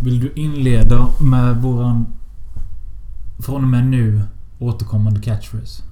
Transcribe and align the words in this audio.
Vill 0.00 0.20
du 0.20 0.32
inleda 0.34 1.08
med 1.20 1.62
våran... 1.62 2.06
Från 3.38 3.62
och 3.62 3.68
med 3.68 3.86
nu 3.86 4.22
återkommande 4.58 5.20
catchphrase? 5.20 5.82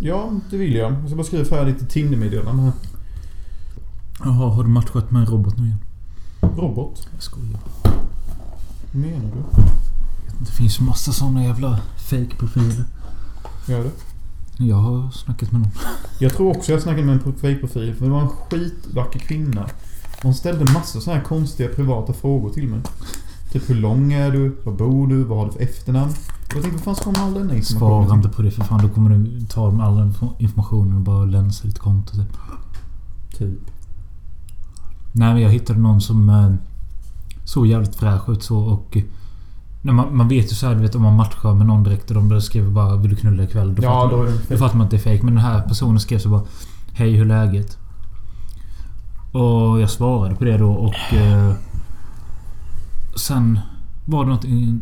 Ja, 0.00 0.30
det 0.50 0.56
vill 0.56 0.74
jag. 0.74 0.92
Jag 0.92 1.06
ska 1.06 1.16
bara 1.16 1.24
skriva 1.26 1.44
färdigt 1.44 1.82
ett 1.82 1.90
Tinder-meddelande 1.90 2.62
här. 2.62 2.72
Jaha, 4.24 4.50
har 4.50 4.62
du 4.62 4.68
matchat 4.68 5.10
med 5.10 5.20
en 5.20 5.26
robot 5.26 5.58
nu 5.58 5.64
igen? 5.64 5.78
Robot? 6.40 7.08
Jag 7.12 7.22
skojar. 7.22 7.60
Vad 8.92 9.02
menar 9.02 9.30
du? 9.34 9.62
Det 10.38 10.52
finns 10.52 10.80
massa 10.80 11.12
såna 11.12 11.44
jävla 11.44 11.80
fake-profiler. 11.96 12.84
Gör 13.68 13.84
det? 13.84 13.90
Jag 14.64 14.76
har 14.76 15.10
snackat 15.10 15.52
med 15.52 15.60
någon. 15.60 15.70
Jag 16.18 16.34
tror 16.34 16.56
också 16.56 16.72
jag 16.72 16.82
snackade 16.82 17.06
med 17.06 17.12
en 17.12 17.32
fake-profil. 17.32 17.94
För 17.94 18.04
det 18.04 18.10
var 18.10 18.20
en 18.20 18.28
skitvacker 18.28 19.18
kvinna. 19.18 19.66
Hon 20.22 20.34
ställde 20.34 20.72
massor 20.72 21.00
så 21.00 21.10
här 21.10 21.20
konstiga 21.20 21.68
privata 21.68 22.12
frågor 22.12 22.50
till 22.50 22.68
mig. 22.68 22.80
Typ 23.60 23.70
hur 23.70 23.74
lång 23.74 24.12
är 24.12 24.30
du? 24.30 24.56
Var 24.64 24.72
bor 24.72 25.06
du? 25.06 25.24
Vad 25.24 25.38
har 25.38 25.46
du 25.46 25.52
för 25.52 25.60
efternamn? 25.60 26.10
Och 26.10 26.54
jag 26.56 26.62
tänkte, 26.62 26.70
vad 26.70 26.80
fan 26.84 26.94
ska 26.96 27.10
man 27.10 27.28
all 27.28 27.34
denna 27.34 27.54
informationen 27.56 28.04
Svara 28.06 28.16
inte 28.16 28.28
på 28.28 28.42
det 28.42 28.50
för 28.50 28.64
fan. 28.64 28.82
Då 28.82 28.88
kommer 28.88 29.10
du 29.10 29.40
ta 29.46 29.70
med 29.70 29.86
all 29.86 29.98
info- 29.98 30.34
informationen 30.38 30.94
och 30.96 31.00
bara 31.00 31.24
länsa 31.24 31.66
ditt 31.66 31.78
konto 31.78 32.14
typ. 32.16 32.36
Typ. 33.38 33.58
Nej 35.12 35.32
men 35.34 35.42
jag 35.42 35.50
hittade 35.50 35.78
någon 35.78 36.00
som 36.00 36.28
eh, 36.28 36.50
såg 37.44 37.66
jävligt 37.66 37.96
fräsch 37.96 38.28
ut 38.28 38.42
så 38.42 38.58
och... 38.58 38.96
eh, 38.96 39.02
När 39.82 39.92
man, 39.92 40.16
man 40.16 40.28
vet 40.28 40.44
ju 40.52 40.54
så 40.54 40.66
här, 40.66 40.74
du 40.74 40.80
vet 40.80 40.94
om 40.94 41.02
man 41.02 41.16
matchar 41.16 41.54
med 41.54 41.66
någon 41.66 41.82
direkt 41.84 42.10
och 42.10 42.14
de 42.28 42.40
skriver 42.40 42.70
bara 42.70 42.96
'Vill 42.96 43.10
du 43.10 43.16
knulla 43.16 43.42
ikväll?' 43.42 43.74
Då, 43.74 43.82
Ja, 43.82 44.02
fattar, 44.02 44.16
då 44.16 44.22
man, 44.22 44.26
då 44.32 44.38
fake. 44.38 44.56
fattar 44.58 44.76
man 44.76 44.84
att 44.84 44.90
det 44.90 44.96
är 44.96 45.14
fake. 45.16 45.24
Men 45.24 45.34
den 45.34 45.44
här 45.44 45.60
personen 45.62 46.00
skrev 46.00 46.18
så 46.18 46.28
bara 46.28 46.42
'Hej, 46.92 47.12
hur 47.12 47.22
är 47.22 47.26
läget?' 47.46 47.78
Och 49.32 49.80
jag 49.80 49.90
svarade 49.90 50.34
på 50.34 50.44
det 50.44 50.58
då 50.58 50.72
och... 50.72 51.14
Eh, 51.14 51.52
sen 53.16 53.60
var 54.04 54.24
det 54.24 54.30
något... 54.30 54.44
i- 54.44 54.78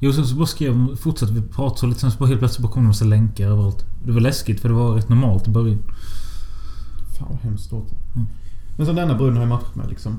Jo, 0.00 0.12
sen 0.12 0.26
så 0.26 0.34
bara 0.36 0.46
skrev 0.46 0.74
hon... 0.74 0.96
Fortsatte 0.96 1.32
vi 1.32 1.42
prata 1.42 1.76
så 1.76 1.86
lite. 1.86 2.00
Sen 2.00 2.10
så 2.10 2.18
bara 2.18 2.28
helt 2.28 2.38
plötsligt 2.40 2.62
bara 2.62 2.72
kom 2.72 2.82
det 2.82 2.84
en 2.84 2.88
massa 2.88 3.04
länkar 3.04 3.46
överallt. 3.46 3.84
Det 4.06 4.12
var 4.12 4.20
läskigt 4.20 4.60
för 4.60 4.68
det 4.68 4.74
var 4.74 4.94
rätt 4.94 5.08
normalt 5.08 5.48
i 5.48 5.50
början. 5.50 5.78
Fan 7.18 7.28
vad 7.30 7.38
hemskt 7.40 7.70
det. 7.70 7.76
Mm. 7.76 8.26
Men 8.76 8.86
så 8.86 8.92
denna 8.92 9.14
bruden 9.14 9.34
har 9.34 9.42
jag 9.42 9.48
matchat 9.48 9.74
med 9.76 9.88
liksom. 9.88 10.18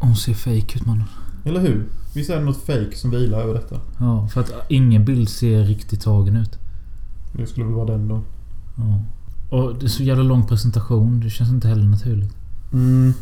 Hon 0.00 0.16
ser 0.16 0.34
fake 0.34 0.78
ut 0.78 0.86
mannen. 0.86 1.04
Eller 1.44 1.60
hur? 1.60 1.86
Visst 2.14 2.30
är 2.30 2.36
det 2.38 2.44
något 2.44 2.56
fake 2.66 2.96
som 2.96 3.10
vilar 3.10 3.38
över 3.40 3.54
detta? 3.54 3.80
Ja, 3.98 4.28
för 4.28 4.40
att 4.40 4.52
ingen 4.68 5.04
bild 5.04 5.28
ser 5.28 5.64
riktigt 5.64 6.00
tagen 6.00 6.36
ut. 6.36 6.58
Det 7.32 7.46
skulle 7.46 7.66
väl 7.66 7.74
vara 7.74 7.86
den 7.92 8.08
då. 8.08 8.22
Ja. 8.76 9.02
Och 9.56 9.74
det 9.78 9.86
är 9.86 9.88
så 9.88 10.02
jävla 10.02 10.22
lång 10.22 10.46
presentation. 10.46 11.20
Det 11.20 11.30
känns 11.30 11.50
inte 11.50 11.68
heller 11.68 11.84
naturligt. 11.84 12.36
Mm. 12.72 13.12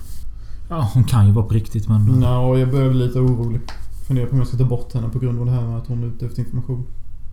Ja, 0.68 0.90
hon 0.94 1.04
kan 1.04 1.26
ju 1.26 1.32
vara 1.32 1.46
på 1.46 1.54
riktigt 1.54 1.88
men... 1.88 2.04
Nå, 2.04 2.58
jag 2.58 2.70
börjar 2.70 2.90
bli 2.90 3.06
lite 3.06 3.20
orolig. 3.20 3.60
Funderar 4.06 4.26
på 4.26 4.32
om 4.32 4.38
jag 4.38 4.48
ska 4.48 4.56
ta 4.56 4.64
bort 4.64 4.94
henne 4.94 5.08
på 5.08 5.18
grund 5.18 5.40
av 5.40 5.46
det 5.46 5.52
här 5.52 5.66
med 5.66 5.76
att 5.78 5.86
hon 5.86 6.02
är 6.02 6.06
ute 6.06 6.26
efter 6.26 6.42
information. 6.42 6.86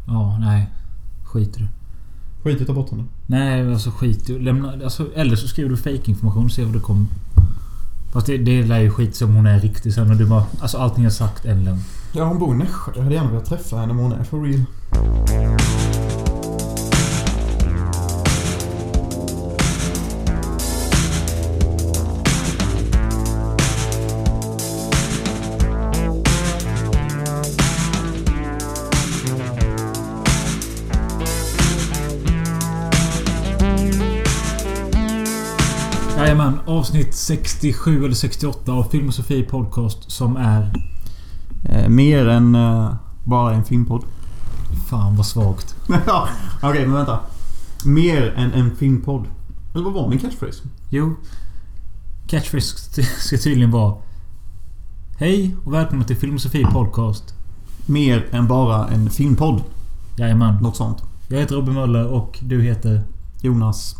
Ja, 0.08 0.38
nej. 0.40 0.70
Skit 1.24 1.54
det. 1.54 1.68
Skit 2.44 2.62
i 2.62 2.66
ta 2.66 2.74
bort 2.74 2.90
henne. 2.90 3.04
Nej, 3.28 3.72
alltså 3.72 3.92
skit 3.92 4.30
i 4.30 4.40
Lämna... 4.40 4.72
Alltså, 4.72 5.14
eller 5.16 5.36
så 5.36 5.48
skriver 5.48 5.70
du 5.70 5.78
fake 5.78 6.12
information 6.12 6.46
och 6.46 6.52
ser 6.52 6.66
vad 6.66 6.74
det 6.74 6.80
kommer. 6.80 7.06
Fast 8.14 8.28
det, 8.28 8.38
det 8.38 8.64
lär 8.64 8.80
ju 8.80 8.90
skit 8.90 9.16
som 9.16 9.36
hon 9.36 9.46
är 9.46 9.60
riktig 9.60 9.94
sen 9.94 10.12
och 10.12 10.18
du 10.18 10.26
bara... 10.26 10.44
Alltså 10.60 10.78
allting 10.78 11.04
jag 11.04 11.14
sagt 11.14 11.46
en 11.46 11.64
lögn. 11.64 11.80
Ja, 12.14 12.26
hon 12.26 12.40
bor 12.40 12.56
i 12.56 12.58
Nässjö. 12.58 12.92
Jag 12.96 13.04
hade 13.04 13.16
gärna 13.16 13.30
velat 13.30 13.46
träffa 13.46 13.78
henne 13.78 13.94
men 13.94 14.04
hon 14.04 14.14
är 14.14 14.24
for 14.24 14.44
real. 14.44 14.66
Avsnitt 36.94 37.16
67 37.16 38.06
eller 38.06 38.16
68 38.16 38.72
av 38.72 38.84
Film 38.84 39.08
och 39.08 39.14
Sofie 39.14 39.44
Podcast 39.44 40.12
som 40.12 40.38
är... 40.38 40.74
Eh, 41.64 41.90
mer 41.90 42.28
än 42.28 42.56
eh, 42.56 42.96
bara 43.24 43.54
en 43.54 43.64
filmpodd. 43.64 44.04
Fan 44.90 45.16
vad 45.16 45.26
svagt. 45.26 45.76
ja, 46.08 46.28
okej 46.62 46.86
men 46.86 46.96
vänta. 46.96 47.20
Mer 47.86 48.34
än 48.38 48.52
en 48.54 48.76
filmpodd. 48.76 49.26
Eller 49.74 49.84
vad 49.84 49.94
var 49.94 50.10
min 50.10 50.20
catchphrase? 50.20 50.64
Jo. 50.90 51.16
Catchphrase 52.28 53.04
ska 53.20 53.38
tydligen 53.38 53.72
vara... 53.72 53.96
Hej 55.18 55.56
och 55.64 55.74
välkommen 55.74 56.08
till 56.08 56.18
Film 56.18 56.36
och 56.36 56.42
Sofie 56.42 56.68
Podcast. 56.68 57.34
Mer 57.86 58.28
än 58.32 58.48
bara 58.48 58.88
en 58.88 59.10
filmpodd. 59.10 59.62
Jajamän. 60.18 60.56
Något 60.62 60.76
sånt. 60.76 61.04
Jag 61.28 61.40
heter 61.40 61.56
Robin 61.56 61.74
Möller 61.74 62.08
och 62.08 62.40
du 62.42 62.62
heter... 62.62 63.04
Jonas 63.42 63.96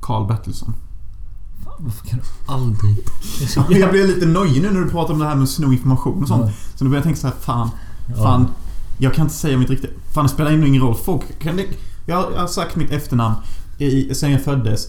Carl 0.00 0.26
Bertilsson. 0.26 0.74
Varför 1.78 2.06
kan 2.06 2.18
du 2.18 2.52
aldrig... 2.52 3.08
Jag 3.80 3.90
blev 3.90 4.06
lite 4.06 4.26
nöjd 4.26 4.62
nu 4.62 4.70
när 4.70 4.80
du 4.80 4.90
pratar 4.90 5.14
om 5.14 5.20
det 5.20 5.26
här 5.26 5.34
med 5.34 5.42
att 5.42 5.50
sno 5.50 5.72
information 5.72 6.22
och 6.22 6.28
sånt. 6.28 6.46
Ja. 6.46 6.52
Så 6.74 6.84
då 6.84 6.90
började 6.90 6.96
jag 6.96 7.04
tänka 7.04 7.20
så 7.20 7.26
här, 7.26 7.34
fan. 7.40 7.70
Ja. 8.08 8.22
Fan. 8.22 8.48
Jag 8.98 9.14
kan 9.14 9.24
inte 9.24 9.34
säga 9.34 9.58
mitt 9.58 9.70
riktiga... 9.70 9.90
Fan 10.14 10.24
det 10.24 10.28
spelar 10.28 10.66
ingen 10.66 10.82
roll. 10.82 10.94
Folk 10.94 11.38
kan 11.38 11.56
det, 11.56 11.66
jag, 12.06 12.32
jag 12.34 12.40
har 12.40 12.46
sagt 12.46 12.76
mitt 12.76 12.90
efternamn 12.90 13.34
i, 13.78 14.14
sen 14.14 14.32
jag 14.32 14.44
föddes. 14.44 14.88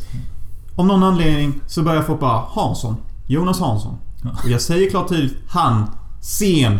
Om 0.75 0.87
någon 0.87 1.03
anledning 1.03 1.61
så 1.67 1.83
börjar 1.83 2.03
folk 2.03 2.19
bara 2.19 2.43
Hansson. 2.49 2.95
Jonas 3.27 3.59
Hansson. 3.59 3.97
Och 4.43 4.49
jag 4.49 4.61
säger 4.61 4.89
klart 4.89 5.09
tydligt 5.09 5.37
han. 5.47 5.89
Sen. 6.21 6.79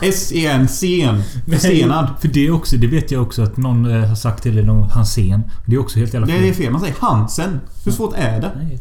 S-E-N. 0.00 0.68
Sen. 0.68 1.22
Försenad. 1.46 2.08
För 2.20 2.28
det 2.28 2.50
också, 2.50 2.76
det 2.76 2.86
vet 2.86 3.10
jag 3.10 3.22
också 3.22 3.42
att 3.42 3.56
någon 3.56 3.90
eh, 3.90 4.08
har 4.08 4.14
sagt 4.14 4.42
till 4.42 4.54
dig 4.54 4.64
någon 4.64 4.90
Hansen. 4.90 5.42
Det 5.66 5.74
är 5.74 5.80
också 5.80 5.98
helt 5.98 6.14
jävla 6.14 6.26
Det 6.26 6.48
är 6.48 6.52
fel. 6.52 6.72
Man 6.72 6.80
säger 6.80 6.94
Hansen. 7.00 7.60
Hur 7.84 7.92
svårt 7.92 8.14
är 8.16 8.40
det? 8.40 8.52
Nej. 8.56 8.78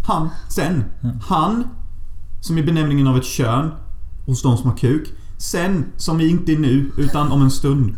Han. 1.27 1.63
Som 2.41 2.57
är 2.57 2.63
benämningen 2.63 3.07
av 3.07 3.17
ett 3.17 3.25
kön. 3.25 3.71
Hos 4.25 4.41
de 4.41 4.57
som 4.57 4.69
har 4.69 4.77
kuk. 4.77 5.07
Sen. 5.37 5.85
Som 5.97 6.17
vi 6.17 6.29
inte 6.29 6.51
är 6.51 6.57
nu, 6.57 6.91
utan 6.97 7.31
om 7.31 7.41
en 7.41 7.51
stund. 7.51 7.95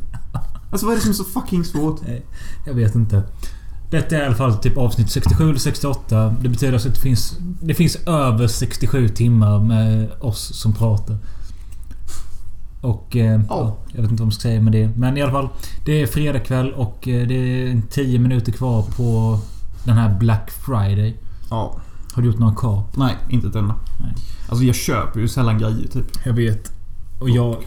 Alltså 0.72 0.86
vad 0.86 0.94
är 0.94 0.98
det 0.98 1.02
som 1.02 1.12
är 1.12 1.16
så 1.16 1.24
fucking 1.24 1.64
svårt? 1.64 2.02
Nej, 2.08 2.26
jag 2.66 2.74
vet 2.74 2.96
inte. 2.96 3.24
Detta 3.90 4.16
är 4.16 4.22
i 4.22 4.26
alla 4.26 4.36
fall 4.36 4.58
typ 4.58 4.78
avsnitt 4.78 5.12
67 5.12 5.50
eller 5.50 5.60
68. 5.60 6.36
Det 6.42 6.50
betyder 6.50 6.74
alltså 6.74 6.88
att 6.88 6.96
det 6.96 7.02
finns... 7.02 7.38
Det 7.62 7.74
finns 7.74 7.96
över 7.96 8.48
67 8.48 9.10
timmar 9.10 9.60
med 9.60 10.12
oss 10.20 10.60
som 10.62 10.74
pratar. 10.74 11.18
Och... 12.82 13.16
Eh, 13.16 13.42
ja, 13.50 13.78
jag 13.88 14.02
vet 14.02 14.12
inte 14.12 14.22
vad 14.22 14.28
man 14.28 14.32
ska 14.32 14.42
säga 14.42 14.62
med 14.62 14.74
det. 14.74 14.90
Men 14.96 15.18
i 15.18 15.22
alla 15.22 15.32
fall. 15.32 15.50
Det 15.86 16.02
är 16.02 16.08
fredag 16.08 16.40
kväll 16.40 16.72
och 16.74 17.08
eh, 17.08 17.28
det 17.28 17.36
är 17.36 17.82
10 17.90 18.20
minuter 18.20 18.52
kvar 18.52 18.82
på 18.82 19.40
den 19.84 19.98
här 19.98 20.20
Black 20.20 20.52
Friday. 20.52 21.16
Ja. 21.50 21.76
Har 22.14 22.22
du 22.22 22.28
gjort 22.28 22.40
några 22.40 22.56
kap? 22.56 22.98
Nej, 22.98 23.16
inte 23.30 23.48
ett 23.48 23.56
enda. 23.56 23.76
Nej. 24.00 24.14
Alltså 24.50 24.66
jag 24.66 24.76
köper 24.76 25.20
ju 25.20 25.28
sällan 25.28 25.58
grejer 25.58 25.88
typ. 25.88 26.06
Jag 26.26 26.34
vet. 26.34 26.72
Och 27.20 27.30
jag... 27.30 27.58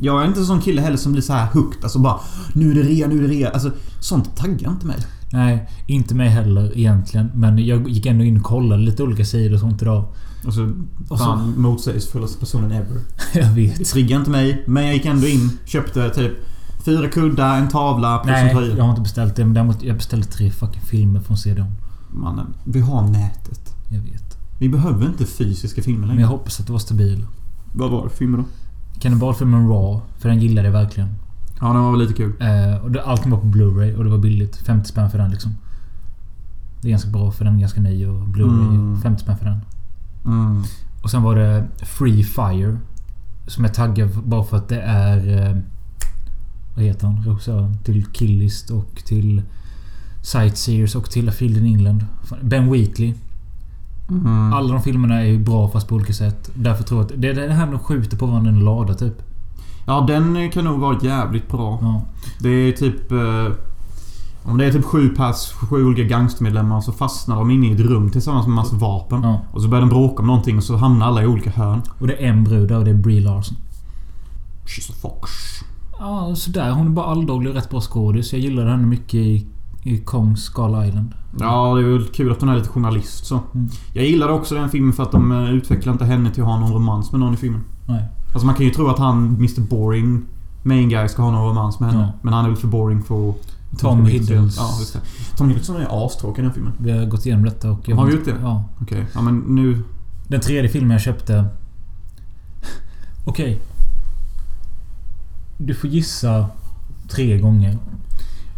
Jag 0.00 0.22
är 0.22 0.26
inte 0.26 0.40
en 0.40 0.46
sån 0.46 0.60
kille 0.60 0.82
heller 0.82 0.96
som 0.96 1.12
blir 1.12 1.22
så 1.22 1.32
här 1.32 1.46
hooked. 1.52 1.84
Alltså 1.84 1.98
bara 1.98 2.20
Nu 2.52 2.70
är 2.70 2.74
det 2.74 2.82
rea, 2.82 3.06
nu 3.06 3.18
är 3.18 3.28
det 3.28 3.34
rea. 3.34 3.50
Alltså 3.50 3.70
sånt 4.00 4.36
taggar 4.36 4.70
inte 4.70 4.86
mig. 4.86 4.96
Nej, 5.32 5.68
inte 5.86 6.14
mig 6.14 6.28
heller 6.28 6.78
egentligen. 6.78 7.30
Men 7.34 7.66
jag 7.66 7.88
gick 7.88 8.06
ändå 8.06 8.24
in 8.24 8.36
och 8.36 8.42
kollade 8.42 8.82
lite 8.82 9.02
olika 9.02 9.24
sidor 9.24 9.54
och 9.54 9.60
sånt 9.60 9.82
idag. 9.82 10.04
Alltså 10.46 10.62
Och 11.08 11.18
så- 11.18 11.24
fan 11.24 11.54
motsägelsefullaste 11.60 12.38
personen 12.40 12.72
ever. 12.72 13.00
Jag 13.34 13.50
vet. 13.50 13.86
triggar 13.86 14.18
inte 14.18 14.30
mig. 14.30 14.64
Men 14.66 14.84
jag 14.84 14.94
gick 14.94 15.06
ändå 15.06 15.26
in, 15.26 15.50
köpte 15.64 16.10
typ 16.10 16.32
fyra 16.84 17.08
kuddar, 17.08 17.58
en 17.58 17.68
tavla 17.68 18.18
plus 18.18 18.36
en 18.36 18.44
Nej, 18.46 18.54
tröja. 18.54 18.76
jag 18.76 18.82
har 18.84 18.90
inte 18.90 19.02
beställt 19.02 19.36
det. 19.36 19.44
Men 19.44 19.54
däremot 19.54 19.82
jag 19.82 19.96
beställde 19.96 20.26
tre 20.26 20.50
fucking 20.50 20.82
filmer 20.82 21.20
från 21.20 21.36
CDON. 21.36 21.66
Mannen, 22.10 22.46
vi 22.64 22.80
har 22.80 23.02
nätet. 23.08 23.74
Jag 23.88 24.00
vet. 24.00 24.38
Vi 24.58 24.68
behöver 24.68 25.06
inte 25.06 25.24
fysiska 25.26 25.82
filmer 25.82 26.00
Men 26.00 26.08
längre. 26.08 26.20
jag 26.22 26.28
hoppas 26.28 26.60
att 26.60 26.66
det 26.66 26.72
var 26.72 26.78
stabil. 26.80 27.26
Vad 27.72 27.90
var 27.90 28.04
det 28.04 28.10
för 28.10 28.16
filmer 28.16 28.38
då? 28.38 28.44
Kannibalfilmen 29.00 29.68
Raw. 29.68 30.00
För 30.18 30.28
den 30.28 30.40
gillade 30.40 30.68
jag 30.68 30.72
verkligen. 30.72 31.08
Ja, 31.60 31.72
den 31.72 31.82
var 31.82 31.90
väl 31.90 32.00
lite 32.00 32.14
kul. 32.14 32.32
Eh, 32.40 32.84
och 32.84 32.90
det, 32.90 33.02
allting 33.04 33.30
var 33.30 33.38
på 33.38 33.46
Blu-ray 33.46 33.94
och 33.96 34.04
det 34.04 34.10
var 34.10 34.18
billigt. 34.18 34.56
50 34.56 34.88
spänn 34.88 35.10
för 35.10 35.18
den 35.18 35.30
liksom. 35.30 35.54
Det 36.80 36.88
är 36.88 36.90
ganska 36.90 37.10
bra 37.10 37.30
för 37.32 37.44
den 37.44 37.54
är 37.56 37.60
ganska 37.60 37.80
ny 37.80 38.06
och 38.06 38.26
Blu-ray 38.26 38.68
Mm. 38.68 39.00
50 39.02 39.22
spänn 39.22 39.36
för 39.38 39.44
den. 39.44 39.58
Mm. 40.26 40.62
Och 41.02 41.10
sen 41.10 41.22
var 41.22 41.36
det 41.36 41.66
Free 41.82 42.24
Fire. 42.24 42.78
Som 43.46 43.64
jag 43.64 43.74
taggade 43.74 44.10
bara 44.24 44.44
för 44.44 44.56
att 44.56 44.68
det 44.68 44.80
är... 44.80 45.46
Eh, 45.48 45.56
vad 46.74 46.84
heter 46.84 47.06
han? 47.06 47.24
Regissören 47.24 47.78
till 47.84 48.06
Killist 48.06 48.70
och 48.70 49.02
till 49.06 49.42
Sightseers 50.22 50.94
och 50.94 51.10
till 51.10 51.28
A 51.28 51.32
Field 51.32 51.56
in 51.56 51.66
England. 51.66 52.04
Ben 52.42 52.72
Wheatley. 52.72 53.14
Mm. 54.10 54.52
Alla 54.52 54.72
de 54.72 54.82
filmerna 54.82 55.20
är 55.20 55.24
ju 55.24 55.38
bra 55.38 55.68
fast 55.68 55.88
på 55.88 55.94
olika 55.94 56.12
sätt. 56.12 56.50
Därför 56.54 56.84
tror 56.84 57.00
jag 57.00 57.12
att 57.12 57.20
det 57.22 57.28
är 57.28 57.34
det 57.34 57.54
här 57.54 57.66
de 57.66 57.78
skjuter 57.78 58.16
på 58.16 58.26
varandra 58.26 58.50
i 58.50 58.54
en 58.54 58.64
lada 58.64 58.94
typ. 58.94 59.22
Ja, 59.86 60.04
den 60.08 60.50
kan 60.50 60.64
nog 60.64 60.80
vara 60.80 60.98
jävligt 61.02 61.48
bra. 61.48 61.78
Ja. 61.82 62.02
Det 62.40 62.48
är 62.48 62.72
typ... 62.72 63.12
Om 64.48 64.58
det 64.58 64.64
är 64.64 64.72
typ 64.72 64.84
sju 64.84 65.08
pers, 65.08 65.52
sju 65.52 65.84
olika 65.84 66.02
gangstermedlemmar 66.02 66.80
så 66.80 66.92
fastnar 66.92 67.36
de 67.36 67.50
inne 67.50 67.66
i 67.66 67.72
ett 67.72 67.80
rum 67.80 68.10
tillsammans 68.10 68.46
med 68.46 68.54
massa 68.54 68.76
vapen. 68.76 69.22
Ja. 69.22 69.40
Och 69.52 69.62
så 69.62 69.68
börjar 69.68 69.80
de 69.80 69.90
bråka 69.90 70.22
om 70.22 70.26
någonting 70.26 70.56
och 70.56 70.64
så 70.64 70.76
hamnar 70.76 71.06
alla 71.06 71.22
i 71.22 71.26
olika 71.26 71.50
hörn. 71.50 71.82
Och 71.98 72.06
det 72.06 72.24
är 72.24 72.28
en 72.28 72.44
brud 72.44 72.68
där 72.68 72.78
och 72.78 72.84
det 72.84 72.90
är 72.90 72.94
Brie 72.94 73.20
Larson. 73.20 73.56
She's 74.66 74.90
a 74.92 74.94
fox. 75.00 75.30
Ja, 75.98 76.34
sådär. 76.34 76.70
Hon 76.70 76.86
är 76.86 76.90
bara 76.90 77.06
alldaglig 77.06 77.50
och 77.50 77.56
rätt 77.56 77.70
bra 77.70 77.80
skådis. 77.80 78.32
Jag 78.32 78.42
gillade 78.42 78.70
henne 78.70 78.86
mycket 78.86 79.14
i, 79.14 79.46
i 79.82 79.98
Kong 79.98 80.36
Skull 80.36 80.84
Island. 80.88 81.14
Ja, 81.40 81.74
det 81.74 81.80
är 81.80 81.92
väl 81.92 82.04
kul 82.04 82.32
att 82.32 82.40
hon 82.40 82.50
är 82.50 82.56
lite 82.56 82.68
journalist 82.68 83.26
så. 83.26 83.40
Mm. 83.54 83.68
Jag 83.92 84.04
gillade 84.04 84.32
också 84.32 84.54
den 84.54 84.68
filmen 84.68 84.92
för 84.92 85.02
att 85.02 85.12
de 85.12 85.32
eh, 85.32 85.50
utvecklar 85.50 85.92
inte 85.92 86.04
henne 86.04 86.30
till 86.30 86.42
att 86.42 86.48
ha 86.48 86.60
någon 86.60 86.72
romans 86.72 87.12
med 87.12 87.20
någon 87.20 87.34
i 87.34 87.36
filmen. 87.36 87.60
Nej. 87.86 88.04
Alltså 88.32 88.46
man 88.46 88.54
kan 88.54 88.64
ju 88.64 88.72
tro 88.72 88.88
att 88.88 88.98
han, 88.98 89.26
Mr 89.26 89.60
Boring, 89.60 90.22
main 90.62 90.88
guy, 90.88 91.08
ska 91.08 91.22
ha 91.22 91.30
någon 91.30 91.48
romans 91.48 91.80
med 91.80 91.90
henne. 91.90 92.12
Ja. 92.12 92.18
Men 92.22 92.32
han 92.32 92.44
är 92.44 92.48
väl 92.48 92.58
för 92.58 92.68
boring 92.68 93.02
för 93.02 93.30
att... 93.30 93.55
Tom 93.78 94.06
Hiddleston. 94.06 94.50
Ja, 94.56 94.76
just 94.80 94.92
det. 94.92 95.00
Tom 95.36 95.48
Hiddleston 95.48 95.76
är 95.76 96.06
astråkig 96.06 96.42
i 96.42 96.44
den 96.44 96.52
filmen. 96.54 96.72
Vi 96.78 96.90
har 96.90 97.06
gått 97.06 97.26
igenom 97.26 97.44
detta 97.44 97.70
och... 97.70 97.88
Har 97.88 98.06
vi 98.06 98.12
gjort 98.12 98.24
det? 98.24 98.36
Ja. 98.42 98.64
Okej, 98.80 99.06
ja 99.14 99.20
men 99.22 99.38
nu... 99.38 99.82
Den 100.28 100.40
tredje 100.40 100.70
filmen 100.70 100.90
jag 100.90 101.00
köpte... 101.00 101.46
Okej. 103.24 103.60
Du 105.58 105.74
får 105.74 105.90
gissa 105.90 106.46
tre 107.08 107.38
gånger. 107.38 107.78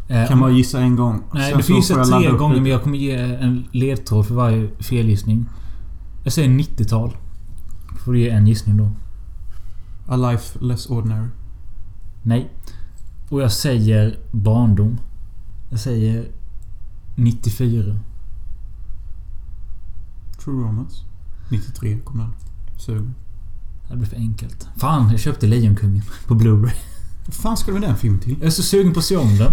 Eh, 0.09 0.29
Kan 0.29 0.41
bara 0.41 0.51
gissa 0.51 0.81
en 0.81 0.97
gång. 0.97 1.23
Nej, 1.33 1.49
Sen 1.51 1.59
du 1.59 1.65
får 1.65 1.77
gissa 1.77 1.95
ladda 1.97 2.19
tre 2.19 2.31
gånger 2.39 2.61
men 2.61 2.67
jag 2.71 2.83
kommer 2.83 2.99
ge 2.99 3.17
en 3.17 3.65
ledtråd 3.73 4.27
för 4.27 4.35
varje 4.35 4.69
felgissning. 4.79 5.47
Jag 6.25 6.33
säger 6.33 6.49
90-tal. 6.49 7.17
Får 8.05 8.13
du 8.13 8.21
ge 8.21 8.29
en 8.31 8.47
gissning 8.47 8.77
då. 8.77 8.91
A 10.09 10.17
life 10.17 10.59
less 10.61 10.87
ordinary. 10.87 11.29
Nej. 12.23 12.51
Och 13.29 13.43
jag 13.43 13.53
säger 13.53 14.19
barndom. 14.31 14.99
Jag 15.71 15.81
säger 15.81 16.29
94. 17.17 17.99
True 20.45 20.65
Romance. 20.65 21.05
93 21.51 21.99
kom 22.05 22.19
den. 22.19 22.33
Sug. 22.79 23.11
Det 23.91 23.97
blir 23.97 24.07
för 24.07 24.17
enkelt. 24.17 24.69
Fan, 24.77 25.11
jag 25.11 25.21
köpte 25.21 25.47
Lejonkungen 25.47 26.03
på 26.27 26.35
Blu-ray. 26.35 26.75
Vad 27.27 27.35
fan 27.35 27.57
ska 27.57 27.67
du 27.73 27.79
med 27.81 27.89
den 27.89 27.97
filmen 27.97 28.21
till? 28.21 28.37
Jag 28.39 28.47
är 28.47 28.51
så 28.51 28.63
sugen 28.63 28.93
på 28.93 28.99
att 28.99 29.05
se 29.05 29.17
om 29.17 29.37
den. 29.37 29.53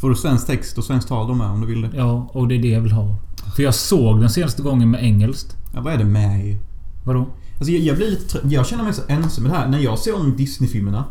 Får 0.00 0.10
du 0.10 0.16
svensk 0.16 0.46
text 0.46 0.78
och 0.78 0.84
svenskt 0.84 1.08
tal 1.08 1.28
då 1.28 1.34
med 1.34 1.46
om 1.46 1.60
du 1.60 1.66
vill 1.66 1.80
det? 1.80 1.90
Ja, 1.94 2.30
och 2.32 2.48
det 2.48 2.54
är 2.54 2.62
det 2.62 2.68
jag 2.68 2.80
vill 2.80 2.92
ha. 2.92 3.16
För 3.56 3.62
jag 3.62 3.74
såg 3.74 4.20
den 4.20 4.30
senaste 4.30 4.62
gången 4.62 4.90
med 4.90 5.04
engelskt. 5.04 5.56
Ja, 5.74 5.80
vad 5.80 5.92
är 5.92 5.98
det 5.98 6.04
med 6.04 6.46
i? 6.46 6.58
Vadå? 7.04 7.26
Alltså 7.58 7.72
jag, 7.72 7.82
jag 7.82 7.96
blir 7.96 8.10
lite 8.10 8.28
trött. 8.28 8.52
Jag 8.52 8.66
känner 8.66 8.84
mig 8.84 8.92
så 8.92 9.02
ensam 9.08 9.44
med 9.44 9.52
det 9.52 9.58
här. 9.58 9.68
När 9.68 9.78
jag 9.78 9.98
ser 9.98 10.16
om 10.16 10.36
Disney-filmerna. 10.36 11.04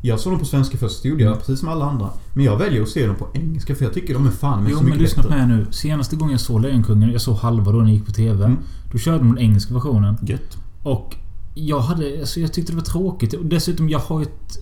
Jag 0.00 0.20
såg 0.20 0.32
dem 0.32 0.40
på 0.40 0.46
svenska 0.46 0.78
först, 0.78 1.04
gjorde 1.04 1.22
jag 1.22 1.38
precis 1.38 1.60
som 1.60 1.68
alla 1.68 1.84
andra. 1.84 2.10
Men 2.32 2.44
jag 2.44 2.56
väljer 2.56 2.82
att 2.82 2.88
se 2.88 3.06
dem 3.06 3.16
på 3.16 3.28
engelska 3.34 3.74
för 3.74 3.84
jag 3.84 3.94
tycker 3.94 4.14
de 4.14 4.26
är 4.26 4.30
fan 4.30 4.62
med 4.62 4.70
Jo 4.70 4.76
så 4.76 4.82
men 4.82 4.90
mycket 4.90 5.02
lyssna 5.02 5.22
på 5.22 5.28
mig 5.28 5.46
nu. 5.46 5.66
Senaste 5.70 6.16
gången 6.16 6.32
jag 6.32 6.40
såg 6.40 6.60
Lejonkungen, 6.60 7.12
jag 7.12 7.20
såg 7.20 7.36
halva 7.36 7.72
då 7.72 7.80
den 7.80 7.94
gick 7.94 8.06
på 8.06 8.12
TV. 8.12 8.44
Mm. 8.44 8.58
Då 8.92 8.98
körde 8.98 9.18
de 9.18 9.28
den 9.28 9.38
engelska 9.38 9.74
versionen. 9.74 10.16
Gött. 10.22 10.58
Och 10.82 11.16
jag 11.54 11.80
hade... 11.80 12.20
Alltså 12.20 12.40
jag 12.40 12.52
tyckte 12.52 12.72
det 12.72 12.76
var 12.76 12.84
tråkigt. 12.84 13.34
Och 13.34 13.44
dessutom, 13.44 13.88
jag 13.88 13.98
har 13.98 14.22
ett 14.22 14.58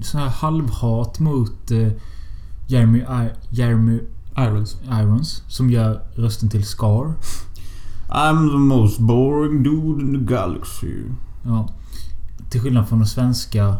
sån 0.00 0.20
här 0.20 0.28
halvhat 0.28 1.18
mot 1.18 1.70
eh, 1.70 1.88
Jeremy, 2.66 2.98
I, 2.98 3.30
Jeremy 3.50 4.00
Irons. 4.38 4.76
Irons. 4.84 5.42
Som 5.48 5.70
gör 5.70 6.02
rösten 6.14 6.48
till 6.48 6.64
Scar. 6.64 7.14
I'm 8.08 8.50
the 8.50 8.58
most 8.58 8.98
boring 8.98 9.62
dude 9.62 10.02
in 10.02 10.12
the 10.12 10.34
galaxy. 10.34 11.02
Ja. 11.44 11.68
Till 12.50 12.60
skillnad 12.60 12.88
från 12.88 12.98
den 12.98 13.08
svenska 13.08 13.76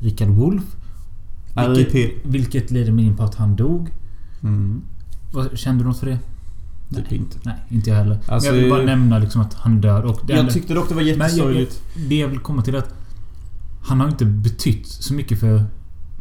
Richard 0.00 0.28
Wolff. 0.28 0.64
Vilket, 1.76 2.10
vilket 2.22 2.70
leder 2.70 2.92
mig 2.92 3.04
in 3.04 3.16
på 3.16 3.22
att 3.22 3.34
han 3.34 3.56
dog. 3.56 3.90
Mm. 4.42 4.82
Vad, 5.32 5.58
kände 5.58 5.84
du 5.84 5.88
något 5.88 5.98
för 5.98 6.06
det? 6.06 6.18
Typ 6.94 7.12
inte. 7.12 7.36
Nej, 7.42 7.54
inte 7.68 7.90
jag 7.90 7.96
heller. 7.96 8.18
Alltså, 8.28 8.50
men 8.50 8.56
jag 8.58 8.62
vill 8.64 8.70
bara 8.72 8.84
nämna 8.84 9.18
liksom 9.18 9.40
att 9.40 9.54
han 9.54 9.80
död. 9.80 10.04
Och 10.04 10.20
Jag 10.26 10.38
enda- 10.38 10.52
tyckte 10.52 10.74
dock 10.74 10.88
det 10.88 10.94
var 10.94 11.02
Men 11.02 11.08
jag, 11.08 11.18
jag, 11.18 11.28
jättesorgligt. 11.28 11.82
det 12.08 12.18
jag 12.18 12.28
vill 12.28 12.38
komma 12.38 12.62
till 12.62 12.74
är 12.74 12.78
att 12.78 12.94
han 13.82 14.00
har 14.00 14.08
inte 14.08 14.24
betytt 14.24 14.86
så 14.86 15.14
mycket 15.14 15.40
för 15.40 15.64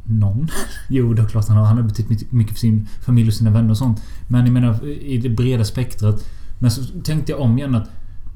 någon. 0.03 0.47
Jo, 0.89 1.13
det 1.13 1.21
är 1.21 1.25
klart 1.27 1.47
han 1.47 1.57
har. 1.57 1.65
Han 1.65 1.77
har 1.77 1.83
betytt 1.83 2.09
mycket- 2.09 2.31
mycket 2.31 2.53
för 2.53 2.59
sin 2.59 2.87
familj 3.01 3.27
och 3.27 3.33
sina 3.33 3.51
vänner 3.51 3.69
och 3.71 3.77
sånt. 3.77 4.01
Men 4.27 4.45
jag 4.45 4.53
menar 4.53 4.85
i 4.87 5.17
det 5.17 5.29
breda 5.29 5.63
spektrat. 5.63 6.25
Men 6.59 6.71
så 6.71 6.81
tänkte 7.03 7.31
jag 7.31 7.41
om 7.41 7.57
igen 7.57 7.75
att 7.75 7.89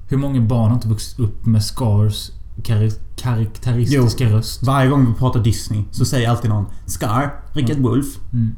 hur 0.08 0.18
många 0.18 0.42
barn 0.42 0.68
har 0.70 0.76
inte 0.76 0.88
vuxit 0.88 1.20
upp 1.20 1.46
med 1.46 1.64
Scars 1.64 2.32
kar- 2.64 3.00
karaktäristiska 3.16 4.26
röst? 4.30 4.64
Varje 4.64 4.90
gång 4.90 5.06
vi 5.06 5.14
pratar 5.14 5.40
Disney 5.40 5.84
så 5.92 6.06
säger 6.06 6.30
alltid 6.30 6.50
någon 6.50 6.66
Scar, 6.86 7.34
Richard 7.54 7.78
Wolff. 7.78 8.20
Mm. 8.34 8.56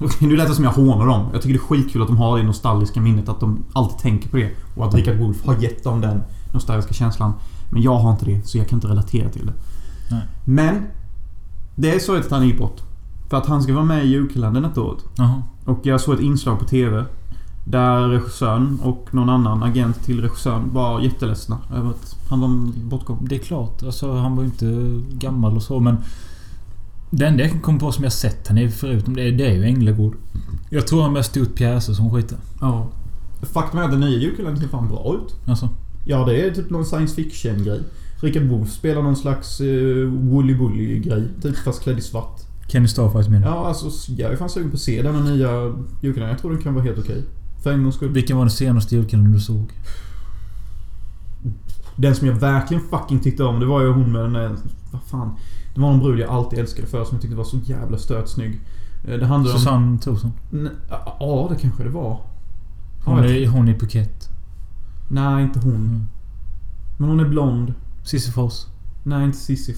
Okej, 0.00 0.28
nu 0.28 0.36
lät 0.36 0.48
det 0.48 0.54
som 0.54 0.64
jag 0.64 0.72
hånar 0.72 1.06
dem. 1.06 1.28
Jag 1.32 1.42
tycker 1.42 1.54
det 1.54 1.64
är 1.64 1.66
skitkul 1.66 2.02
att 2.02 2.08
de 2.08 2.16
har 2.16 2.38
det 2.38 2.44
nostalgiska 2.44 3.00
minnet. 3.00 3.28
Att 3.28 3.40
de 3.40 3.64
alltid 3.72 3.98
tänker 3.98 4.28
på 4.28 4.36
det. 4.36 4.50
Och 4.76 4.86
att 4.86 4.94
Richard 4.94 5.16
Wolff 5.18 5.44
har 5.46 5.56
gett 5.56 5.84
dem 5.84 6.00
den 6.00 6.22
nostalgiska 6.54 6.94
känslan. 6.94 7.32
Men 7.70 7.82
jag 7.82 7.98
har 7.98 8.12
inte 8.12 8.24
det, 8.24 8.46
så 8.46 8.58
jag 8.58 8.68
kan 8.68 8.76
inte 8.76 8.88
relatera 8.88 9.28
till 9.28 9.46
det. 9.46 9.52
Nej. 10.10 10.22
Men... 10.44 10.82
Det 11.76 11.94
är 11.94 11.98
så 11.98 12.16
att 12.16 12.30
han 12.30 12.46
gick 12.46 12.58
bort. 12.58 12.80
För 13.30 13.36
att 13.36 13.46
han 13.46 13.62
ska 13.62 13.72
vara 13.74 13.84
med 13.84 14.04
i 14.04 14.08
julkalendern 14.08 14.64
ett 14.64 14.78
år. 14.78 14.96
Och 15.64 15.78
jag 15.82 16.00
såg 16.00 16.14
ett 16.14 16.20
inslag 16.20 16.58
på 16.58 16.64
TV. 16.64 17.04
Där 17.64 18.08
regissören 18.08 18.80
och 18.82 19.08
någon 19.14 19.28
annan 19.28 19.62
agent 19.62 20.04
till 20.04 20.22
regissören 20.22 20.70
var 20.72 21.00
jätteledsna 21.00 21.58
över 21.74 21.90
att 21.90 22.16
han 22.28 22.40
var 22.40 22.48
bortgången. 22.88 23.24
Det 23.28 23.34
är 23.34 23.38
klart. 23.38 23.82
Alltså, 23.82 24.12
han 24.12 24.36
var 24.36 24.42
ju 24.42 24.48
inte 24.48 25.02
gammal 25.16 25.56
och 25.56 25.62
så 25.62 25.80
men... 25.80 25.96
Det 27.12 27.26
enda 27.26 27.42
jag 27.42 27.50
kan 27.50 27.60
komma 27.60 27.78
på 27.78 27.92
som 27.92 28.04
jag 28.04 28.12
sett 28.12 28.48
han 28.48 28.58
är 28.58 28.68
förutom 28.68 29.16
det, 29.16 29.30
det 29.30 29.46
är 29.46 29.54
ju 29.54 29.64
Änglagård. 29.64 30.16
Jag 30.70 30.86
tror 30.86 31.02
han 31.02 31.12
mest 31.12 31.36
gjort 31.36 31.54
pjäser 31.54 31.92
som 31.92 32.10
skiter. 32.10 32.38
Ja. 32.60 32.88
Faktum 33.42 33.80
är 33.80 33.84
att 33.84 33.90
den 33.90 34.00
nya 34.00 34.18
julkalendern 34.18 34.62
ser 34.62 34.68
fan 34.68 34.88
bra 34.88 35.14
ut. 35.14 35.34
Alltså. 35.48 35.68
Ja, 36.04 36.24
det 36.24 36.46
är 36.46 36.50
typ 36.50 36.70
någon 36.70 36.84
science 36.84 37.14
fiction-grej. 37.14 37.80
Richard 38.20 38.42
Wolff 38.42 38.70
spelar 38.70 39.02
någon 39.02 39.16
slags 39.16 39.60
uh, 39.60 40.08
Woolly 40.08 40.54
Bully-grej. 40.54 41.28
Typ 41.42 41.56
fast 41.56 41.82
klädd 41.82 41.98
i 41.98 42.02
svart. 42.02 42.40
Kenny 42.68 42.88
Starfight 42.88 43.28
menar 43.28 43.46
Ja, 43.46 43.66
alltså 43.66 44.12
jag 44.12 44.32
är 44.32 44.36
fan 44.36 44.50
sugen 44.50 44.70
på 44.70 44.74
att 44.74 44.80
se 44.80 45.02
den 45.02 45.24
nya 45.24 45.50
julkalendern. 46.02 46.30
Jag 46.30 46.38
tror 46.40 46.50
den 46.50 46.62
kan 46.62 46.74
vara 46.74 46.84
helt 46.84 46.98
okej. 46.98 47.22
För 47.62 47.72
en 47.72 47.82
gångs 47.82 47.94
skull. 47.94 48.12
Vilken 48.12 48.36
var 48.36 48.44
den 48.44 48.50
senaste 48.50 48.94
julkalendern 48.96 49.32
du 49.32 49.40
såg? 49.40 49.72
Den 51.96 52.14
som 52.14 52.26
jag 52.26 52.34
verkligen 52.34 52.82
fucking 52.90 53.20
tyckte 53.20 53.44
om, 53.44 53.60
det 53.60 53.66
var 53.66 53.80
ju 53.82 53.92
hon 53.92 54.12
med 54.12 54.22
den 54.22 54.32
där... 54.32 54.56
Vad 54.90 55.02
fan. 55.02 55.34
Det 55.74 55.80
var 55.80 55.90
någon 55.90 56.00
brud 56.00 56.18
jag 56.18 56.30
alltid 56.30 56.58
älskade 56.58 56.86
för 56.88 57.04
som 57.04 57.14
jag 57.14 57.22
tyckte 57.22 57.36
var 57.36 57.44
så 57.44 57.56
jävla 57.64 57.98
stötsnygg. 57.98 58.60
Eh, 59.08 59.18
Det 59.18 59.26
handlar 59.26 59.52
om... 59.52 59.58
Susanne 59.58 59.98
Thorsson. 59.98 60.32
Ja, 61.20 61.46
det 61.50 61.56
kanske 61.56 61.82
det 61.82 61.90
var. 61.90 62.20
Hon 63.04 63.18
Ja, 63.18 63.24
är, 63.24 63.46
hon 63.48 63.68
är 63.68 63.74
Phuket. 63.78 64.28
Nej, 65.08 65.42
inte 65.42 65.58
hon. 65.60 65.74
Mm. 65.74 66.06
Men 66.98 67.08
hon 67.08 67.20
är 67.20 67.28
blond. 67.28 67.74
Cissi 68.04 68.32
Fors. 68.32 68.66
Nej, 69.02 69.24
inte 69.24 69.38
Sissif. 69.38 69.76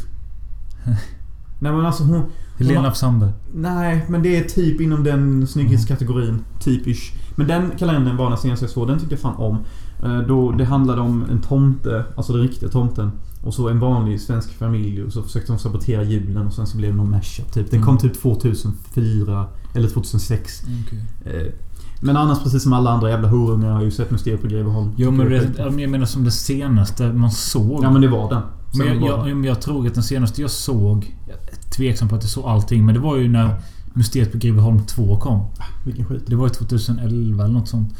Nej 1.63 1.73
men 1.73 1.87
alltså 1.87 2.03
hon... 2.05 2.23
Helena 2.59 2.81
Hon 2.89 2.95
Sandberg. 2.95 3.31
Nej, 3.55 4.05
men 4.09 4.23
det 4.23 4.37
är 4.37 4.45
typ 4.45 4.81
inom 4.81 5.05
den 5.05 5.47
snygghetskategorin. 5.47 6.45
Typish. 6.61 7.13
Men 7.37 7.47
den 7.47 7.71
kalendern 7.79 8.17
var 8.17 8.29
den 8.29 8.39
senaste 8.39 8.65
jag 8.65 8.71
såg. 8.71 8.89
Den 8.89 8.99
tyckte 8.99 9.15
jag 9.15 9.21
fan 9.21 9.37
om. 9.37 9.59
Eh, 10.05 10.19
Då 10.19 10.51
det 10.53 10.65
handlade 10.65 11.01
om 11.01 11.25
en 11.31 11.41
tomte, 11.41 12.05
alltså 12.17 12.33
den 12.33 12.43
riktiga 12.43 12.69
tomten. 12.71 13.13
Och 13.45 13.55
så 13.55 13.69
en 13.69 13.81
vanlig 13.81 14.21
svensk 14.21 14.53
familj 14.59 15.03
och 15.03 15.13
så 15.13 15.23
försökte 15.23 15.53
de 15.53 15.59
sabotera 15.59 16.03
julen 16.03 16.47
och 16.47 16.53
sen 16.53 16.67
så 16.67 16.77
blev 16.77 16.91
det 16.91 16.97
någon 16.97 17.11
mashup 17.11 17.53
typ. 17.53 17.71
Den 17.71 17.77
Mm. 17.83 17.87
kom 17.87 17.99
typ 17.99 18.23
2004 18.23 19.47
eller 19.75 19.89
2006. 19.89 20.63
Okay. 20.87 20.99
Eh, 21.35 21.53
Men 22.01 22.17
annars 22.17 22.43
precis 22.43 22.63
som 22.63 22.73
alla 22.73 22.91
andra 22.91 23.11
jävla 23.11 23.29
horungar 23.29 23.71
har 23.73 23.83
ju 23.83 23.91
sett 23.91 24.11
Mysteriet 24.11 24.43
på 24.43 24.49
Greveholm. 24.49 24.91
Jo 24.97 25.11
men 25.11 25.29
det, 25.31 25.51
jag 25.59 25.91
menar 25.91 26.07
som 26.07 26.23
den 26.23 26.33
senaste 26.33 27.13
man 27.13 27.31
såg. 27.31 27.85
Ja 27.85 27.91
men 27.91 28.03
det 28.03 28.09
var 28.09 28.29
den. 28.31 28.43
Men 28.79 28.87
jag, 28.87 29.17
var- 29.19 29.29
jag, 29.29 29.47
jag 29.47 29.61
tror 29.61 29.87
att 29.87 29.95
den 29.95 30.03
senaste 30.03 30.41
jag 30.41 30.51
såg... 30.51 31.17
Tveksam 31.77 32.09
på 32.09 32.15
att 32.17 32.23
jag 32.23 32.31
såg 32.31 32.45
allting 32.45 32.87
men 32.87 32.95
det 32.95 33.01
var 33.01 33.17
ju 33.17 33.29
när 33.29 33.61
Mysteriet 33.95 34.33
på 34.33 34.39
Greveholm 34.39 34.87
2 34.87 35.21
kom. 35.21 35.47
Vilken 35.87 36.05
skit. 36.05 36.23
Det 36.27 36.37
var 36.37 36.45
ju 36.47 36.51
2011 36.51 37.45
eller 37.45 37.55
nåt 37.55 37.69
sånt. 37.69 37.95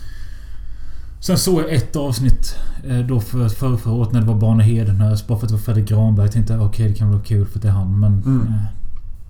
Sen 1.21 1.39
såg 1.39 1.61
jag 1.61 1.73
ett 1.75 1.97
avsnitt 1.97 2.55
eh, 2.85 2.99
då 2.99 3.21
för 3.21 3.49
för 3.49 3.77
förra 3.77 3.93
året 3.95 4.13
när 4.13 4.21
det 4.21 4.27
var 4.27 4.35
Barne 4.35 4.63
Hedenhös. 4.65 5.27
Bara 5.27 5.39
för 5.39 5.47
att 5.47 5.49
det 5.49 5.55
var 5.55 5.61
Fredrik 5.63 5.89
Granberg. 5.89 6.27
Jag 6.27 6.33
tänkte 6.33 6.59
okej 6.59 6.89
det 6.89 6.95
kan 6.95 7.11
vara 7.11 7.21
kul 7.21 7.47
för 7.47 7.59
att 7.59 7.63
det 7.63 7.69
är 7.69 7.73
han 7.73 8.01
men... 8.01 8.13
Mm. 8.13 8.47
nej. 8.51 8.59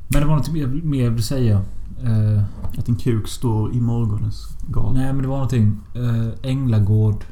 Men 0.08 0.20
det 0.22 0.26
var 0.28 0.36
något 0.36 0.52
mer, 0.52 0.66
mer 0.66 1.04
jag 1.04 1.10
ville 1.10 1.22
säga. 1.22 1.62
Eh, 2.04 2.42
Att 2.78 2.86
din 2.86 2.96
kuk 2.96 3.28
står 3.28 3.74
i 3.74 3.80
morgonens 3.80 4.56
gal. 4.68 4.94
nej 4.94 5.12
men 5.12 5.22
det 5.22 5.28
var 5.28 5.36
någonting. 5.36 5.76
Eh, 5.94 6.50
Änglagård. 6.50 7.24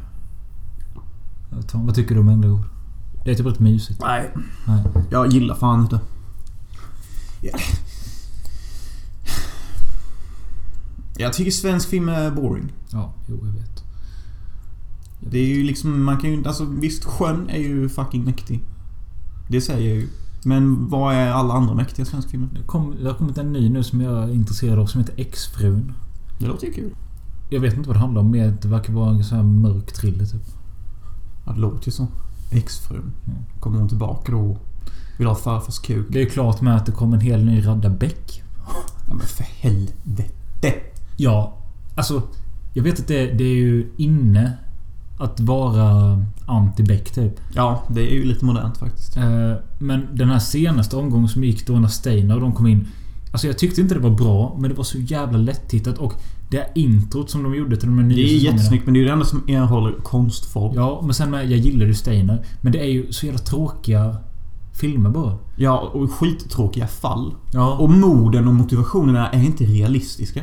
Vad 1.73 1.95
tycker 1.95 2.15
du 2.15 2.21
om 2.21 2.29
Änglagård? 2.29 2.65
Det 3.25 3.31
är 3.31 3.35
typ 3.35 3.47
rätt 3.47 3.61
mysigt. 3.61 4.01
Nej. 4.01 4.31
Nej. 4.67 4.83
Jag 5.11 5.27
gillar 5.27 5.55
fan 5.55 5.81
inte. 5.81 6.01
Ja. 7.41 7.59
Jag 11.17 11.33
tycker 11.33 11.51
svensk 11.51 11.89
film 11.89 12.09
är 12.09 12.31
boring. 12.31 12.73
Ja, 12.93 13.15
jo 13.29 13.39
jag 13.45 13.53
vet. 13.53 13.85
Det 15.21 15.39
är 15.39 15.47
ju 15.47 15.63
liksom, 15.63 16.05
man 16.05 16.19
kan 16.19 16.33
ju 16.33 16.47
Alltså 16.47 16.65
visst, 16.65 17.05
sjön 17.05 17.51
är 17.51 17.59
ju 17.59 17.89
fucking 17.89 18.25
mäktig. 18.25 18.61
Det 19.49 19.61
säger 19.61 19.89
jag 19.89 19.99
ju. 19.99 20.09
Men 20.45 20.89
vad 20.89 21.15
är 21.15 21.31
alla 21.31 21.55
andra 21.55 21.75
mäktiga 21.75 22.07
svenska 22.07 22.31
filmer? 22.31 22.49
Det, 22.55 22.63
kom, 22.63 22.95
det 23.03 23.09
har 23.09 23.15
kommit 23.15 23.39
en 23.39 23.53
ny 23.53 23.69
nu 23.69 23.83
som 23.83 24.01
jag 24.01 24.23
är 24.23 24.33
intresserad 24.33 24.79
av 24.79 24.87
som 24.87 25.01
heter 25.01 25.15
Exfrun. 25.21 25.93
Det 26.39 26.47
låter 26.47 26.67
ju 26.67 26.73
kul. 26.73 26.95
Jag 27.51 27.61
vet 27.61 27.75
inte 27.75 27.89
vad 27.89 27.97
det 27.97 28.01
handlar 28.01 28.21
om. 28.21 28.31
men 28.31 28.59
Det 28.63 28.69
verkar 28.69 28.93
vara 28.93 29.11
en 29.11 29.25
sån 29.25 29.39
här 29.39 29.45
mörk 29.45 29.93
thriller 29.93 30.27
typ. 30.27 30.43
Ja, 31.47 31.53
det 31.53 31.61
låter 31.61 31.89
ju 31.89 31.93
så. 31.93 32.07
Exfrun. 32.51 33.13
Mm. 33.27 33.39
Kommer 33.61 33.79
hon 33.79 33.89
tillbaka 33.89 34.33
då 34.33 34.57
vill 35.19 35.27
ha 35.27 35.35
farfars 35.35 35.79
kuk? 35.79 36.07
Det 36.11 36.23
är 36.23 36.27
klart 36.27 36.61
med 36.61 36.77
att 36.77 36.87
det 36.87 36.93
kommer 36.93 37.17
en 37.17 37.21
hel 37.21 37.45
ny 37.45 37.67
Radda 37.67 37.89
Bäck. 37.89 38.43
Ja, 39.09 39.15
men 39.15 39.27
för 39.27 39.45
helvete. 39.45 40.75
Ja, 41.17 41.57
alltså... 41.95 42.23
Jag 42.73 42.83
vet 42.83 43.01
att 43.01 43.09
det, 43.09 43.27
det 43.27 43.45
är 43.45 43.55
ju 43.57 43.93
inne 43.97 44.53
att 45.19 45.41
vara 45.41 46.19
anti-Beck 46.47 47.15
typ. 47.15 47.41
Ja, 47.55 47.83
det 47.89 48.01
är 48.01 48.15
ju 48.15 48.25
lite 48.25 48.45
modernt 48.45 48.77
faktiskt. 48.77 49.17
Eh, 49.17 49.55
Men 49.79 50.07
den 50.13 50.31
här 50.31 50.39
senaste 50.39 50.97
omgången 50.97 51.29
som 51.29 51.45
gick 51.45 51.67
då 51.67 51.73
när 51.73 51.89
Steinar 51.89 52.35
och 52.35 52.41
de 52.41 52.53
kom 52.53 52.67
in. 52.67 52.89
Alltså 53.33 53.47
jag 53.47 53.59
tyckte 53.59 53.81
inte 53.81 53.95
det 53.95 54.01
var 54.01 54.11
bra, 54.11 54.57
men 54.59 54.71
det 54.71 54.77
var 54.77 54.85
så 54.85 54.99
jävla 54.99 55.39
lättittat 55.39 55.99
och 55.99 56.13
det 56.51 56.57
här 56.57 56.69
introt 56.75 57.31
som 57.31 57.43
de 57.43 57.55
gjorde 57.55 57.77
till 57.77 57.89
de 57.89 57.99
här 57.99 58.05
nya 58.07 58.17
Det 58.17 58.23
är 58.23 58.27
säsongerna. 58.27 58.57
jättesnyggt 58.57 58.85
men 58.87 58.95
det 58.95 58.99
är 58.99 59.01
ju 59.01 59.07
det 59.07 59.13
enda 59.13 59.25
som 59.25 59.43
erhåller 59.49 59.93
konstform. 59.93 60.73
Ja, 60.75 61.01
men 61.05 61.15
sen 61.15 61.31
med, 61.31 61.51
jag 61.51 61.59
gillar 61.59 61.87
ju 61.87 61.95
Steinar. 61.95 62.45
Men 62.61 62.73
det 62.73 62.79
är 62.79 62.89
ju 62.91 63.13
så 63.13 63.27
jävla 63.27 63.39
tråkiga 63.39 64.17
filmer 64.73 65.11
bara. 65.11 65.39
Ja, 65.57 65.79
och 65.79 66.13
skittråkiga 66.13 66.87
fall. 66.87 67.35
Ja. 67.53 67.77
Och 67.79 67.91
morden 67.91 68.49
och 68.49 68.55
motivationerna 68.55 69.31
är 69.31 69.43
inte 69.43 69.65
realistiska. 69.65 70.41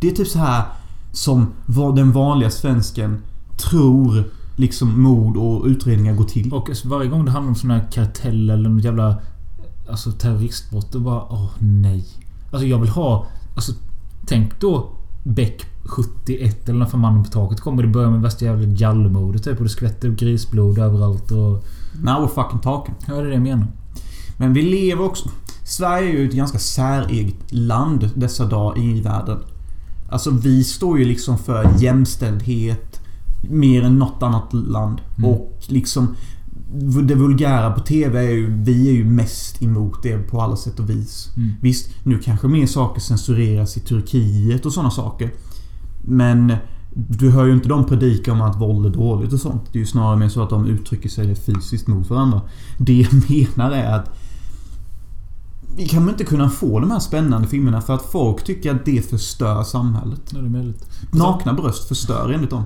Det 0.00 0.08
är 0.08 0.12
typ 0.12 0.28
så 0.28 0.38
här 0.38 0.64
som 1.12 1.52
vad 1.66 1.96
den 1.96 2.12
vanliga 2.12 2.50
svensken 2.50 3.22
tror 3.56 4.24
liksom 4.56 5.02
mord 5.02 5.36
och 5.36 5.66
utredningar 5.66 6.14
går 6.14 6.24
till. 6.24 6.52
Och 6.52 6.68
varje 6.84 7.10
gång 7.10 7.24
det 7.24 7.30
handlar 7.30 7.48
om 7.50 7.54
sån 7.56 7.70
här 7.70 7.86
kartell 7.92 8.50
eller 8.50 8.68
något 8.68 8.84
jävla... 8.84 9.16
Alltså 9.90 10.12
terroristbrott. 10.12 10.92
Då 10.92 11.00
bara... 11.00 11.22
Åh 11.30 11.50
nej. 11.58 12.04
Alltså 12.50 12.66
jag 12.66 12.78
vill 12.78 12.90
ha... 12.90 13.26
Alltså 13.54 13.72
tänk 14.26 14.60
då 14.60 14.88
Beck 15.26 15.66
71 15.84 16.68
eller 16.68 16.78
när 16.78 16.86
fan 16.86 17.00
mannen 17.00 17.24
på 17.24 17.30
taket 17.30 17.60
kommer. 17.60 17.82
Det 17.82 17.88
börjar 17.88 18.10
med 18.10 18.20
värsta 18.20 18.44
jävla 18.44 18.66
gallermordet 18.66 19.44
typ. 19.44 19.58
Och 19.58 19.64
det 19.64 19.70
skvätter 19.70 20.08
grisblod 20.08 20.78
överallt 20.78 21.30
och... 21.30 21.64
Now 22.02 22.14
we're 22.14 22.42
fucking 22.42 22.58
talking. 22.58 22.94
Ja, 23.06 23.14
det 23.14 23.20
är 23.20 23.24
det 23.24 23.32
jag 23.32 23.42
menar. 23.42 23.66
Men 24.36 24.52
vi 24.52 24.62
lever 24.62 25.04
också... 25.04 25.30
Sverige 25.64 26.08
är 26.08 26.18
ju 26.18 26.28
ett 26.28 26.34
ganska 26.34 26.58
säreget 26.58 27.52
land 27.52 28.10
dessa 28.14 28.44
dagar 28.44 28.78
i 28.78 29.00
världen. 29.00 29.38
Alltså 30.10 30.30
vi 30.30 30.64
står 30.64 30.98
ju 30.98 31.04
liksom 31.04 31.38
för 31.38 31.70
jämställdhet 31.78 33.00
mer 33.50 33.82
än 33.82 33.98
något 33.98 34.22
annat 34.22 34.52
land. 34.52 35.00
Mm. 35.18 35.30
Och 35.30 35.52
liksom 35.66 36.16
det 37.02 37.14
vulgära 37.14 37.70
på 37.70 37.80
TV 37.80 38.18
är 38.18 38.30
ju... 38.30 38.62
Vi 38.62 38.88
är 38.88 38.92
ju 38.92 39.04
mest 39.04 39.62
emot 39.62 40.02
det 40.02 40.18
på 40.18 40.40
alla 40.40 40.56
sätt 40.56 40.78
och 40.80 40.90
vis. 40.90 41.30
Mm. 41.36 41.50
Visst, 41.60 41.90
nu 42.02 42.18
kanske 42.18 42.48
mer 42.48 42.66
saker 42.66 43.00
censureras 43.00 43.76
i 43.76 43.80
Turkiet 43.80 44.66
och 44.66 44.72
sådana 44.72 44.90
saker. 44.90 45.30
Men 46.02 46.56
du 46.94 47.30
hör 47.30 47.44
ju 47.44 47.52
inte 47.52 47.68
dem 47.68 47.86
predika 47.86 48.32
om 48.32 48.40
att 48.40 48.60
våld 48.60 48.86
är 48.86 48.90
dåligt 48.90 49.32
och 49.32 49.40
sånt. 49.40 49.62
Det 49.72 49.78
är 49.78 49.80
ju 49.80 49.86
snarare 49.86 50.16
mer 50.16 50.28
så 50.28 50.42
att 50.42 50.50
de 50.50 50.66
uttrycker 50.66 51.08
sig 51.08 51.34
fysiskt 51.34 51.86
mot 51.86 52.10
varandra. 52.10 52.42
Det 52.78 52.92
jag 52.92 53.30
menar 53.56 53.70
är 53.70 53.94
att 53.94 54.18
vi 55.76 55.88
kommer 55.88 56.12
inte 56.12 56.24
kunna 56.24 56.50
få 56.50 56.80
de 56.80 56.90
här 56.90 56.98
spännande 56.98 57.48
filmerna 57.48 57.80
för 57.80 57.94
att 57.94 58.02
folk 58.02 58.44
tycker 58.44 58.74
att 58.74 58.84
det 58.84 59.10
förstör 59.10 59.62
samhället. 59.62 60.20
Ja, 60.30 60.38
det 60.38 60.46
är 60.46 60.50
möjligt. 60.50 60.86
Nakna 61.12 61.52
bröst 61.52 61.88
förstör 61.88 62.30
enligt 62.30 62.50
dem. 62.50 62.64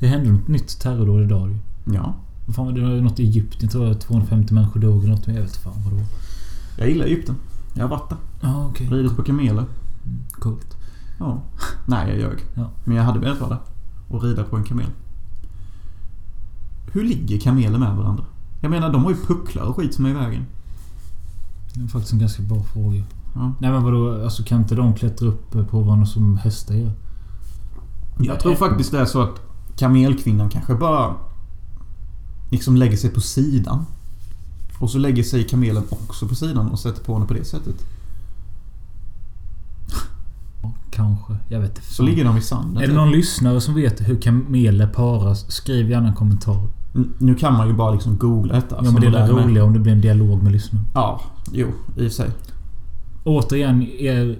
Det 0.00 0.06
hände 0.06 0.32
något 0.32 0.48
nytt 0.48 0.80
terrordåd 0.80 1.22
idag. 1.22 1.58
Ja. 1.84 2.14
Fan 2.52 2.74
det? 2.74 2.80
Var 2.80 2.88
något 2.88 3.20
i 3.20 3.22
Egypten 3.22 3.68
tror 3.68 3.86
jag. 3.86 4.00
250 4.00 4.54
människor 4.54 4.80
dog 4.80 5.04
eller 5.04 5.14
något. 5.14 5.26
Jag 5.26 5.34
vet 5.34 5.56
fan 5.56 5.72
vad 5.84 5.92
det 5.92 5.96
var. 5.96 6.06
Jag 6.78 6.88
gillar 6.88 7.06
Egypten. 7.06 7.36
Jag 7.74 7.82
har 7.82 7.88
varit 7.88 8.10
där. 8.10 8.18
Ja, 8.40 8.66
okej. 8.70 8.88
Ridit 8.90 9.16
på 9.16 9.22
kameler. 9.22 9.64
Coolt. 10.30 10.76
Ja. 11.18 11.42
Nej, 11.86 12.08
jag 12.08 12.18
ljög. 12.18 12.38
Ja. 12.54 12.70
Men 12.84 12.96
jag 12.96 13.04
hade 13.04 13.18
velat 13.18 13.40
vara 13.40 13.50
där. 13.50 13.58
Och 14.08 14.22
rida 14.22 14.44
på 14.44 14.56
en 14.56 14.64
kamel. 14.64 14.90
Hur 16.92 17.04
ligger 17.04 17.40
kameler 17.40 17.78
med 17.78 17.96
varandra? 17.96 18.24
Jag 18.60 18.70
menar, 18.70 18.92
de 18.92 19.04
har 19.04 19.10
ju 19.10 19.16
pucklar 19.16 19.62
och 19.62 19.76
skit 19.76 19.94
som 19.94 20.06
är 20.06 20.10
i 20.10 20.12
vägen. 20.12 20.46
Det 21.74 21.82
är 21.82 21.86
faktiskt 21.86 22.12
en 22.12 22.18
ganska 22.18 22.42
bra 22.42 22.62
fråga. 22.62 23.02
Ja. 23.34 23.52
Nej 23.58 23.70
men 23.70 23.84
vadå? 23.84 24.24
Alltså 24.24 24.42
kan 24.42 24.60
inte 24.60 24.74
de 24.74 24.94
klättra 24.94 25.28
upp 25.28 25.70
på 25.70 25.82
varandra 25.82 26.06
som 26.06 26.36
hästar 26.36 26.74
gör? 26.74 26.92
Jag 28.18 28.40
tror 28.40 28.54
faktiskt 28.54 28.92
det 28.92 29.00
är 29.00 29.04
så 29.04 29.22
att 29.22 29.40
kamelkvinnan 29.76 30.50
kanske 30.50 30.74
bara 30.74 31.14
liksom 32.50 32.76
lägger 32.76 32.96
sig 32.96 33.10
på 33.10 33.20
sidan. 33.20 33.84
Och 34.78 34.90
så 34.90 34.98
lägger 34.98 35.22
sig 35.22 35.44
kamelen 35.44 35.82
också 35.90 36.28
på 36.28 36.34
sidan 36.34 36.68
och 36.68 36.78
sätter 36.78 37.04
på 37.04 37.14
henne 37.14 37.26
på 37.26 37.34
det 37.34 37.44
sättet. 37.44 37.74
Kanske. 40.90 41.32
Jag 41.48 41.60
vet 41.60 41.70
inte. 41.78 41.94
Så 41.94 42.02
ligger 42.02 42.24
de 42.24 42.36
i 42.38 42.40
sanden. 42.40 42.76
Är 42.76 42.80
det 42.80 42.86
typ. 42.86 42.96
någon 42.96 43.10
lyssnare 43.10 43.60
som 43.60 43.74
vet 43.74 44.08
hur 44.08 44.20
kameler 44.20 44.86
paras? 44.86 45.50
Skriv 45.52 45.90
gärna 45.90 46.08
en 46.08 46.14
kommentar. 46.14 46.68
N- 46.94 47.12
Nu 47.18 47.34
kan 47.34 47.52
man 47.52 47.68
ju 47.68 47.74
bara 47.74 47.92
liksom 47.92 48.16
googla 48.18 48.54
detta. 48.54 48.76
ja 48.84 48.90
men 48.90 49.00
det 49.00 49.06
är 49.06 49.10
Som 49.26 49.28
det 49.28 49.34
med- 49.34 49.44
roliga 49.44 49.64
om 49.64 49.72
det 49.72 49.78
blir 49.78 49.92
en 49.92 50.00
dialog 50.00 50.42
med 50.42 50.52
lyssnaren. 50.52 50.86
Ja, 50.94 51.20
jo, 51.52 51.66
i 51.96 52.08
och 52.08 52.12
sig. 52.12 52.30
Återigen, 53.24 53.82
er... 53.82 54.38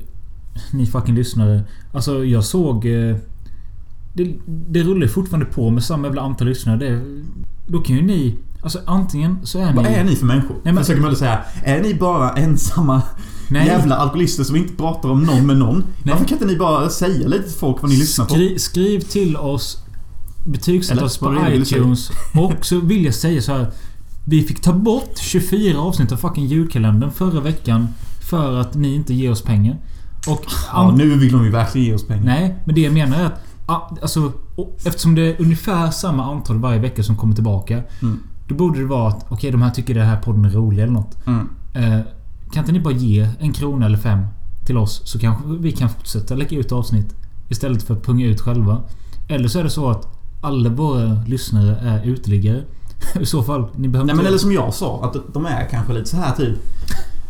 Ni 0.73 0.87
fucking 0.87 1.15
lyssnare. 1.15 1.65
Alltså 1.93 2.25
jag 2.25 2.45
såg... 2.45 2.87
Det, 4.25 4.35
det 4.47 4.83
rullar 4.83 5.07
fortfarande 5.07 5.47
på 5.47 5.71
med 5.71 5.85
samma 5.85 6.07
jävla 6.07 6.23
antal 6.23 6.49
lyssnare. 6.49 6.77
Det, 6.77 7.01
då 7.67 7.79
kan 7.81 7.97
ju 7.97 8.03
ni... 8.03 8.39
Alltså 8.63 8.81
antingen 8.87 9.39
så 9.43 9.59
är 9.59 9.73
Vad 9.73 9.85
ni... 9.85 9.91
är 9.91 10.05
ni 10.05 10.17
för 10.17 10.27
människor? 10.27 10.57
men- 10.63 10.77
Försöker 10.77 11.03
man 11.03 11.17
säga. 11.17 11.39
Är 11.65 11.83
ni 11.83 11.95
bara 11.95 12.31
ensamma 12.33 13.03
Nej. 13.51 13.67
jävla 13.67 13.97
alkoholister 13.97 14.45
som 14.45 14.57
inte 14.57 14.75
pratar 14.75 15.09
om 15.09 15.23
någon 15.23 15.47
med 15.47 15.57
någon? 15.57 15.77
Nej. 15.79 16.13
Varför 16.13 16.25
kan 16.25 16.35
inte 16.35 16.47
ni 16.47 16.57
bara 16.57 16.89
säga 16.89 17.29
lite 17.29 17.43
till 17.43 17.59
folk 17.59 17.83
vad 17.83 17.91
ni 17.91 17.97
lyssnar 17.97 18.25
på? 18.25 18.35
Skri, 18.35 18.59
skriv 18.59 19.01
till 19.01 19.37
oss. 19.37 19.79
Betygsätt 20.47 21.03
oss 21.03 21.21
vad 21.21 21.37
på 21.37 21.53
iTunes. 21.53 22.11
Och 22.35 22.67
så 22.67 22.81
vill 22.81 23.05
jag 23.05 23.15
säga 23.15 23.43
så 23.43 23.53
här. 23.53 23.71
Vi 24.25 24.43
fick 24.43 24.61
ta 24.61 24.73
bort 24.73 25.19
24 25.19 25.79
avsnitt 25.79 26.13
av 26.13 26.17
fucking 26.17 26.47
julkalendern 26.47 27.11
förra 27.11 27.41
veckan. 27.41 27.89
För 28.31 28.61
att 28.61 28.75
ni 28.75 28.95
inte 28.95 29.15
ger 29.15 29.31
oss 29.31 29.43
pengar. 29.43 29.77
Och... 30.29 30.45
Ja, 30.73 30.95
nu 30.97 31.15
vill 31.19 31.33
de 31.33 31.45
ju 31.45 31.51
verkligen 31.51 31.87
ge 31.87 31.95
oss 31.95 32.07
pengar. 32.07 32.25
Nej, 32.25 32.57
men 32.65 32.75
det 32.75 32.81
jag 32.81 32.93
menar 32.93 33.21
är 33.21 33.25
att... 33.25 33.45
Alltså, 33.69 34.33
eftersom 34.85 35.15
det 35.15 35.23
är 35.23 35.41
ungefär 35.43 35.91
samma 35.91 36.25
antal 36.25 36.59
varje 36.59 36.79
vecka 36.79 37.03
som 37.03 37.17
kommer 37.17 37.35
tillbaka. 37.35 37.83
Mm. 38.03 38.21
Då 38.49 38.55
borde 38.55 38.79
det 38.79 38.87
vara 38.87 39.09
att 39.09 39.27
okej, 39.29 39.51
de 39.51 39.63
här 39.63 39.71
tycker 39.71 39.95
den 39.95 40.07
här 40.07 40.17
podden 40.17 40.45
är 40.45 40.51
rolig 40.51 40.83
eller 40.83 40.93
något. 40.93 41.27
Mm. 41.27 41.49
Eh, 41.75 42.01
kan 42.53 42.63
inte 42.63 42.73
ni 42.73 42.81
bara 42.81 42.95
ge 42.95 43.29
en 43.41 43.53
krona 43.53 43.87
eller 43.87 43.99
fem 43.99 44.27
till 44.67 44.79
oss 44.79 45.03
så 45.05 45.19
kanske 45.19 45.45
vi 45.49 45.73
kan 45.73 45.89
fortsätta 45.89 46.35
lägga 46.35 46.59
ut 46.59 46.73
avsnitt 46.73 47.15
istället 47.49 47.83
för 47.83 47.95
att 47.95 48.03
punga 48.03 48.27
ut 48.27 48.41
själva. 48.41 48.83
Eller 49.29 49.49
så 49.49 49.59
är 49.59 49.65
det 49.65 49.71
så 49.71 49.91
att 49.91 50.19
alla 50.41 50.71
våra 50.71 51.23
lyssnare 51.27 51.77
är 51.77 52.05
uteliggare. 52.05 52.63
I 53.21 53.27
så 53.27 53.43
fall, 53.43 53.67
ni 53.77 53.89
behöver 53.89 54.07
Nej 54.07 54.17
men 54.17 54.21
inte... 54.21 54.29
eller 54.29 54.39
som 54.39 54.53
jag 54.53 54.75
sa, 54.75 55.05
att 55.05 55.35
de 55.35 55.47
är 55.47 55.69
kanske 55.71 55.93
lite 55.93 56.09
så 56.09 56.17
här 56.17 56.33
typ 56.35 56.57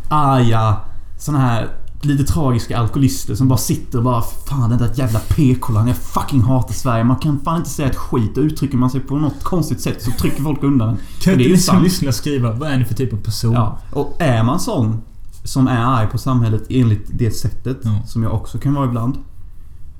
arga, 0.08 0.76
såna 1.18 1.38
här 1.38 1.68
lite 2.02 2.24
tragiska 2.24 2.78
alkoholister 2.78 3.34
som 3.34 3.48
bara 3.48 3.58
sitter 3.58 3.98
och 3.98 4.04
bara 4.04 4.22
Fan 4.22 4.70
den 4.70 4.78
där 4.78 4.90
jävla 4.94 5.18
PK-land, 5.18 5.88
jag 5.88 5.96
fucking 5.96 6.40
hatar 6.42 6.74
Sverige. 6.74 7.04
Man 7.04 7.16
kan 7.16 7.40
fan 7.40 7.56
inte 7.56 7.70
säga 7.70 7.88
ett 7.88 7.96
skit 7.96 8.36
och 8.36 8.42
uttrycker 8.42 8.76
man 8.76 8.90
sig 8.90 9.00
på 9.00 9.16
något 9.18 9.42
konstigt 9.44 9.80
sätt 9.80 10.02
så 10.02 10.10
trycker 10.10 10.42
folk 10.42 10.62
undan 10.62 10.88
en. 10.88 10.96
kan 11.22 11.32
inte 11.32 11.48
ni 11.48 11.58
som 11.58 11.82
lyssnar 11.82 12.12
skriva 12.12 12.52
vad 12.52 12.70
är 12.70 12.78
ni 12.78 12.84
för 12.84 12.94
typ 12.94 13.12
av 13.12 13.16
person? 13.16 13.52
Ja, 13.52 13.78
och 13.92 14.16
är 14.18 14.42
man 14.42 14.60
sån 14.60 15.00
som 15.44 15.66
är 15.68 15.76
arg 15.80 16.08
på 16.08 16.18
samhället 16.18 16.62
enligt 16.70 17.06
det 17.18 17.30
sättet, 17.30 17.78
Ja. 17.82 17.98
som 18.06 18.22
jag 18.22 18.34
också 18.34 18.58
kan 18.58 18.74
vara 18.74 18.86
ibland. 18.86 19.18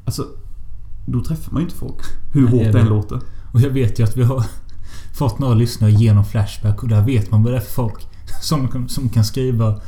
Alltså, 0.04 0.26
då 1.06 1.20
träffar 1.24 1.52
man 1.52 1.62
ju 1.62 1.66
inte 1.66 1.78
folk. 1.78 1.96
Hur 2.32 2.42
Nej, 2.42 2.50
hårt 2.64 2.72
det 2.72 2.80
än 2.80 2.88
låter. 2.88 3.20
Och 3.52 3.60
jag 3.60 3.70
vet 3.70 3.98
ju 3.98 4.04
att 4.04 4.16
vi 4.16 4.22
har 4.22 4.44
fått 5.18 5.38
några 5.38 5.54
lyssnare 5.54 5.90
genom 5.90 6.24
Flashback 6.24 6.82
och 6.82 6.88
där 6.88 7.02
vet 7.02 7.30
man 7.30 7.42
vad 7.42 7.52
det 7.52 7.56
är 7.56 7.60
för 7.60 7.72
folk. 7.72 8.06
Som, 8.42 8.88
som 8.88 9.08
kan 9.08 9.24
skriva 9.24 9.80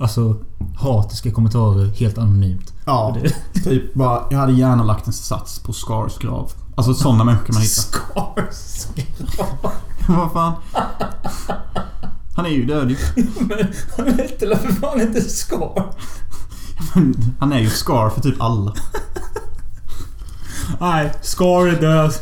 Alltså 0.00 0.36
hatiska 0.76 1.30
kommentarer 1.30 1.86
helt 1.86 2.18
anonymt. 2.18 2.72
Ja, 2.84 3.16
typ 3.64 3.94
bara, 3.94 4.22
jag 4.30 4.38
hade 4.38 4.52
gärna 4.52 4.84
lagt 4.84 5.06
en 5.06 5.12
sats 5.12 5.58
på 5.58 5.72
Scars 5.72 6.18
grav. 6.18 6.52
Alltså 6.74 6.94
sådana 6.94 7.24
människor 7.24 7.46
kan 7.46 7.54
man 7.54 7.62
hitta. 7.62 7.82
Scars. 7.82 8.86
Vad 10.08 10.32
fan? 10.32 10.52
Han 12.36 12.46
är 12.46 12.50
ju 12.50 12.66
död 12.66 12.90
ju. 12.90 12.96
Men 13.40 13.66
han 13.96 14.06
hette 14.06 14.46
väl 14.46 14.58
för 14.58 14.72
fan 14.72 15.00
inte 15.00 15.20
Scar? 15.20 15.92
Han 17.38 17.52
är 17.52 17.58
ju 17.60 17.70
Scar 17.70 18.10
för 18.10 18.20
typ 18.20 18.42
alla. 18.42 18.74
Nej, 20.80 21.12
Scar 21.22 21.66
är 21.66 21.80
död. 21.80 22.14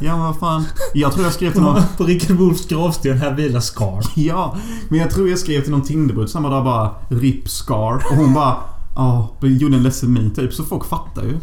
Ja 0.00 0.16
vad 0.16 0.38
fan. 0.38 0.64
Jag 0.94 1.12
tror 1.12 1.24
jag 1.24 1.32
skrev 1.32 1.52
till 1.52 1.62
någon... 1.62 1.82
På 1.96 2.04
Rickard 2.04 2.36
Wolffs 2.36 2.66
gravsten 2.66 3.18
här 3.18 3.34
vilar 3.34 3.60
Scar. 3.60 4.04
Ja, 4.16 4.56
men 4.88 4.98
jag 4.98 5.10
tror 5.10 5.28
jag 5.28 5.38
skrev 5.38 5.60
till 5.60 5.70
någon 5.70 5.82
Tinderbrud 5.82 6.30
samma 6.30 6.48
dag 6.48 6.64
bara 6.64 6.94
RIP 7.08 7.48
Scar. 7.48 7.94
Och 8.10 8.16
hon 8.16 8.34
bara... 8.34 8.56
Ja, 8.94 9.36
gjorde 9.42 9.76
en 9.76 9.82
ledsen 9.82 10.12
min 10.12 10.34
typ. 10.34 10.54
Så 10.54 10.64
folk 10.64 10.84
fattar 10.84 11.22
ju. 11.22 11.38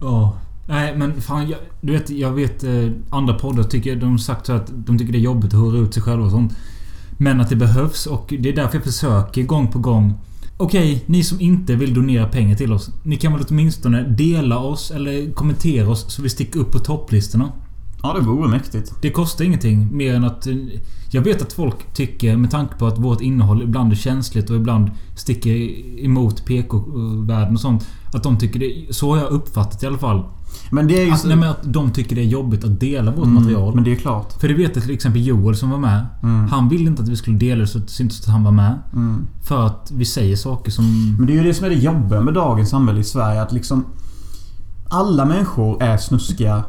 Ja. 0.00 0.36
Nej 0.68 0.96
men 0.96 1.20
fan 1.20 1.48
jag, 1.48 1.58
Du 1.80 1.92
vet, 1.92 2.10
jag 2.10 2.30
vet 2.30 2.64
eh, 2.64 2.90
andra 3.10 3.34
poddar 3.34 3.62
tycker... 3.62 3.96
De 3.96 4.10
har 4.10 4.18
sagt 4.18 4.46
så 4.46 4.52
att 4.52 4.70
de 4.74 4.98
tycker 4.98 5.12
det 5.12 5.18
är 5.18 5.20
jobbigt 5.20 5.54
att 5.54 5.60
höra 5.60 5.78
ut 5.78 5.94
sig 5.94 6.02
själva 6.02 6.24
och 6.24 6.30
sånt. 6.30 6.56
Men 7.18 7.40
att 7.40 7.48
det 7.48 7.56
behövs 7.56 8.06
och 8.06 8.34
det 8.38 8.48
är 8.48 8.56
därför 8.56 8.76
jag 8.76 8.84
försöker 8.84 9.42
gång 9.42 9.68
på 9.68 9.78
gång. 9.78 10.14
Okej, 10.62 11.04
ni 11.06 11.24
som 11.24 11.40
inte 11.40 11.74
vill 11.74 11.94
donera 11.94 12.26
pengar 12.28 12.56
till 12.56 12.72
oss. 12.72 12.90
Ni 13.02 13.16
kan 13.16 13.32
väl 13.32 13.42
åtminstone 13.50 14.02
dela 14.02 14.58
oss 14.58 14.90
eller 14.90 15.32
kommentera 15.32 15.88
oss 15.90 16.14
så 16.14 16.22
vi 16.22 16.28
sticker 16.28 16.60
upp 16.60 16.72
på 16.72 16.78
topplistorna. 16.78 17.52
Ja, 18.02 18.12
det 18.12 18.20
vore 18.20 18.48
mäktigt. 18.48 18.92
Det 19.02 19.10
kostar 19.10 19.44
ingenting 19.44 19.96
mer 19.96 20.14
än 20.14 20.24
att... 20.24 20.46
eh, 20.46 20.54
Jag 21.12 21.22
vet 21.22 21.42
att 21.42 21.52
folk 21.52 21.94
tycker, 21.94 22.36
med 22.36 22.50
tanke 22.50 22.74
på 22.78 22.86
att 22.86 22.98
vårt 22.98 23.20
innehåll 23.20 23.62
ibland 23.62 23.92
är 23.92 23.96
känsligt 23.96 24.50
och 24.50 24.56
ibland 24.56 24.90
sticker 25.16 25.50
emot 26.04 26.44
PK-världen 26.44 27.54
och 27.54 27.60
sånt. 27.60 27.86
Att 28.12 28.22
de 28.22 28.38
tycker 28.38 28.60
det... 28.60 28.94
Så 28.94 29.10
har 29.10 29.16
jag 29.18 29.30
uppfattat 29.30 29.82
i 29.82 29.86
alla 29.86 29.98
fall. 29.98 30.24
Men 30.70 30.86
det 30.88 31.00
är 31.02 31.04
ju... 31.06 31.12
Att, 31.12 31.20
så- 31.20 31.28
nej, 31.28 31.36
men 31.36 31.48
att 31.50 31.58
de 31.62 31.90
tycker 31.90 32.16
det 32.16 32.22
är 32.22 32.26
jobbigt 32.26 32.64
att 32.64 32.80
dela 32.80 33.10
vårt 33.10 33.24
Mm, 33.26 33.34
material. 33.34 33.74
Men 33.74 33.84
det 33.84 33.92
är 33.92 33.96
klart. 33.96 34.32
För 34.40 34.48
det 34.48 34.54
vet 34.54 34.76
jag 34.76 34.84
till 34.84 34.94
exempel 34.94 35.26
Joel 35.26 35.56
som 35.56 35.70
var 35.70 35.78
med. 35.78 36.06
Mm. 36.22 36.48
Han 36.48 36.68
ville 36.68 36.90
inte 36.90 37.02
att 37.02 37.08
vi 37.08 37.16
skulle 37.16 37.36
dela 37.36 37.60
det 37.60 37.66
så 37.66 37.78
det 37.78 37.88
syntes 37.88 38.20
att 38.20 38.26
han 38.32 38.44
var 38.44 38.52
med. 38.52 38.78
Mm. 38.92 39.26
För 39.42 39.66
att 39.66 39.90
vi 39.94 40.04
säger 40.04 40.36
saker 40.36 40.70
som... 40.70 41.14
Men 41.18 41.26
det 41.26 41.32
är 41.32 41.34
ju 41.36 41.42
det 41.42 41.54
som 41.54 41.66
är 41.66 41.70
det 41.70 41.76
jobbiga 41.76 42.20
med 42.20 42.34
dagens 42.34 42.70
samhälle 42.70 43.00
i 43.00 43.04
Sverige. 43.04 43.42
Att 43.42 43.52
liksom... 43.52 43.84
Alla 44.88 45.24
människor 45.24 45.82
är 45.82 45.96
snuskiga. 45.96 46.64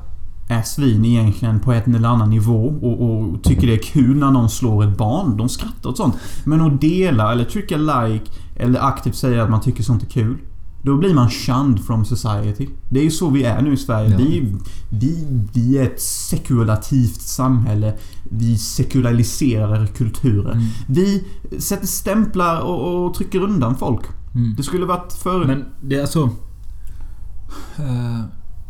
Är 0.50 0.62
svin 0.62 1.06
egentligen 1.06 1.60
på 1.60 1.74
en 1.74 1.96
eller 1.96 2.10
annan 2.10 2.30
nivå 2.30 2.66
och, 2.82 3.02
och 3.12 3.44
tycker 3.44 3.68
det 3.68 3.74
är 3.74 3.84
kul 3.84 4.18
när 4.18 4.32
någon 4.32 4.50
slår 4.50 4.84
ett 4.84 4.98
barn. 4.98 5.38
De 5.38 5.50
skrattar 5.50 5.90
åt 5.90 5.98
sånt. 5.98 6.16
Men 6.44 6.62
att 6.62 6.82
dela 6.82 7.32
eller 7.32 7.44
trycka 7.46 7.78
like 7.78 8.26
eller 8.56 8.80
aktivt 8.88 9.16
säga 9.16 9.44
att 9.44 9.50
man 9.50 9.62
tycker 9.62 9.84
sånt 9.84 10.04
är 10.04 10.08
kul. 10.08 10.38
Då 10.84 10.98
blir 10.98 11.14
man 11.14 11.30
shunned 11.30 11.80
from 11.80 12.06
society. 12.06 12.68
Det 12.90 13.00
är 13.00 13.04
ju 13.04 13.12
så 13.12 13.30
vi 13.30 13.44
är 13.44 13.62
nu 13.62 13.74
i 13.74 13.78
Sverige. 13.78 14.10
Ja. 14.12 14.18
Vi, 14.18 14.56
vi, 14.90 15.28
vi 15.54 15.78
är 15.78 15.84
ett 15.84 16.02
sekulativt 16.02 17.22
samhälle. 17.22 17.94
Vi 18.24 18.58
sekulariserar 18.58 19.86
kulturen. 19.88 20.52
Mm. 20.58 20.68
Vi 20.88 21.24
sätter 21.60 21.88
stämplar 21.88 22.62
och, 22.62 23.06
och 23.06 23.14
trycker 23.14 23.40
undan 23.44 23.78
folk. 23.78 24.02
Mm. 24.36 24.56
Det 24.58 24.64
skulle 24.64 24.86
varit 24.86 25.14
för... 25.14 25.46
Men 25.46 25.66
det 25.82 25.96
är 25.96 26.02
alltså... 26.02 26.30
eh, 27.78 28.20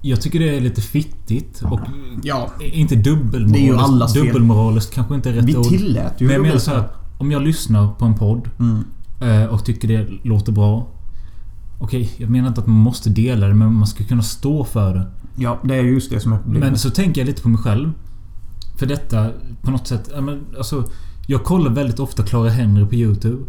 jag 0.02 0.22
tycker 0.22 0.40
det 0.40 0.58
är 0.58 0.62
lite 0.62 0.82
fittigt 0.82 1.62
och... 1.62 1.80
ja, 2.24 2.50
Inte 2.60 2.96
dubbelmoraliskt. 2.96 3.54
Det 3.54 3.60
är 3.60 3.74
ju 3.74 3.78
allas 3.78 4.14
fel. 4.14 4.26
Dubbelmoraliskt 4.26 4.94
kanske 4.94 5.16
inte 5.16 5.30
är 5.30 5.34
rätt 5.34 5.46
vi 5.46 5.56
ord. 5.58 5.66
tillät 5.68 6.14
ju 6.22 6.26
Men 6.26 6.34
jag 6.36 6.42
menar 6.42 6.58
så 6.58 6.72
här, 6.72 6.84
Om 7.20 7.32
jag 7.32 7.42
lyssnar 7.42 7.88
på 7.94 8.06
en 8.06 8.16
podd 8.16 8.50
Mm. 8.60 8.84
eh, 9.22 9.46
och 9.54 9.66
tycker 9.66 9.88
det 9.88 10.08
låter 10.24 10.52
bra. 10.52 10.88
Okej, 11.84 12.12
jag 12.18 12.30
menar 12.30 12.48
inte 12.48 12.62
att 12.62 12.68
man 12.68 12.76
måste 12.78 13.10
dela 13.10 13.48
det 13.48 13.54
men 13.54 13.74
man 13.74 13.88
ska 13.88 14.04
kunna 14.04 14.22
stå 14.22 14.64
för 14.64 14.94
det. 14.94 15.08
Ja, 15.36 15.60
det 15.64 15.76
är 15.76 15.84
just 15.84 16.10
det 16.10 16.20
som 16.20 16.34
är 16.34 16.38
problemet. 16.38 16.70
Men 16.70 16.78
så 16.78 16.90
tänker 16.90 17.22
jag 17.22 17.26
lite 17.26 17.42
på 17.42 17.50
mig 17.50 17.62
själv. 17.62 17.92
För 18.80 18.86
detta 18.86 19.30
på 19.62 19.72
något 19.72 19.88
sätt... 19.88 20.12
Alltså, 20.58 20.84
jag 21.28 21.44
kollar 21.44 21.72
väldigt 21.72 22.00
ofta 22.00 22.24
Clara 22.24 22.50
Henry 22.50 22.86
på 22.86 22.96
YouTube. 22.96 23.44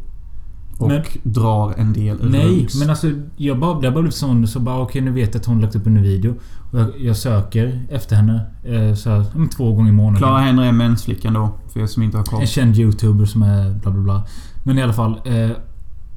och 0.78 0.88
men- 0.88 1.02
drar 1.22 1.74
en 1.76 1.92
del 1.92 2.30
Nej, 2.30 2.60
runs. 2.60 2.74
men 2.80 2.90
alltså 2.90 3.10
jag 3.36 3.58
bara, 3.58 3.80
det 3.80 3.86
har 3.86 3.92
bara 3.94 4.02
blivit 4.02 4.14
sån 4.14 4.48
så 4.48 4.60
bara 4.60 4.78
okej 4.80 5.00
nu 5.02 5.10
vet 5.10 5.34
jag 5.34 5.40
att 5.40 5.46
hon 5.46 5.60
lagt 5.60 5.76
upp 5.76 5.86
en 5.86 5.94
ny 5.94 6.02
video. 6.02 6.34
Och 6.72 6.78
jag, 6.80 7.00
jag 7.00 7.16
söker 7.16 7.86
efter 7.90 8.16
henne 8.16 8.46
eh, 8.64 8.94
så 8.94 9.10
här, 9.10 9.24
två 9.56 9.72
gånger 9.74 9.88
i 9.88 9.92
månaden. 9.92 10.18
Clara 10.18 10.38
Henry 10.38 10.66
är 10.66 10.72
mensflickan 10.72 11.32
då, 11.32 11.54
för 11.72 11.80
er 11.80 11.86
som 11.86 12.02
inte 12.02 12.16
har 12.16 12.24
koll. 12.24 12.40
En 12.40 12.46
känd 12.46 12.78
YouTuber 12.78 13.24
som 13.24 13.42
är 13.42 13.70
bla 13.70 13.90
bla 13.90 14.02
bla. 14.02 14.26
Men 14.62 14.78
i 14.78 14.82
alla 14.82 14.92
fall. 14.92 15.20
Eh, 15.24 15.50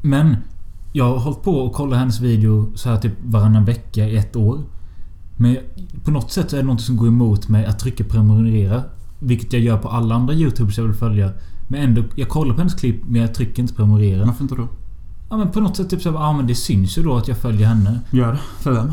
men 0.01 0.36
jag 0.96 1.06
har 1.06 1.20
hållit 1.20 1.44
på 1.44 1.52
och 1.52 1.74
kollat 1.74 2.00
hennes 2.00 2.20
video 2.20 2.72
så 2.75 2.90
här 2.90 2.98
typ 2.98 3.14
varannan 3.24 3.66
vecka 3.66 4.08
i 4.08 4.18
ett 4.18 4.36
år. 4.36 4.60
Men 5.38 5.58
på 6.04 6.12
något 6.12 6.32
sätt 6.32 6.50
så 6.50 6.56
är 6.56 6.62
det 6.62 6.68
något 6.68 6.82
som 6.82 6.98
går 6.98 7.08
emot 7.08 7.50
mig 7.50 7.66
att 7.66 7.80
trycka 7.80 8.04
prenumerera. 8.04 8.84
Vilket 9.20 9.54
jag 9.54 9.62
gör 9.62 9.78
på 9.78 9.90
alla 9.90 10.16
andra 10.16 10.34
YouTubers 10.34 10.78
jag 10.78 10.86
vill 10.86 10.94
följa. 10.94 11.32
Men 11.68 11.82
ändå, 11.82 12.04
jag 12.16 12.30
kollar 12.30 12.54
på 12.54 12.62
hennes 12.62 12.74
klipp 12.74 13.02
men 13.06 13.22
jag 13.22 13.34
trycker 13.34 13.62
inte 13.62 13.74
prenumerera. 13.74 14.25
Varför 14.25 14.44
inte 14.44 14.56
då? 14.56 14.68
Ja 15.30 15.38
men 15.38 15.52
på 15.52 15.60
något 15.60 15.78
sätt 15.78 15.90
typ 15.90 16.02
så 16.02 16.12
här, 16.12 16.18
ja 16.18 16.34
men 16.34 16.48
det 16.48 16.56
syns 16.56 16.98
ju 16.98 17.04
då 17.04 17.18
att 17.18 17.28
jag 17.28 17.38
följer 17.38 17.68
henne. 17.68 18.00
Gör 18.12 18.32
det. 18.32 18.40
För 18.60 18.72
vem? 18.72 18.92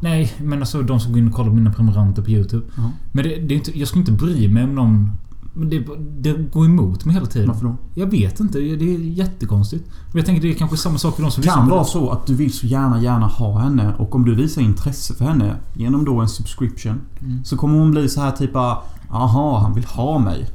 Nej, 0.00 0.32
men 0.38 0.58
alltså 0.58 0.82
de 0.82 1.00
som 1.00 1.12
går 1.12 1.18
in 1.18 1.28
och 1.28 1.34
kollar 1.34 1.50
på 1.50 1.56
mina 1.56 1.72
prenumeranter 1.72 2.22
på 2.22 2.30
YouTube. 2.30 2.66
Ja. 2.76 2.90
Men 3.12 3.24
det, 3.24 3.36
det 3.36 3.54
är 3.54 3.56
inte, 3.56 3.78
jag 3.78 3.88
skulle 3.88 4.00
inte 4.00 4.12
bry 4.12 4.48
mig 4.48 4.64
om 4.64 4.74
någon... 4.74 5.12
Men 5.54 5.70
det, 5.70 5.84
det 6.20 6.32
går 6.52 6.64
emot 6.64 7.04
mig 7.04 7.14
hela 7.14 7.26
tiden. 7.26 7.48
Varför 7.48 7.64
då? 7.64 7.76
Jag 7.94 8.06
vet 8.06 8.40
inte. 8.40 8.58
Det 8.58 8.94
är 8.94 8.98
jättekonstigt. 8.98 9.84
Och 10.12 10.18
jag 10.18 10.26
tänker 10.26 10.42
det 10.42 10.50
är 10.50 10.54
kanske 10.54 10.76
samma 10.76 10.98
sak 10.98 11.16
för 11.16 11.22
de 11.22 11.30
som 11.30 11.42
kan 11.42 11.68
vara 11.68 11.84
så 11.84 12.10
att 12.10 12.26
du 12.26 12.34
vill 12.34 12.52
så 12.52 12.66
gärna, 12.66 13.02
gärna 13.02 13.26
ha 13.26 13.58
henne 13.58 13.94
och 13.98 14.14
om 14.14 14.24
du 14.24 14.34
visar 14.34 14.62
intresse 14.62 15.14
för 15.14 15.24
henne 15.24 15.56
genom 15.74 16.04
då 16.04 16.20
en 16.20 16.28
subscription 16.28 17.00
Mm. 17.20 17.44
så 17.44 17.56
kommer 17.56 17.78
hon 17.78 17.90
bli 17.90 18.08
så 18.08 18.20
här 18.20 18.30
typ 18.30 18.56
ah, 18.56 18.82
Aha, 19.10 19.58
han 19.58 19.74
vill 19.74 19.84
ha 19.84 20.18
mig. 20.18 20.46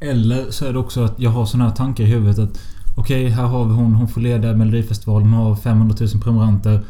Eller 0.00 0.50
så 0.50 0.64
är 0.64 0.72
det 0.72 0.78
också 0.78 1.04
att 1.04 1.20
jag 1.20 1.30
har 1.30 1.46
såna 1.46 1.64
här 1.64 1.70
tankar 1.70 2.04
i 2.04 2.06
huvudet 2.06 2.38
att... 2.38 2.58
Okej, 2.96 3.28
här 3.28 3.44
har 3.44 3.64
vi 3.64 3.74
hon. 3.74 3.94
Hon 3.94 4.08
får 4.08 4.20
leda 4.20 4.52
Melodifestivalen. 4.52 5.32
Hon 5.32 5.46
har 5.46 5.56
500 5.56 5.96
000 6.00 6.08
prenumeranter. 6.22 6.84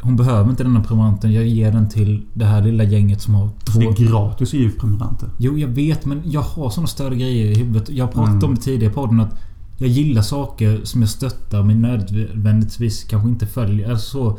Hon 0.00 0.16
behöver 0.16 0.50
inte 0.50 0.64
denna 0.64 0.80
prenumeranten. 0.82 1.32
Jag 1.32 1.46
ger 1.46 1.72
den 1.72 1.88
till 1.88 2.22
det 2.34 2.44
här 2.44 2.62
lilla 2.62 2.84
gänget 2.84 3.22
som 3.22 3.34
har 3.34 3.46
Så 3.72 3.78
det 3.78 3.84
två... 3.84 3.90
är 3.90 4.06
gratis 4.08 4.48
att 4.48 4.60
ge 4.60 4.66
ut 4.66 4.78
prenumeranter. 4.78 5.28
Jo, 5.38 5.58
jag 5.58 5.68
vet 5.68 6.04
men 6.06 6.22
jag 6.24 6.40
har 6.40 6.70
såna 6.70 6.86
större 6.86 7.16
grejer 7.16 7.46
i 7.46 7.54
huvudet. 7.54 7.88
Jag 7.88 8.04
har 8.04 8.12
pratat 8.12 8.32
Mm. 8.32 8.44
om 8.44 8.54
det 8.54 8.60
tidigare 8.60 8.92
i 8.92 8.94
podden 8.94 9.20
att 9.20 9.38
jag 9.78 9.88
gillar 9.88 10.22
saker 10.22 10.80
som 10.84 11.00
jag 11.00 11.10
stöttar 11.10 11.62
men 11.62 11.80
nödvändigtvis 11.82 13.04
kanske 13.04 13.28
inte 13.28 13.46
följer. 13.46 13.90
Alltså 13.90 14.10
så. 14.10 14.38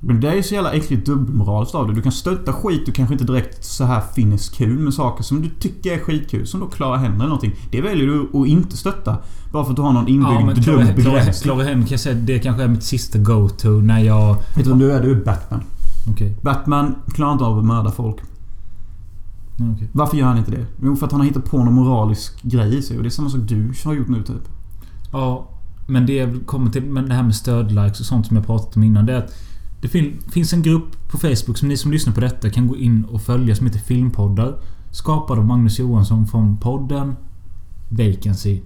Men 0.00 0.20
det 0.20 0.28
är 0.28 0.34
ju 0.34 0.42
så 0.42 0.54
jävla 0.54 0.72
äckligt 0.72 1.06
dubbelmoraliskt 1.06 1.74
av 1.74 1.88
det. 1.88 1.94
Du 1.94 2.02
kan 2.02 2.12
stötta 2.12 2.52
skit 2.52 2.86
du 2.86 2.92
kanske 2.92 3.14
inte 3.14 3.24
direkt 3.24 3.64
så 3.64 3.84
här 3.84 4.00
finner 4.14 4.56
kul 4.56 4.78
med 4.78 4.94
saker 4.94 5.24
som 5.24 5.42
du 5.42 5.48
tycker 5.48 5.92
är 5.92 5.98
skitkul. 5.98 6.46
Som 6.46 6.60
då 6.60 6.66
Clara 6.66 6.96
Henry 6.96 7.14
eller 7.16 7.24
någonting. 7.24 7.54
Det 7.70 7.80
väljer 7.80 8.06
du 8.06 8.40
att 8.40 8.46
inte 8.46 8.76
stötta. 8.76 9.16
Bara 9.52 9.64
för 9.64 9.70
att 9.70 9.76
du 9.76 9.82
har 9.82 9.92
någon 9.92 10.22
Ja, 10.22 10.40
inbyggd 10.40 10.64
Clara, 10.64 10.84
dum 10.84 10.94
begränsning. 10.94 11.34
Clara 11.42 11.62
Henry 11.62 11.82
kan 11.82 11.90
jag 11.90 12.00
säga 12.00 12.14
det 12.14 12.38
kanske 12.38 12.62
är 12.62 12.68
mitt 12.68 12.82
sista 12.82 13.18
go-to 13.18 13.68
när 13.68 14.00
jag... 14.00 14.34
Vet 14.34 14.64
du 14.64 14.70
vem 14.70 14.78
du 14.78 14.92
är? 14.92 15.02
Du 15.02 15.10
är 15.10 15.24
Batman. 15.24 15.60
Okej. 16.10 16.36
Batman 16.42 16.94
klarar 17.14 17.32
inte 17.32 17.44
av 17.44 17.58
att 17.58 17.64
mörda 17.64 17.90
folk. 17.90 18.16
Ja, 19.58 19.64
okej. 19.74 19.88
Varför 19.92 20.16
gör 20.16 20.26
han 20.26 20.38
inte 20.38 20.50
det? 20.50 20.66
Jo, 20.82 20.96
för 20.96 21.06
att 21.06 21.12
han 21.12 21.20
har 21.20 21.26
hittat 21.28 21.44
på 21.44 21.58
någon 21.58 21.74
moralisk 21.74 22.42
grej 22.42 22.78
i 22.78 22.82
sig. 22.82 22.96
Och 22.96 23.02
det 23.02 23.08
är 23.08 23.10
samma 23.10 23.30
sak 23.30 23.40
du 23.44 23.72
har 23.84 23.94
gjort 23.94 24.08
nu 24.08 24.22
typ. 24.22 24.48
Ja, 25.12 25.48
men 25.86 26.06
det 26.06 26.12
jag 26.12 26.46
kommer 26.46 26.70
till 26.70 26.82
men 26.82 27.08
det 27.08 27.14
här 27.14 27.22
med 27.22 27.34
stödlikes 27.34 28.00
och 28.00 28.06
sånt 28.06 28.26
som 28.26 28.36
jag 28.36 28.46
pratat 28.46 28.76
om 28.76 28.82
innan. 28.82 29.06
Det 29.06 29.12
är 29.12 29.18
att 29.18 29.34
det 29.80 29.88
fin, 29.88 30.18
finns 30.32 30.52
en 30.52 30.62
grupp 30.62 31.08
på 31.08 31.18
Facebook 31.18 31.58
som 31.58 31.68
ni 31.68 31.76
som 31.76 31.92
lyssnar 31.92 32.14
på 32.14 32.20
detta 32.20 32.50
kan 32.50 32.68
gå 32.68 32.76
in 32.76 33.04
och 33.04 33.22
följa 33.22 33.54
som 33.54 33.66
heter 33.66 33.78
Filmpoddar. 33.78 34.58
Skapad 34.90 35.38
av 35.38 35.44
Magnus 35.44 35.78
Johansson 35.78 36.26
från 36.26 36.56
podden 36.56 37.16
Vacancy. 37.88 38.60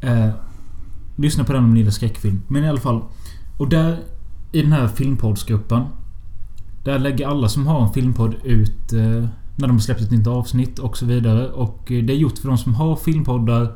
Eh, 0.00 0.28
lyssna 1.16 1.44
på 1.44 1.52
den 1.52 1.64
om 1.64 1.74
ni 1.74 1.78
gillar 1.78 1.90
skräckfilm. 1.90 2.42
Men 2.48 2.64
i 2.64 2.68
alla 2.68 2.80
fall. 2.80 3.02
Och 3.58 3.68
där 3.68 3.98
i 4.52 4.62
den 4.62 4.72
här 4.72 4.88
filmpoddsgruppen. 4.88 5.82
Där 6.84 6.98
lägger 6.98 7.26
alla 7.26 7.48
som 7.48 7.66
har 7.66 7.82
en 7.86 7.92
filmpodd 7.92 8.34
ut 8.44 8.92
eh, 8.92 9.28
när 9.56 9.68
de 9.68 9.70
har 9.70 9.78
släppt 9.78 10.00
ett 10.00 10.10
nytt 10.10 10.26
avsnitt 10.26 10.78
och 10.78 10.96
så 10.96 11.06
vidare. 11.06 11.48
Och 11.48 11.92
eh, 11.92 12.04
det 12.04 12.12
är 12.12 12.16
gjort 12.16 12.38
för 12.38 12.48
de 12.48 12.58
som 12.58 12.74
har 12.74 12.96
filmpoddar 12.96 13.72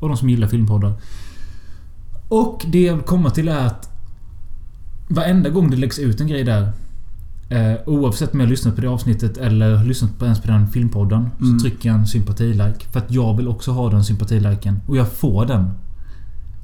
och 0.00 0.08
de 0.08 0.16
som 0.16 0.30
gillar 0.30 0.48
filmpoddar. 0.48 0.92
Och 2.28 2.64
det 2.68 2.80
jag 2.80 2.94
vill 2.94 3.04
komma 3.04 3.30
till 3.30 3.48
är 3.48 3.66
att 3.66 3.89
Varenda 5.10 5.50
gång 5.50 5.70
det 5.70 5.76
läggs 5.76 5.98
ut 5.98 6.20
en 6.20 6.26
grej 6.26 6.44
där 6.44 6.72
eh, 7.48 7.74
Oavsett 7.86 8.32
om 8.34 8.40
jag 8.40 8.46
har 8.46 8.50
lyssnat 8.50 8.74
på 8.74 8.80
det 8.80 8.88
avsnittet 8.88 9.36
eller 9.36 9.84
lyssnat 9.84 10.18
på 10.18 10.24
ens 10.24 10.40
på 10.40 10.48
den 10.48 10.68
filmpodden 10.68 11.30
Mm. 11.40 11.58
Så 11.58 11.62
trycker 11.64 11.88
jag 11.88 11.98
en 11.98 12.06
sympatilike. 12.06 12.86
För 12.92 12.98
att 13.00 13.12
jag 13.12 13.36
vill 13.36 13.48
också 13.48 13.72
ha 13.72 13.90
den 13.90 14.04
sympatiliken. 14.04 14.80
Och 14.86 14.96
jag 14.96 15.12
får 15.12 15.46
den. 15.46 15.70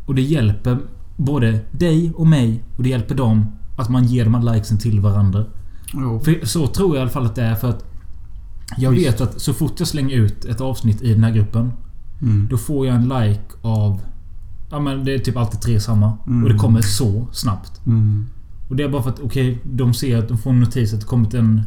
Och 0.07 0.15
det 0.15 0.23
hjälper 0.23 0.79
både 1.17 1.61
dig 1.73 2.13
och 2.17 2.27
mig 2.27 2.63
och 2.77 2.83
det 2.83 2.89
hjälper 2.89 3.15
dem 3.15 3.47
att 3.79 3.89
man 3.89 4.05
ger 4.05 4.25
de 4.25 4.35
här 4.35 4.55
likesen 4.55 4.79
till 4.79 5.01
varandra. 5.01 5.45
Jo. 5.95 6.21
För 6.21 6.47
så 6.47 6.67
tror 6.67 6.89
jag 6.89 6.97
i 6.97 7.01
alla 7.01 7.11
fall 7.11 7.27
att 7.27 7.35
det 7.35 7.43
är 7.43 7.55
för 7.55 7.71
att 7.71 7.85
Jag 8.77 8.91
Visst. 8.91 9.07
vet 9.07 9.21
att 9.21 9.41
så 9.41 9.53
fort 9.53 9.73
jag 9.79 9.89
slänger 9.89 10.17
ut 10.17 10.45
ett 10.45 10.61
avsnitt 10.61 11.03
i 11.03 11.15
den 11.15 11.25
här 11.25 11.31
gruppen 11.33 11.73
Mm. 12.23 12.49
då 12.51 12.57
får 12.59 12.87
jag 12.87 12.97
en 12.97 13.09
like 13.09 13.41
av... 13.63 14.01
Ja 14.71 14.81
men 14.81 15.05
det 15.05 15.15
är 15.15 15.19
typ 15.19 15.37
alltid 15.37 15.61
tre 15.61 15.81
samma. 15.81 16.13
Mm. 16.27 16.43
Och 16.45 16.49
det 16.53 16.59
kommer 16.59 16.81
så 16.83 17.27
snabbt. 17.33 17.87
Mm. 17.87 18.27
Och 18.69 18.77
det 18.77 18.83
är 18.83 18.89
bara 18.89 19.03
för 19.03 19.11
att 19.11 19.21
okej, 19.21 19.59
de 19.65 19.95
ser 19.95 20.19
att 20.19 20.29
de 20.29 20.39
får 20.39 20.51
en 20.51 20.61
notis 20.61 20.95
att 20.95 21.01
det 21.01 21.07
kommit 21.07 21.35
en... 21.35 21.63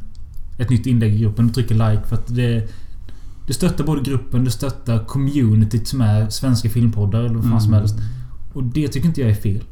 Ett 0.58 0.70
nytt 0.70 0.86
inlägg 0.86 1.16
i 1.16 1.20
gruppen 1.20 1.46
och 1.50 1.54
trycker 1.54 1.76
like 1.92 2.08
för 2.08 2.16
att 2.16 2.36
det... 2.36 2.70
Det 3.48 3.54
stöttar 3.54 3.84
både 3.86 4.02
gruppen, 4.02 4.44
det 4.46 4.52
stöttar 4.52 5.06
communityt 5.06 5.88
som 5.88 6.02
är 6.02 6.30
svenska 6.30 6.70
filmpoddar 6.70 7.20
eller 7.20 7.36
vad 7.36 7.44
fan 7.50 7.62
som 7.62 7.74
Mm. 7.74 7.80
helst. 7.80 7.96
Och 8.54 8.64
det 8.64 8.88
tycker 8.88 9.08
inte 9.08 9.22
jag 9.22 9.30
är 9.30 9.36
fel. 9.36 9.64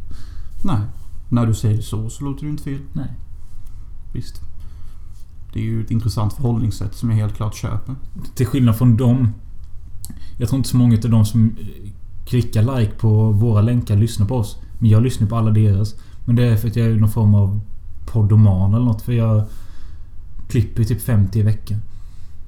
Nej. 0.64 0.80
När 1.30 1.46
du 1.46 1.54
säger 1.54 1.82
så 1.82 2.10
så 2.10 2.24
låter 2.24 2.44
det 2.46 2.50
inte 2.50 2.64
fel. 2.64 2.80
Nej. 2.94 3.12
Visst. 4.14 4.42
Det 5.54 5.60
är 5.60 5.64
ju 5.64 5.84
ett 5.84 5.92
intressant 5.92 6.34
förhållningssätt 6.34 6.96
som 6.96 7.10
jag 7.10 7.18
helt 7.18 7.36
klart 7.36 7.56
köper. 7.56 7.96
Till 8.36 8.46
skillnad 8.46 8.78
från 8.78 8.98
dem. 8.98 9.34
Jag 10.38 10.50
tror 10.50 10.58
inte 10.58 10.70
så 10.70 10.78
många 10.78 10.98
av 11.04 11.10
de 11.10 11.26
som 11.26 11.56
klickar 12.26 12.80
like 12.80 12.92
på 12.92 13.32
våra 13.32 13.62
länkar 13.62 13.96
lyssnar 13.96 14.28
på 14.28 14.36
oss. 14.36 14.58
Men 14.80 14.90
jag 14.90 15.04
lyssnar 15.04 15.28
på 15.28 15.36
alla 15.36 15.52
deras. 15.52 15.96
Men 16.28 16.36
det 16.36 16.44
är 16.44 16.56
för 16.56 16.68
att 16.68 16.76
jag 16.76 16.88
är 16.88 16.96
någon 16.96 17.10
form 17.10 17.36
av 17.36 17.60
poddoman 18.06 18.74
eller 18.74 18.86
något. 18.86 19.02
För 19.02 19.14
jag... 19.14 19.44
klipper 20.48 20.84
typ 20.84 21.02
50 21.02 21.40
i 21.40 21.42
veckan. 21.42 21.78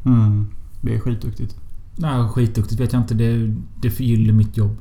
Mm. 0.06 0.48
Det 0.82 0.96
är 0.96 1.00
skitduktigt. 1.00 1.56
Nej, 1.96 2.28
skitduktigt 2.28 2.82
vet 2.82 2.94
jag 2.94 3.02
inte. 3.02 3.14
Det, 3.14 3.56
det 3.82 3.92
förgyller 3.92 4.34
mitt 4.34 4.58
jobb. 4.58 4.78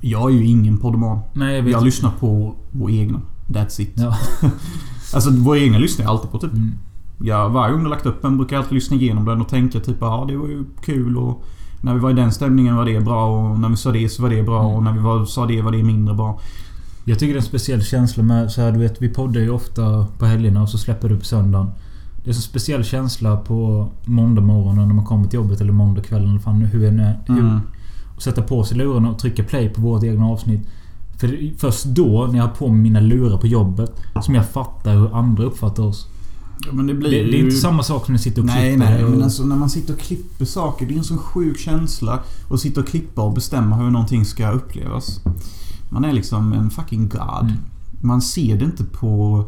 Jag 0.00 0.30
är 0.30 0.34
ju 0.34 0.44
ingen 0.46 0.78
poddoman. 0.78 1.20
Nej, 1.32 1.56
jag 1.56 1.62
vet 1.62 1.72
Jag 1.72 1.84
lyssnar 1.84 2.10
på 2.10 2.54
vår 2.70 2.90
egna. 2.90 3.20
That's 3.46 3.80
it. 3.80 3.92
Ja. 3.94 4.16
Alltså 5.14 5.30
vår 5.30 5.56
egna 5.56 5.78
lyssnar 5.78 6.04
jag 6.04 6.10
alltid 6.10 6.30
på 6.30 6.38
typ. 6.38 6.52
Mm. 6.52 6.72
Ja, 7.18 7.48
varje 7.48 7.72
gång 7.72 7.82
jag 7.82 7.90
lagt 7.90 8.06
upp 8.06 8.24
en 8.24 8.36
brukar 8.36 8.56
jag 8.56 8.62
alltid 8.62 8.74
lyssna 8.74 8.96
igenom 8.96 9.24
den 9.24 9.40
och 9.40 9.48
tänka 9.48 9.80
typ 9.80 9.96
ja 10.00 10.24
det 10.28 10.36
var 10.36 10.48
ju 10.48 10.64
kul 10.82 11.16
och 11.16 11.44
när 11.80 11.94
vi 11.94 12.00
var 12.00 12.10
i 12.10 12.14
den 12.14 12.32
stämningen 12.32 12.76
var 12.76 12.84
det 12.84 13.00
bra 13.00 13.26
och 13.26 13.60
när 13.60 13.68
vi 13.68 13.76
sa 13.76 13.92
det 13.92 14.08
så 14.08 14.22
var 14.22 14.30
det 14.30 14.42
bra 14.42 14.60
Mm. 14.60 14.74
och 14.76 14.82
när 14.82 14.92
vi 14.92 14.98
var, 14.98 15.24
sa 15.24 15.46
det 15.46 15.62
var 15.62 15.72
det 15.72 15.82
mindre 15.82 16.14
bra. 16.14 16.40
Jag 17.04 17.18
tycker 17.18 17.34
det 17.34 17.38
är 17.38 17.40
en 17.42 17.46
speciell 17.46 17.82
känsla 17.84 18.22
med... 18.22 18.50
Så 18.52 18.60
här, 18.60 18.72
du 18.72 18.78
vet, 18.78 19.02
vi 19.02 19.08
poddar 19.08 19.40
ju 19.40 19.50
ofta 19.50 20.06
på 20.18 20.26
helgerna 20.26 20.62
och 20.62 20.68
så 20.68 20.78
släpper 20.78 21.08
du 21.08 21.18
på 21.18 21.24
söndagen. 21.24 21.70
Det 22.24 22.30
är 22.30 22.34
en 22.34 22.40
speciell 22.40 22.84
känsla 22.84 23.36
på 23.36 23.88
måndag 24.04 24.40
morgonen 24.42 24.88
när 24.88 24.94
man 24.94 25.04
kommer 25.04 25.26
till 25.28 25.36
jobbet 25.36 25.60
eller 25.60 25.72
måndag 25.72 26.02
kvällen 26.02 26.40
fan 26.40 26.54
hur 26.62 26.84
är 26.84 26.90
det 26.90 27.18
hur, 27.26 27.38
Mm. 27.40 27.60
och 28.16 28.22
sätta 28.22 28.42
på 28.42 28.64
sig 28.64 28.76
lurarna 28.76 29.10
och 29.10 29.18
trycka 29.18 29.42
play 29.44 29.68
på 29.68 29.80
vårt 29.80 30.04
egna 30.04 30.26
avsnitt. 30.26 30.60
För 31.18 31.28
det 31.28 31.34
är 31.44 31.52
först 31.58 31.84
då, 31.84 32.26
när 32.30 32.38
jag 32.38 32.44
har 32.46 32.54
på 32.54 32.68
mig 32.68 32.80
mina 32.80 33.00
lurar 33.00 33.36
på 33.38 33.46
jobbet, 33.46 33.92
som 34.22 34.34
jag 34.34 34.48
fattar 34.48 34.94
hur 34.94 35.14
andra 35.16 35.44
uppfattar 35.44 35.82
oss. 35.82 36.06
Ja, 36.66 36.72
det 36.72 36.86
Det, 36.86 36.94
blir 36.94 37.10
det 37.10 37.18
är 37.20 37.24
ju... 37.24 37.38
inte 37.44 37.56
samma 37.56 37.82
sak 37.82 38.04
som 38.06 38.12
när 38.12 38.18
jag 38.18 38.22
sitter 38.24 38.40
och 38.40 38.46
Nej, 38.46 38.74
klipper. 38.76 38.90
nej. 38.92 39.04
och, 39.04 39.10
Men 39.10 39.22
alltså 39.22 39.44
när 39.44 39.56
man 39.56 39.70
sitter 39.70 39.94
och 39.94 40.00
klipper 40.00 40.44
saker. 40.44 40.86
Det 40.86 40.94
är 40.94 40.98
en 40.98 41.04
sån 41.04 41.18
sjuk 41.18 41.58
känsla. 41.58 42.18
Att 42.50 42.60
sitta 42.60 42.80
och 42.80 42.86
klippa 42.86 43.22
och 43.22 43.32
bestämma 43.32 43.76
hur 43.76 43.90
någonting 43.90 44.24
ska 44.24 44.50
upplevas. 44.50 45.20
Man 45.90 46.04
är 46.04 46.12
liksom 46.12 46.52
en 46.52 46.70
fucking 46.70 47.08
god. 47.08 47.42
Mm. 47.42 47.58
Man 48.00 48.22
ser 48.22 48.58
det 48.58 48.64
inte 48.64 48.84
på... 48.84 49.44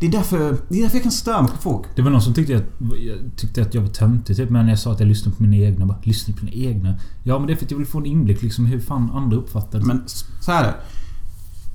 Det 0.00 0.06
är 0.06 0.10
därför, 0.10 0.56
det 0.68 0.78
är 0.78 0.82
därför 0.82 0.96
jag 0.96 1.02
kan 1.02 1.12
störa 1.12 1.42
mig 1.42 1.50
på 1.50 1.56
folk. 1.56 1.86
Det 1.96 2.02
var 2.02 2.10
någon 2.10 2.22
som 2.22 2.34
tyckte 2.34 2.56
att, 2.56 2.64
jag 2.98 3.18
tyckte 3.36 3.62
att 3.62 3.74
jag 3.74 3.82
var 3.82 3.88
töntig 3.88 4.36
typ, 4.36 4.50
men 4.50 4.68
jag 4.68 4.78
sa 4.78 4.92
att 4.92 5.00
jag 5.00 5.06
lyssnade 5.06 5.36
på 5.36 5.42
mina 5.42 5.56
egna. 5.56 5.86
Bara, 5.86 5.98
lyssna 6.02 6.34
på 6.34 6.44
mina 6.44 6.56
egna? 6.56 6.94
Ja, 7.22 7.38
men 7.38 7.46
det 7.46 7.52
är 7.52 7.56
för 7.56 7.64
att 7.64 7.70
jag 7.70 7.78
vill 7.78 7.86
få 7.86 7.98
en 7.98 8.06
inblick 8.06 8.42
liksom 8.42 8.66
hur 8.66 8.80
fan 8.80 9.10
andra 9.10 9.36
uppfattar 9.36 9.78
det. 9.78 9.84
Men 9.84 10.02
så 10.06 10.52
här 10.52 10.64
är 10.64 10.66
det. 10.66 10.74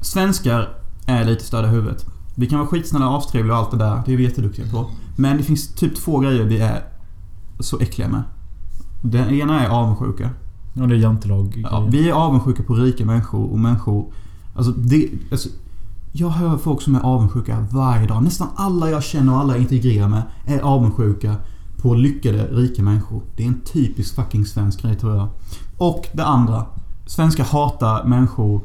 Svenskar 0.02 0.78
är 1.06 1.26
lite 1.26 1.44
störda 1.44 1.68
i 1.68 1.72
huvudet. 1.72 2.06
Vi 2.36 2.48
kan 2.48 2.60
vara 2.60 2.68
skitsnälla 2.68 3.08
och 3.08 3.16
avstrevliga 3.16 3.54
och 3.54 3.60
allt 3.60 3.72
det 3.72 3.78
där. 3.78 4.02
Det 4.06 4.14
är 4.14 4.18
vi 4.18 4.24
jätteduktiga 4.24 4.66
på. 4.72 4.90
Men 5.16 5.38
det 5.38 5.44
finns 5.44 5.76
typ 5.76 5.96
två 5.96 6.20
grejer 6.20 6.44
vi 6.44 6.60
är 6.60 6.84
så 7.60 7.80
äckliga 7.80 8.08
med. 8.08 8.24
Den 9.02 9.30
ena 9.30 9.66
är 9.66 9.70
avundsjuka. 9.70 10.30
Ja, 10.78 10.86
det 10.86 10.96
är 10.96 11.00
jantelag. 11.00 11.66
Ja, 11.72 11.88
vi 11.92 12.10
är 12.10 12.14
avundsjuka 12.14 12.64
på 12.64 12.74
rika 12.74 13.06
människor 13.06 13.52
och 13.52 13.60
människor... 13.60 14.06
Alltså, 14.56 14.72
det, 14.72 15.10
alltså 15.32 15.50
Jag 16.12 16.30
hör 16.30 16.58
folk 16.58 16.82
som 16.82 16.96
är 16.96 17.00
avundsjuka 17.00 17.68
varje 17.72 18.08
dag. 18.08 18.24
Nästan 18.24 18.48
alla 18.56 18.90
jag 18.90 19.04
känner 19.04 19.34
och 19.34 19.40
alla 19.40 19.54
jag 19.54 19.62
integrerar 19.62 20.08
med 20.08 20.24
är 20.46 20.60
avundsjuka 20.60 21.36
på 21.78 21.94
lyckade, 21.94 22.48
rika 22.48 22.84
människor. 22.84 23.22
Det 23.36 23.44
är 23.44 23.48
en 23.48 23.62
typisk 23.62 24.16
fucking 24.16 24.46
svensk 24.46 24.82
grej 24.82 24.96
tror 24.96 25.16
jag. 25.16 25.28
Och 25.78 26.08
det 26.14 26.26
andra. 26.26 26.66
Svenskar 27.06 27.44
hatar 27.44 28.04
människor 28.04 28.62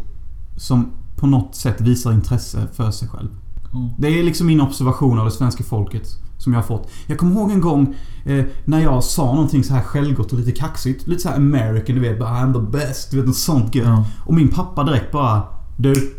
som 0.56 0.86
på 1.16 1.26
något 1.26 1.54
sätt 1.54 1.80
visar 1.80 2.12
intresse 2.12 2.66
för 2.72 2.90
sig 2.90 3.08
själv. 3.08 3.28
Ja. 3.72 3.90
Det 3.98 4.08
är 4.18 4.22
liksom 4.22 4.46
min 4.46 4.60
observation 4.60 5.18
av 5.18 5.24
det 5.24 5.30
svenska 5.30 5.64
folket 5.64 6.08
som 6.40 6.52
jag 6.52 6.60
har 6.60 6.66
fått. 6.66 6.90
Jag 7.06 7.18
kommer 7.18 7.32
ihåg 7.32 7.50
en 7.50 7.60
gång 7.60 7.94
eh, 8.24 8.44
när 8.64 8.80
jag 8.80 9.04
sa 9.04 9.24
någonting 9.24 9.64
så 9.64 9.74
här 9.74 9.82
självgott 9.82 10.32
och 10.32 10.38
lite 10.38 10.52
kaxigt. 10.52 11.06
Lite 11.06 11.22
så 11.22 11.28
här 11.28 11.36
American, 11.36 11.94
du 11.94 12.00
vet. 12.00 12.18
Bara 12.18 12.30
I'm 12.30 12.52
the 12.52 12.78
best. 12.78 13.10
Du 13.10 13.16
vet, 13.16 13.26
något 13.26 13.36
sånt 13.36 13.74
gött. 13.74 13.86
Ja. 13.86 14.04
Och 14.26 14.34
min 14.34 14.48
pappa 14.48 14.84
direkt 14.84 15.12
bara 15.12 15.42
Du, 15.76 16.14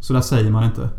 så 0.00 0.12
där 0.12 0.20
säger 0.20 0.50
man 0.50 0.64
inte. 0.64 0.90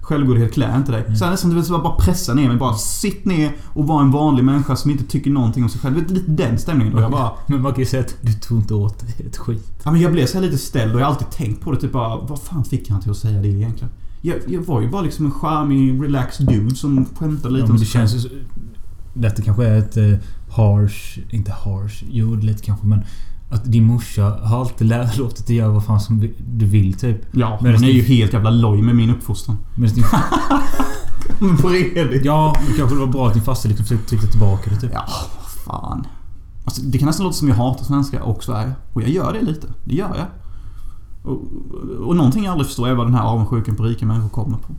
Självgodhet 0.00 0.52
klär 0.52 0.76
inte 0.76 0.92
dig. 0.92 1.16
Så 1.16 1.24
här 1.24 1.30
nästan 1.30 1.50
du 1.50 1.56
vet, 1.56 1.66
så 1.66 1.78
bara 1.78 1.96
pressa 1.96 2.34
ner 2.34 2.48
mig. 2.48 2.56
Bara 2.56 2.74
sitt 2.74 3.24
ner 3.24 3.56
och 3.74 3.86
var 3.86 4.00
en 4.00 4.10
vanlig 4.10 4.44
människa 4.44 4.76
som 4.76 4.90
inte 4.90 5.04
tycker 5.04 5.30
någonting 5.30 5.62
om 5.62 5.68
sig 5.68 5.80
själv. 5.80 5.94
Du 5.94 6.00
vet, 6.00 6.10
lite 6.10 6.30
den 6.30 6.58
stämningen. 6.58 6.94
Och 6.94 7.02
jag 7.02 7.10
bara... 7.10 7.30
Men 7.46 7.62
man 7.62 7.72
kan 7.72 7.80
ju 7.80 7.86
säga 7.86 8.02
att 8.02 8.16
du 8.20 8.32
tog 8.32 8.58
inte 8.58 8.74
åt 8.74 8.98
dig 8.98 9.26
ett 9.26 9.36
skit. 9.36 9.72
Ja, 9.84 9.90
men 9.90 10.00
jag 10.00 10.12
blev 10.12 10.26
så 10.26 10.40
lite 10.40 10.58
ställd 10.58 10.94
och 10.94 11.00
jag 11.00 11.04
har 11.06 11.12
alltid 11.12 11.30
tänkt 11.30 11.60
på 11.60 11.72
det. 11.72 11.80
Typ 11.80 11.92
bara, 11.92 12.16
vad 12.16 12.42
fan 12.42 12.64
fick 12.64 12.90
han 12.90 13.00
till 13.00 13.10
att 13.10 13.16
säga 13.16 13.42
det 13.42 13.48
egentligen? 13.48 13.92
Jag, 14.24 14.36
jag 14.48 14.60
var 14.62 14.80
ju 14.80 14.88
bara 14.90 15.02
liksom 15.02 15.26
en 15.26 15.32
charmig, 15.32 16.02
relaxed 16.04 16.46
dude 16.46 16.74
som 16.76 17.04
skämtade 17.18 17.54
lite 17.54 17.60
Ja, 17.60 17.64
om 17.64 17.70
men 17.70 17.80
det 17.80 17.86
känns 17.86 18.14
ju... 18.26 18.44
Detta 19.14 19.42
kanske 19.42 19.66
är 19.66 19.78
ett 19.78 19.96
eh, 19.96 20.12
harsh... 20.56 21.18
Inte 21.30 21.52
harsh. 21.52 22.04
Jo, 22.10 22.34
lite 22.34 22.62
kanske 22.62 22.86
men... 22.86 23.00
Att 23.50 23.64
din 23.72 23.84
morsa 23.84 24.22
har 24.42 24.60
alltid 24.60 24.94
låtit 25.18 25.46
dig 25.46 25.56
göra 25.56 25.68
vad 25.72 25.84
fan 25.84 26.00
som 26.00 26.28
du 26.38 26.64
vill 26.66 26.94
typ. 26.94 27.16
Ja, 27.32 27.58
Men 27.62 27.72
men 27.72 27.80
det- 27.80 27.86
är 27.88 27.92
ju 27.92 28.02
helt 28.02 28.32
jävla 28.32 28.50
loj 28.50 28.82
med 28.82 28.96
min 28.96 29.10
uppfostran. 29.10 29.56
Men 29.74 29.88
din, 29.94 30.04
Men 31.38 31.56
på 31.62 31.68
riktigt. 31.68 32.24
ja, 32.24 32.56
det 32.68 32.72
kanske 32.76 32.96
var 32.96 33.06
bra 33.06 33.26
att 33.28 33.34
din 33.34 33.42
farsa 33.42 33.68
liksom 33.68 33.84
försökte 33.86 34.08
trycka 34.08 34.26
tillbaka 34.26 34.70
det 34.70 34.76
typ. 34.76 34.90
Ja, 34.94 35.04
vad 35.40 35.50
fan. 35.80 36.06
Alltså, 36.64 36.82
det 36.82 36.98
kan 36.98 37.06
nästan 37.06 37.24
låta 37.24 37.36
som 37.36 37.48
jag 37.48 37.54
hatar 37.56 37.84
svenskar 37.84 38.20
och 38.20 38.44
Sverige. 38.44 38.72
Och 38.92 39.02
jag 39.02 39.10
gör 39.10 39.32
det 39.32 39.42
lite. 39.42 39.66
Det 39.84 39.94
gör 39.94 40.08
jag. 40.16 40.26
Och, 41.22 41.40
och 42.06 42.16
någonting 42.16 42.44
jag 42.44 42.52
aldrig 42.52 42.66
förstår 42.66 42.88
är 42.88 42.94
vad 42.94 43.06
den 43.06 43.14
här 43.14 43.24
avundsjukan 43.24 43.76
på 43.76 43.82
rika 43.82 44.06
människor 44.06 44.28
kommer 44.28 44.56
på. 44.56 44.74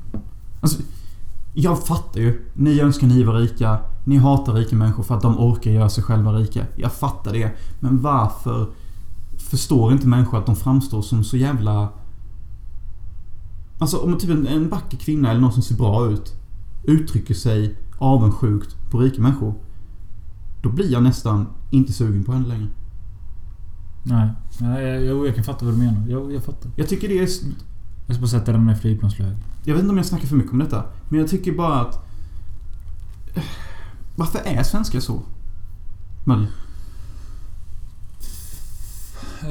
Alltså, 0.61 0.81
jag 1.53 1.83
fattar 1.83 2.19
ju. 2.21 2.45
Ni 2.53 2.79
önskar 2.79 3.07
ni 3.07 3.23
var 3.23 3.33
rika. 3.33 3.79
Ni 4.03 4.17
hatar 4.17 4.53
rika 4.53 4.75
människor 4.75 5.03
för 5.03 5.15
att 5.15 5.21
de 5.21 5.39
orkar 5.39 5.71
göra 5.71 5.89
sig 5.89 6.03
själva 6.03 6.33
rika. 6.33 6.65
Jag 6.75 6.91
fattar 6.91 7.33
det. 7.33 7.51
Men 7.79 8.01
varför 8.01 8.69
förstår 9.37 9.91
inte 9.91 10.07
människor 10.07 10.37
att 10.37 10.45
de 10.45 10.55
framstår 10.55 11.01
som 11.01 11.23
så 11.23 11.37
jävla... 11.37 11.89
Alltså 13.79 13.97
om 13.97 14.17
typ 14.17 14.29
en, 14.29 14.47
en 14.47 14.69
vacker 14.69 14.97
kvinna 14.97 15.31
eller 15.31 15.41
någon 15.41 15.53
som 15.53 15.63
ser 15.63 15.75
bra 15.75 16.07
ut 16.09 16.33
uttrycker 16.83 17.33
sig 17.33 17.75
avundsjukt 17.97 18.75
på 18.91 18.99
rika 18.99 19.21
människor. 19.21 19.53
Då 20.61 20.69
blir 20.69 20.91
jag 20.91 21.03
nästan 21.03 21.47
inte 21.71 21.93
sugen 21.93 22.23
på 22.23 22.31
henne 22.31 22.47
längre. 22.47 22.67
Nej. 24.03 24.29
Nej, 24.59 24.83
jag, 24.83 25.27
jag, 25.27 25.35
kan 25.35 25.43
fatta 25.43 25.65
vad 25.65 25.73
du 25.73 25.77
menar. 25.77 26.07
Jag, 26.07 26.33
jag 26.33 26.43
fattar. 26.43 26.71
Jag 26.75 26.89
tycker 26.89 27.07
det 27.07 27.19
är... 27.19 27.29
Jag 28.07 28.15
ska 28.15 28.21
bara 28.21 28.27
sätta 28.27 28.51
den 28.51 28.69
i 28.69 28.75
flygplansläge. 28.75 29.37
Jag 29.63 29.73
vet 29.73 29.81
inte 29.81 29.91
om 29.91 29.97
jag 29.97 30.05
snackar 30.05 30.27
för 30.27 30.35
mycket 30.35 30.53
om 30.53 30.59
detta. 30.59 30.83
Men 31.09 31.19
jag 31.19 31.29
tycker 31.29 31.51
bara 31.53 31.81
att... 31.81 32.05
Varför 34.15 34.39
är 34.45 34.63
svenskar 34.63 34.99
så? 34.99 35.21
Mölle? 36.23 36.47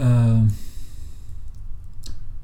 Eh, 0.01 0.45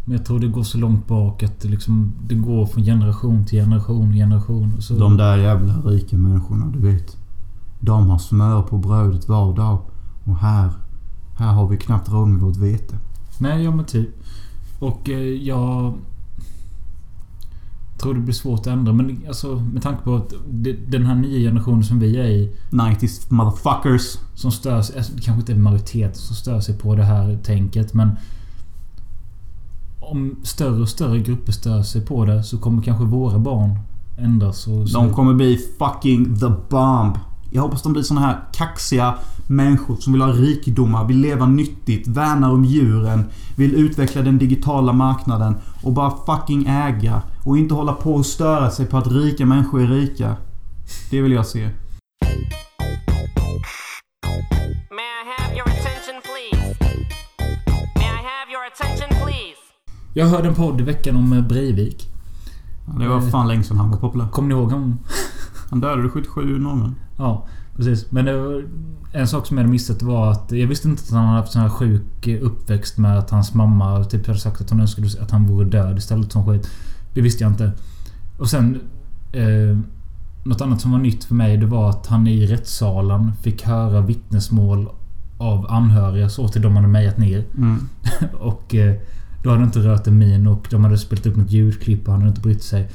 Men 0.04 0.16
jag 0.16 0.26
tror 0.26 0.38
det 0.40 0.48
går 0.48 0.62
så 0.62 0.78
långt 0.78 1.06
bak 1.06 1.42
att 1.42 1.60
det 1.60 1.68
liksom... 1.68 2.12
Det 2.26 2.34
går 2.34 2.66
från 2.66 2.84
generation 2.84 3.46
till 3.46 3.58
generation 3.58 4.08
och 4.08 4.14
generation. 4.14 4.74
Och 4.76 4.82
så, 4.82 4.94
De 4.94 5.16
där 5.16 5.36
jävla 5.36 5.74
rika 5.74 6.16
människorna, 6.16 6.66
du 6.66 6.78
vet. 6.78 7.16
De 7.80 8.10
har 8.10 8.18
smör 8.18 8.62
på 8.62 8.78
brödet 8.78 9.28
var 9.28 9.56
dag. 9.56 9.78
Och 10.24 10.36
här... 10.36 10.70
Här 11.38 11.52
har 11.52 11.68
vi 11.68 11.76
knappt 11.76 12.08
råd 12.08 12.28
med 12.28 12.40
vårt 12.40 12.56
vete. 12.56 12.96
Nej, 13.38 13.64
ja 13.64 13.70
men 13.70 13.84
typ. 13.84 14.08
Och 14.78 15.08
eh, 15.08 15.18
jag... 15.18 15.94
Tror 17.98 18.14
det 18.14 18.20
blir 18.20 18.34
svårt 18.34 18.60
att 18.60 18.66
ändra 18.66 18.92
men 18.92 19.24
alltså 19.28 19.56
med 19.56 19.82
tanke 19.82 20.02
på 20.02 20.16
att 20.16 20.32
det, 20.50 20.72
den 20.72 21.06
här 21.06 21.14
nya 21.14 21.50
generationen 21.50 21.84
som 21.84 21.98
vi 21.98 22.16
är 22.16 22.26
i 22.26 22.52
90s 22.70 23.26
motherfuckers. 23.28 24.18
som 24.34 24.52
stör 24.52 24.82
sig, 24.82 24.96
alltså, 24.96 25.12
det 25.12 25.22
kanske 25.22 25.40
inte 25.40 25.52
är 25.52 25.56
majoritet 25.56 26.16
som 26.16 26.36
stör 26.36 26.60
sig 26.60 26.78
på 26.78 26.94
det 26.94 27.04
här 27.04 27.38
tänket 27.44 27.94
men 27.94 28.10
om 30.00 30.36
större 30.42 30.80
och 30.82 30.88
större 30.88 31.18
grupper 31.18 31.52
stör 31.52 31.82
sig 31.82 32.06
på 32.06 32.24
det 32.24 32.42
så 32.42 32.58
kommer 32.58 32.82
kanske 32.82 33.04
våra 33.04 33.38
barn 33.38 33.78
ändras 34.18 34.66
och 34.66 34.88
De 34.90 35.14
kommer 35.14 35.34
bli 35.34 35.58
fucking 35.78 36.38
the 36.38 36.48
bomb. 36.70 37.18
Jag 37.50 37.62
hoppas 37.62 37.82
de 37.82 37.92
blir 37.92 38.02
såna 38.02 38.20
här 38.20 38.38
kaxiga 38.52 39.14
människor 39.46 39.96
som 39.96 40.12
vill 40.12 40.22
ha 40.22 40.32
rikedomar, 40.32 41.04
vill 41.04 41.20
leva 41.20 41.46
nyttigt, 41.46 42.06
värnar 42.06 42.50
om 42.50 42.64
djuren, 42.64 43.24
vill 43.56 43.74
utveckla 43.74 44.22
den 44.22 44.38
digitala 44.38 44.92
marknaden 44.92 45.56
och 45.82 45.92
bara 45.92 46.12
fucking 46.26 46.66
äga. 46.66 47.22
Och 47.44 47.58
inte 47.58 47.74
hålla 47.74 47.92
på 47.92 48.14
och 48.14 48.26
störa 48.26 48.70
sig 48.70 48.86
på 48.86 48.96
att 48.96 49.06
rika 49.06 49.46
människor 49.46 49.82
är 49.82 49.86
rika. 49.86 50.36
Det 51.10 51.20
vill 51.20 51.32
jag 51.32 51.46
se. 51.46 51.70
Jag 60.14 60.26
hörde 60.26 60.48
en 60.48 60.54
podd 60.54 60.80
i 60.80 60.84
veckan 60.84 61.16
om 61.16 61.32
eh, 61.32 61.46
Breivik. 61.48 62.06
Det 62.98 63.08
var 63.08 63.20
fan 63.20 63.48
länge 63.48 63.62
sedan 63.62 63.76
han 63.76 63.90
var 63.90 63.98
populär. 63.98 64.28
Kommer 64.28 64.48
ni 64.48 64.54
ihåg 64.54 64.70
honom? 64.70 64.98
Han 65.70 65.80
dödade 65.80 66.08
77 66.08 66.58
norrmän. 66.58 66.94
Ja, 67.18 67.46
precis. 67.76 68.10
Men 68.10 68.24
var, 68.26 68.64
en 69.12 69.28
sak 69.28 69.46
som 69.46 69.56
jag 69.56 69.64
hade 69.64 69.72
missat 69.72 70.02
var 70.02 70.30
att 70.30 70.52
jag 70.52 70.66
visste 70.66 70.88
inte 70.88 71.02
att 71.02 71.10
han 71.10 71.24
hade 71.24 71.40
haft 71.40 71.52
sån 71.52 71.62
här 71.62 71.68
sjuk 71.68 72.26
eh, 72.26 72.42
uppväxt 72.42 72.98
med 72.98 73.18
att 73.18 73.30
hans 73.30 73.54
mamma 73.54 74.04
typ 74.04 74.26
hade 74.26 74.38
sagt 74.38 74.60
att 74.60 74.70
hon 74.70 74.80
önskade 74.80 75.08
att 75.20 75.30
han 75.30 75.46
vore 75.46 75.64
död 75.64 75.98
istället 75.98 76.32
som 76.32 76.46
skit. 76.46 76.70
Det 77.14 77.20
visste 77.20 77.44
jag 77.44 77.52
inte. 77.52 77.72
Och 78.38 78.50
sen... 78.50 78.80
Eh, 79.32 79.78
något 80.44 80.60
annat 80.60 80.80
som 80.80 80.92
var 80.92 80.98
nytt 80.98 81.24
för 81.24 81.34
mig 81.34 81.56
det 81.56 81.66
var 81.66 81.90
att 81.90 82.06
han 82.06 82.26
i 82.26 82.46
rättssalen 82.46 83.32
fick 83.42 83.62
höra 83.62 84.00
vittnesmål 84.00 84.88
av 85.38 85.66
anhöriga 85.70 86.28
så 86.28 86.48
till 86.48 86.62
de 86.62 86.76
hade 86.76 86.88
mejat 86.88 87.18
ner. 87.18 87.44
Mm. 87.56 87.88
Och 88.32 88.74
eh, 88.74 88.94
då 89.42 89.50
hade 89.50 89.64
inte 89.64 89.78
rört 89.78 90.06
en 90.06 90.18
min 90.18 90.46
och 90.46 90.66
de 90.70 90.84
hade 90.84 90.98
spelat 90.98 91.26
upp 91.26 91.36
något 91.36 91.50
ljudklipp 91.50 92.06
och 92.08 92.12
han 92.12 92.20
hade 92.20 92.28
inte 92.28 92.40
brytt 92.40 92.62
sig. 92.62 92.88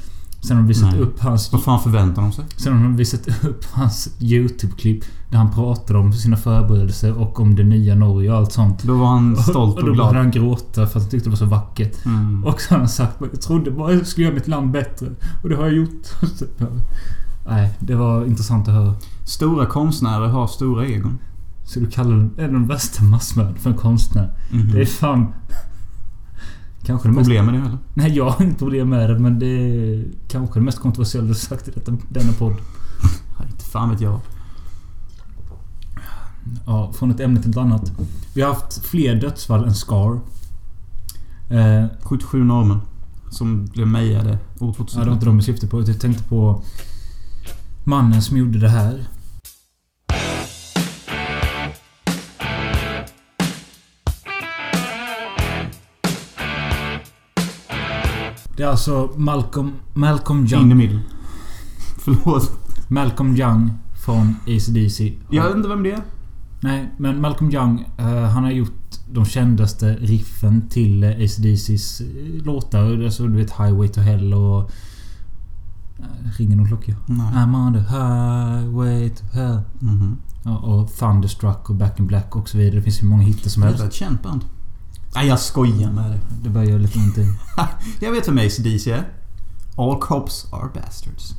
Sen 0.44 0.56
har 0.56 0.62
de 0.62 0.68
visat 0.68 0.92
Nej. 0.92 1.00
upp 1.00 1.20
hans... 1.20 1.52
Vad 1.52 1.62
fan 1.62 1.80
förväntar 1.80 2.22
de 2.22 2.32
sig? 2.32 2.44
Sen 2.56 2.76
har 2.76 2.82
de 2.82 2.96
visat 2.96 3.44
upp 3.44 3.64
hans 3.72 4.08
YouTube-klipp. 4.20 5.04
Där 5.30 5.38
han 5.38 5.52
pratar 5.52 5.94
om 5.94 6.12
sina 6.12 6.36
förberedelser 6.36 7.18
och 7.18 7.40
om 7.40 7.54
det 7.54 7.64
nya 7.64 7.94
Norge 7.94 8.30
och 8.30 8.36
allt 8.36 8.52
sånt. 8.52 8.82
Då 8.82 8.94
var 8.94 9.06
han 9.06 9.36
stolt 9.36 9.76
och 9.76 9.82
och 9.82 9.88
då 9.88 9.94
började 9.94 10.12
glad. 10.12 10.16
han 10.16 10.30
gråta 10.30 10.72
för 10.74 10.82
att 10.84 10.94
han 10.94 11.08
tyckte 11.08 11.26
det 11.26 11.30
var 11.30 11.36
så 11.36 11.44
vackert. 11.44 12.04
Mm. 12.06 12.44
Och 12.44 12.60
så 12.60 12.74
har 12.74 12.78
han 12.78 12.88
sagt 12.88 13.16
jag 13.32 13.40
trodde 13.40 13.70
bara 13.70 13.92
jag 13.92 14.06
skulle 14.06 14.26
göra 14.26 14.34
mitt 14.34 14.48
land 14.48 14.70
bättre. 14.70 15.06
Och 15.42 15.48
det 15.48 15.56
har 15.56 15.64
jag 15.64 15.74
gjort. 15.74 16.06
Nej, 17.46 17.70
det 17.78 17.94
var 17.94 18.24
intressant 18.24 18.68
att 18.68 18.74
höra. 18.74 18.94
Stora 19.24 19.66
konstnärer 19.66 20.28
har 20.28 20.46
stora 20.46 20.86
egon. 20.86 21.18
Så 21.64 21.80
du 21.80 21.86
kallar 21.86 22.10
den, 22.10 22.34
är 22.38 22.48
den 22.48 22.66
värsta 22.66 23.04
massmördaren 23.04 23.56
för 23.56 23.70
en 23.70 23.76
konstnär? 23.76 24.32
Mhm. 24.52 24.72
Det 24.72 24.80
är 24.80 24.86
fan... 24.86 25.32
Kanske 26.86 27.08
det. 27.08 27.14
Problem 27.14 27.46
med 27.46 27.54
det 27.54 27.60
eller? 27.60 27.78
Nej, 27.94 28.16
jag 28.16 28.30
har 28.30 28.44
inte 28.44 28.58
problem 28.58 28.88
med 28.88 29.10
det 29.10 29.18
men 29.18 29.38
det 29.38 29.46
är 29.46 30.04
kanske 30.28 30.60
det 30.60 30.64
mest 30.64 30.78
kontroversiella 30.78 31.28
du 31.28 31.34
sagt 31.34 31.68
i 31.68 31.70
detta, 31.70 31.92
denna 32.08 32.32
podd. 32.32 32.52
Nej, 33.38 33.48
inte 33.50 33.64
fan 33.64 33.90
vet 33.90 34.00
jag. 34.00 34.20
Ja, 36.66 36.92
från 36.92 37.10
ett 37.10 37.20
ämne 37.20 37.42
till 37.42 37.50
ett 37.50 37.56
annat. 37.56 37.92
Vi 38.34 38.42
har 38.42 38.54
haft 38.54 38.86
fler 38.86 39.14
dödsfall 39.14 39.64
än 39.64 39.74
Scar. 39.74 40.20
Eh, 41.50 41.84
77 42.02 42.44
norrmän. 42.44 42.80
Som 43.30 43.66
blev 43.66 43.86
mejade 43.86 44.38
år 44.58 44.72
2000. 44.72 44.98
ja, 44.98 45.04
det 45.04 45.10
var 45.10 45.14
inte 45.14 45.26
de 45.26 45.34
jag 45.34 45.44
syftade 45.44 45.70
på. 45.70 45.80
Jag 45.80 46.00
tänkte 46.00 46.24
på 46.24 46.62
mannen 47.84 48.22
som 48.22 48.36
gjorde 48.36 48.58
det 48.58 48.68
här. 48.68 49.04
Det 58.56 58.62
är 58.62 58.66
alltså 58.66 59.10
Malcolm, 59.16 59.72
Malcolm 59.94 60.38
In 60.40 60.46
the 60.46 60.54
Young. 60.56 60.76
middle. 60.76 61.00
Förlåt. 61.98 62.50
Malcolm 62.88 63.36
Young 63.36 63.70
från 64.04 64.36
AC/DC. 64.46 65.12
Jag 65.30 65.44
vet 65.44 65.56
inte 65.56 65.68
vem 65.68 65.82
det 65.82 65.90
är. 65.92 66.02
Nej, 66.60 66.90
men 66.98 67.20
Malcolm 67.20 67.50
Young, 67.50 67.84
eh, 67.98 68.06
han 68.24 68.44
har 68.44 68.50
gjort 68.50 68.98
de 69.12 69.24
kändaste 69.24 69.94
riffen 70.00 70.68
till 70.68 71.04
eh, 71.04 71.10
AC/DC's 71.10 72.02
eh, 72.02 72.44
låtar. 72.44 73.04
Alltså 73.04 73.26
du 73.26 73.36
vet 73.36 73.50
Highway 73.50 73.88
to 73.88 74.00
Hell 74.00 74.34
och... 74.34 74.70
Uh, 76.00 76.06
ringer 76.38 76.56
någon 76.56 76.66
klocka? 76.68 76.94
Nej. 77.06 77.26
I'm 77.34 77.66
on 77.66 77.72
the 77.74 77.80
highway 77.80 79.08
to 79.10 79.24
hell. 79.32 79.60
Mhm. 79.78 80.16
Ja, 80.42 80.56
och 80.58 80.92
Thunderstruck 80.96 81.70
och 81.70 81.76
Back 81.76 82.00
in 82.00 82.06
Black 82.06 82.36
och 82.36 82.48
så 82.48 82.58
vidare. 82.58 82.76
Det 82.76 82.82
finns 82.82 83.02
ju 83.02 83.06
många 83.06 83.22
hittar 83.22 83.50
som 83.50 83.60
Det 83.62 83.66
helst. 83.68 83.82
är 83.82 83.86
ett 83.86 83.94
känt 83.94 84.22
band. 84.22 84.44
Nej, 85.14 85.26
jag 85.28 85.40
skojar 85.40 85.90
med 85.92 86.10
dig. 86.10 86.20
Det 86.42 86.48
börjar 86.50 86.68
göra 86.70 86.78
lite 86.78 86.98
ont 86.98 87.18
i. 87.18 87.28
Jag 88.00 88.12
vet 88.12 88.28
vem 88.28 88.38
AC/DC 88.38 88.90
är. 88.92 89.08
All 89.76 89.98
cops 90.00 90.46
are 90.52 90.68
bastards. 90.74 91.34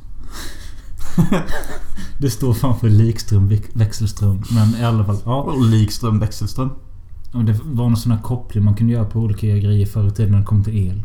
Det 2.18 2.30
står 2.30 2.54
fan 2.54 2.78
för 2.78 2.88
likström, 2.88 3.48
väx- 3.48 3.70
växelström. 3.72 4.42
Men 4.50 4.74
i 4.80 4.84
alla 4.84 5.04
fall. 5.04 5.18
Ja. 5.24 5.42
Och 5.42 5.60
Likström 5.64 6.18
Växelström. 6.18 6.70
Och 7.32 7.44
det 7.44 7.52
var 7.64 7.84
någon 7.88 7.96
sån 7.96 8.12
här 8.12 8.22
koppling 8.22 8.64
man 8.64 8.74
kunde 8.74 8.92
göra 8.92 9.04
på 9.04 9.18
olika 9.20 9.46
grejer 9.46 9.86
förr 9.86 10.08
i 10.08 10.10
tiden 10.10 10.32
när 10.32 10.38
det 10.38 10.44
kom 10.44 10.64
till 10.64 10.76
el. 10.88 11.02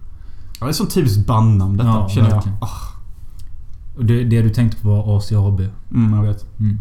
Ja, 0.60 0.66
det 0.66 0.72
är 0.72 0.74
som 0.74 0.88
typiskt 0.88 1.28
bandnamn 1.28 1.78
detta, 1.78 1.90
Ja, 1.90 2.10
känner 2.10 2.30
jag. 2.30 2.44
Och 3.98 4.06
det, 4.06 4.24
det 4.24 4.42
du 4.42 4.50
tänkte 4.50 4.82
på 4.82 4.88
var 4.90 5.18
ACAB. 5.18 5.60
mm, 5.92 6.14
jag 6.14 6.24
vet. 6.24 6.60
Mm. 6.60 6.80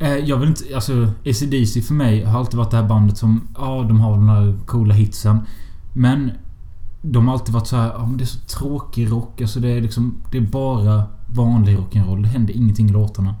Eh, 0.00 0.16
jag 0.16 0.36
vill 0.36 0.48
inte... 0.48 0.64
Alltså 0.74 1.10
AC/DC 1.26 1.82
för 1.82 1.94
mig 1.94 2.24
har 2.24 2.38
alltid 2.38 2.58
varit 2.58 2.70
det 2.70 2.76
här 2.76 2.88
bandet 2.88 3.18
som... 3.18 3.48
Ja, 3.58 3.84
de 3.88 4.00
har 4.00 4.16
den 4.16 4.28
här 4.28 4.58
coola 4.66 4.94
hitsen. 4.94 5.40
Men... 5.92 6.30
De 7.02 7.26
har 7.26 7.34
alltid 7.34 7.54
varit 7.54 7.66
så 7.66 7.76
här, 7.76 7.88
ja 7.88 8.06
men 8.06 8.16
det 8.16 8.24
är 8.24 8.26
så 8.26 8.38
tråkig 8.38 9.10
rock. 9.10 9.40
Alltså 9.40 9.60
det 9.60 9.68
är 9.68 9.80
liksom... 9.80 10.16
Det 10.30 10.38
är 10.38 10.42
bara 10.42 11.04
vanlig 11.26 11.78
rock'n'roll. 11.78 12.22
Det 12.22 12.28
händer 12.28 12.56
ingenting 12.56 12.88
i 12.88 12.92
låtarna. 12.92 13.34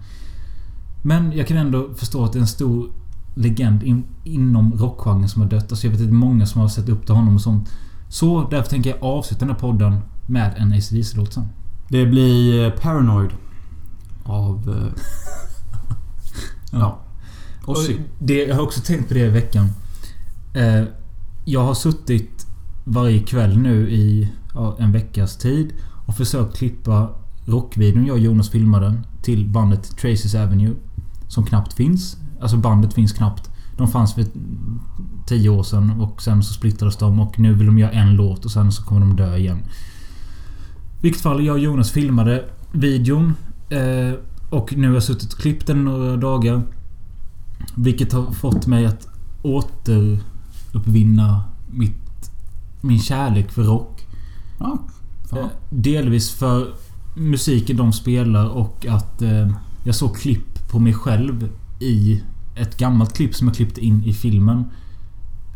Men 1.02 1.32
jag 1.32 1.46
kan 1.46 1.56
ändå 1.56 1.88
förstå 1.96 2.24
att 2.24 2.32
det 2.32 2.38
är 2.38 2.40
en 2.40 2.46
stor 2.46 2.90
legend 3.34 3.82
in, 3.82 4.04
inom 4.24 4.72
rockgenren 4.72 5.28
som 5.28 5.42
har 5.42 5.48
dött. 5.48 5.72
Alltså 5.72 5.86
jag 5.86 5.90
vet 5.90 6.00
att 6.00 6.06
det 6.06 6.12
är 6.12 6.14
många 6.14 6.46
som 6.46 6.60
har 6.60 6.68
sett 6.68 6.88
upp 6.88 7.06
till 7.06 7.14
honom 7.14 7.34
och 7.34 7.40
sånt. 7.40 7.68
Så 8.08 8.48
därför 8.50 8.70
tänker 8.70 8.90
jag 8.90 9.02
avsluta 9.02 9.40
den 9.40 9.54
här 9.54 9.60
podden 9.60 9.98
med 10.26 10.54
en 10.56 10.72
AC/DC-låt 10.72 11.32
sen. 11.32 11.48
Det 11.88 12.06
blir 12.06 12.64
eh, 12.64 12.70
Paranoid. 12.70 13.30
Av... 14.24 14.90
ja. 16.70 16.98
Och 17.64 17.76
det, 18.18 18.44
jag 18.44 18.54
har 18.54 18.62
också 18.62 18.80
tänkt 18.80 19.08
på 19.08 19.14
det 19.14 19.20
i 19.20 19.28
veckan. 19.28 19.66
Eh, 20.54 20.82
jag 21.44 21.64
har 21.64 21.74
suttit 21.74 22.46
varje 22.84 23.22
kväll 23.22 23.58
nu 23.58 23.90
i 23.90 24.32
en 24.78 24.92
veckas 24.92 25.36
tid 25.36 25.72
och 26.06 26.16
försökt 26.16 26.56
klippa 26.56 27.08
rockvideon 27.44 28.06
jag 28.06 28.14
och 28.14 28.20
Jonas 28.20 28.50
filmade 28.50 29.02
till 29.22 29.48
bandet 29.48 29.96
Traces 29.96 30.34
Avenue. 30.34 30.74
Som 31.28 31.46
knappt 31.46 31.72
finns. 31.72 32.16
Alltså 32.40 32.56
bandet 32.56 32.94
finns 32.94 33.12
knappt. 33.12 33.50
De 33.76 33.88
fanns 33.88 34.14
för 34.14 34.24
10 35.26 35.48
år 35.48 35.62
sedan 35.62 36.00
och 36.00 36.22
sen 36.22 36.42
så 36.42 36.54
splittrades 36.54 36.96
de 36.96 37.20
och 37.20 37.38
nu 37.38 37.54
vill 37.54 37.66
de 37.66 37.78
göra 37.78 37.90
en 37.90 38.16
låt 38.16 38.44
och 38.44 38.50
sen 38.50 38.72
så 38.72 38.84
kommer 38.84 39.00
de 39.00 39.16
dö 39.16 39.36
igen. 39.36 39.58
I 39.58 41.02
vilket 41.02 41.22
fall, 41.22 41.44
jag 41.44 41.54
och 41.54 41.60
Jonas 41.60 41.90
filmade 41.90 42.44
videon. 42.72 43.34
Eh, 43.70 44.14
och 44.50 44.76
nu 44.76 44.86
har 44.86 44.94
jag 44.94 45.02
suttit 45.02 45.32
och 45.32 45.38
klippt 45.38 45.66
den 45.66 45.84
några 45.84 46.16
dagar. 46.16 46.62
Vilket 47.74 48.12
har 48.12 48.32
fått 48.32 48.66
mig 48.66 48.86
att 48.86 49.08
återuppvinna 49.42 51.44
mitt, 51.70 52.30
min 52.80 52.98
kärlek 52.98 53.50
för 53.50 53.62
rock. 53.62 54.06
Ja. 54.58 54.72
Eh, 54.72 54.78
Fan. 55.28 55.48
Delvis 55.70 56.30
för 56.30 56.74
musiken 57.16 57.76
de 57.76 57.92
spelar 57.92 58.48
och 58.48 58.86
att 58.86 59.22
eh, 59.22 59.50
jag 59.84 59.94
såg 59.94 60.16
klipp 60.16 60.68
på 60.70 60.78
mig 60.78 60.94
själv 60.94 61.50
i 61.80 62.22
ett 62.56 62.76
gammalt 62.76 63.12
klipp 63.12 63.34
som 63.34 63.46
jag 63.46 63.56
klippte 63.56 63.80
in 63.80 64.04
i 64.04 64.12
filmen. 64.12 64.64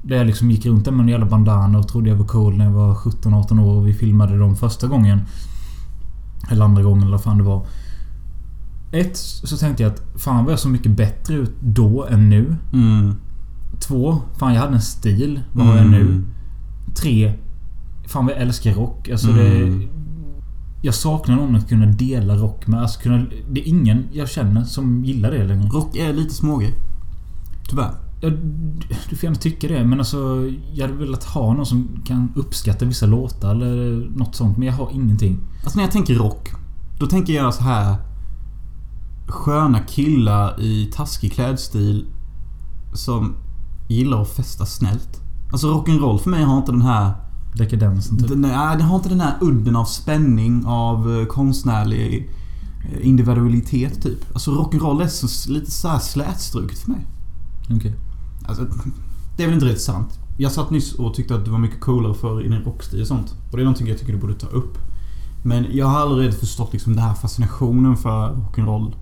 Där 0.03 0.17
jag 0.17 0.27
liksom 0.27 0.51
gick 0.51 0.67
runt 0.67 0.85
där 0.85 0.93
med 0.93 1.03
en 1.03 1.09
jävla 1.09 1.27
bandana 1.27 1.79
och 1.79 1.89
trodde 1.89 2.11
jag 2.11 2.17
var 2.17 2.27
cool 2.27 2.57
när 2.57 2.65
jag 2.65 2.73
var 2.73 2.95
17-18 2.95 3.61
år 3.61 3.75
och 3.75 3.89
vi 3.89 3.95
filmade 3.95 4.39
dem 4.39 4.57
första 4.57 4.87
gången. 4.87 5.23
Eller 6.51 6.65
andra 6.65 6.83
gången 6.83 7.03
eller 7.03 7.13
vad 7.13 7.23
fan 7.23 7.39
det 7.39 7.45
var. 7.45 7.67
Ett, 8.95 9.17
så 9.17 9.57
tänkte 9.57 9.83
jag 9.83 9.93
att 9.93 10.03
fan 10.17 10.45
var 10.45 10.53
jag 10.53 10.59
så 10.61 10.69
mycket 10.69 10.93
bättre 10.93 11.35
ut 11.35 11.55
då 11.61 12.07
än 12.07 12.29
nu. 12.29 12.57
Mm. 12.73 13.15
Två, 13.81 14.23
fan 14.39 14.55
jag 14.55 14.61
hade 14.61 14.75
en 14.75 14.81
stil. 14.83 15.41
Vad 15.53 15.67
har 15.67 15.77
jag 15.77 15.87
nu? 15.91 16.01
Mm. 16.01 16.27
Tre, 16.97 17.35
fan 18.07 18.27
vad 18.27 18.35
jag 18.35 18.43
älskar 18.43 18.75
rock. 18.75 19.09
Alltså 19.09 19.31
Mm. 19.31 19.79
det... 19.79 19.89
Jag 20.83 20.95
saknar 20.95 21.37
någon 21.37 21.57
att 21.57 21.69
kunna 21.69 21.87
dela 21.87 22.37
rock 22.37 22.67
med. 22.67 22.81
Alltså 22.81 23.01
kunna, 23.01 23.27
det 23.51 23.61
är 23.61 23.69
ingen 23.69 24.05
jag 24.13 24.29
känner 24.29 24.65
som 24.65 25.05
gillar 25.05 25.31
det 25.31 25.45
längre. 25.45 25.69
Rock 25.69 25.97
är 25.97 26.13
lite 26.13 26.35
smågrej. 26.35 26.75
Tyvärr. 27.69 27.91
Ja, 28.21 28.31
du 29.11 29.17
får 29.17 29.25
gärna 29.25 29.37
tycka 29.37 29.69
det 29.69 29.85
men 29.85 29.99
alltså... 29.99 30.51
Jag 30.73 30.87
hade 30.87 30.99
velat 30.99 31.25
ha 31.25 31.53
någon 31.55 31.67
som 31.67 31.89
kan 32.07 32.33
uppskatta 32.37 32.85
vissa 32.85 33.07
låtar 33.07 33.51
eller 33.51 34.09
något 34.17 34.35
sånt. 34.35 34.57
Men 34.59 34.67
jag 34.67 34.75
har 34.75 34.91
ingenting. 34.93 35.39
Alltså 35.65 35.77
när 35.79 35.85
jag 35.85 35.93
tänker 35.93 36.15
rock. 36.15 36.51
Då 36.99 37.07
tänker 37.07 37.33
jag 37.33 37.55
så 37.55 37.63
här 37.63 37.97
Sköna 39.27 39.81
killar 39.81 40.61
i 40.61 40.91
taskig 40.95 41.33
klädstil. 41.33 42.07
Som 42.93 43.35
gillar 43.89 44.23
att 44.23 44.31
festa 44.31 44.67
snällt. 44.67 45.21
Alltså 45.53 45.67
rock'n'roll 45.67 46.19
för 46.19 46.31
mig 46.31 46.45
har 46.45 46.59
inte 46.59 46.73
den 46.73 46.83
här... 46.83 47.13
Dekadensen 47.57 48.19
typ. 48.19 48.29
Den, 48.29 48.41
nej, 48.41 48.77
den 48.77 48.87
har 48.87 48.97
inte 48.97 49.09
den 49.09 49.21
här 49.21 49.39
udden 49.41 49.77
av 49.77 49.85
spänning, 49.85 50.67
av 50.67 51.19
eh, 51.21 51.27
konstnärlig 51.27 52.31
eh, 52.93 53.07
individualitet 53.07 54.03
typ. 54.03 54.19
Alltså 54.33 54.51
rock'n'roll 54.51 55.03
är 55.03 55.09
så, 55.09 55.53
lite 55.53 55.71
så 55.71 55.89
här 55.89 55.99
slätstruket 55.99 56.79
för 56.79 56.91
mig. 56.91 57.07
Okej. 57.71 57.95
Alltså, 58.47 58.67
det 59.37 59.43
är 59.43 59.47
väl 59.47 59.55
inte 59.55 59.67
rätt 59.67 59.81
sant. 59.81 60.19
Jag 60.37 60.53
satt 60.53 60.71
nyss 60.71 60.93
och 60.93 61.15
tyckte 61.15 61.35
att 61.35 61.45
det 61.45 61.51
var 61.51 61.59
mycket 61.59 61.81
coolare 61.81 62.15
för 62.15 62.41
i 62.41 62.49
din 62.49 62.63
rockstil 62.63 63.01
och 63.01 63.07
sånt. 63.07 63.35
Och 63.51 63.57
det 63.57 63.63
är 63.63 63.65
någonting 63.65 63.89
jag 63.89 63.99
tycker 63.99 64.13
du 64.13 64.19
borde 64.19 64.35
ta 64.35 64.47
upp. 64.47 64.79
Men 65.45 65.67
jag 65.71 65.87
har 65.87 66.01
aldrig 66.01 66.27
riktigt 66.27 66.41
förstått 66.41 66.73
liksom 66.73 66.93
den 66.93 67.03
här 67.03 67.15
fascinationen 67.15 67.97
för 67.97 68.29
rock'n'roll. 68.29 68.93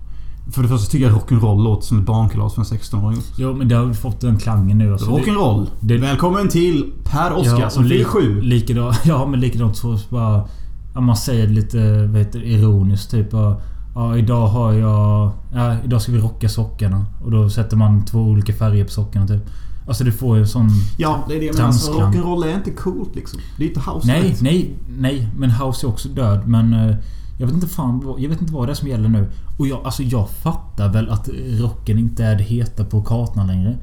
För 0.51 0.61
det 0.61 0.67
första 0.67 0.91
tycker 0.91 1.05
jag 1.05 1.15
rock'n'roll 1.15 1.63
låter 1.63 1.87
som 1.87 1.99
ett 1.99 2.05
barnkalas 2.05 2.53
för 2.53 2.61
en 2.61 2.65
16-åring. 2.65 3.21
Jo 3.37 3.53
men 3.53 3.67
det 3.67 3.75
har 3.75 3.93
fått 3.93 4.21
den 4.21 4.37
klangen 4.37 4.77
nu. 4.77 4.91
Alltså, 4.91 5.11
Rock'n'roll! 5.11 5.67
Välkommen 5.79 6.49
till 6.49 6.91
Per 7.03 7.33
Oskar 7.33 7.69
som 7.69 7.83
och 7.83 7.89
fyller 7.89 8.03
sju. 8.03 8.41
Likadant, 8.41 8.97
ja 9.05 9.25
men 9.25 9.39
likadant 9.39 9.77
så 9.77 9.99
bara... 10.09 10.47
Ja, 10.93 11.01
man 11.01 11.17
säger 11.17 11.47
lite 11.47 12.07
vad 12.07 12.17
heter, 12.17 12.43
ironiskt 12.43 13.11
typ. 13.11 13.33
Ja, 13.33 13.61
ja, 13.95 14.17
idag 14.17 14.47
har 14.47 14.73
jag... 14.73 15.31
Ja, 15.53 15.75
idag 15.85 16.01
ska 16.01 16.11
vi 16.11 16.17
rocka 16.17 16.49
sockarna. 16.49 17.05
Och 17.23 17.31
då 17.31 17.49
sätter 17.49 17.77
man 17.77 18.05
två 18.05 18.19
olika 18.19 18.53
färger 18.53 18.85
på 18.85 18.91
sockarna 18.91 19.27
typ. 19.27 19.49
Alltså 19.87 20.03
det 20.03 20.11
får 20.11 20.35
ju 20.35 20.41
en 20.41 20.47
sån... 20.47 20.69
Ja, 20.97 21.25
det 21.27 21.35
är 21.35 21.39
det 21.39 21.45
jag 21.45 21.55
menar. 21.55 21.67
Alltså, 21.67 21.91
rock'n'roll 21.91 22.45
är 22.45 22.55
inte 22.55 22.71
coolt 22.71 23.15
liksom. 23.15 23.39
Det 23.57 23.63
är 23.63 23.67
inte 23.67 23.79
house 23.79 24.07
Nej, 24.07 24.35
nej, 24.41 24.75
nej. 24.99 25.29
Men 25.37 25.51
House 25.51 25.85
är 25.85 25.89
också 25.89 26.09
död. 26.09 26.47
Men... 26.47 26.95
Jag 27.43 27.47
vet 27.47 27.55
inte 27.55 27.67
fan 27.67 28.15
Jag 28.19 28.29
vet 28.29 28.41
inte 28.41 28.53
vad 28.53 28.67
det 28.67 28.71
är 28.71 28.75
som 28.75 28.87
gäller 28.87 29.09
nu. 29.09 29.29
Och 29.57 29.67
jag, 29.67 29.85
alltså 29.85 30.03
jag 30.03 30.29
fattar 30.29 30.93
väl 30.93 31.09
att 31.09 31.29
rocken 31.59 31.99
inte 31.99 32.23
är 32.23 32.35
det 32.35 32.43
heta 32.43 32.85
på 32.85 33.01
kartan 33.01 33.47
längre. 33.47 33.77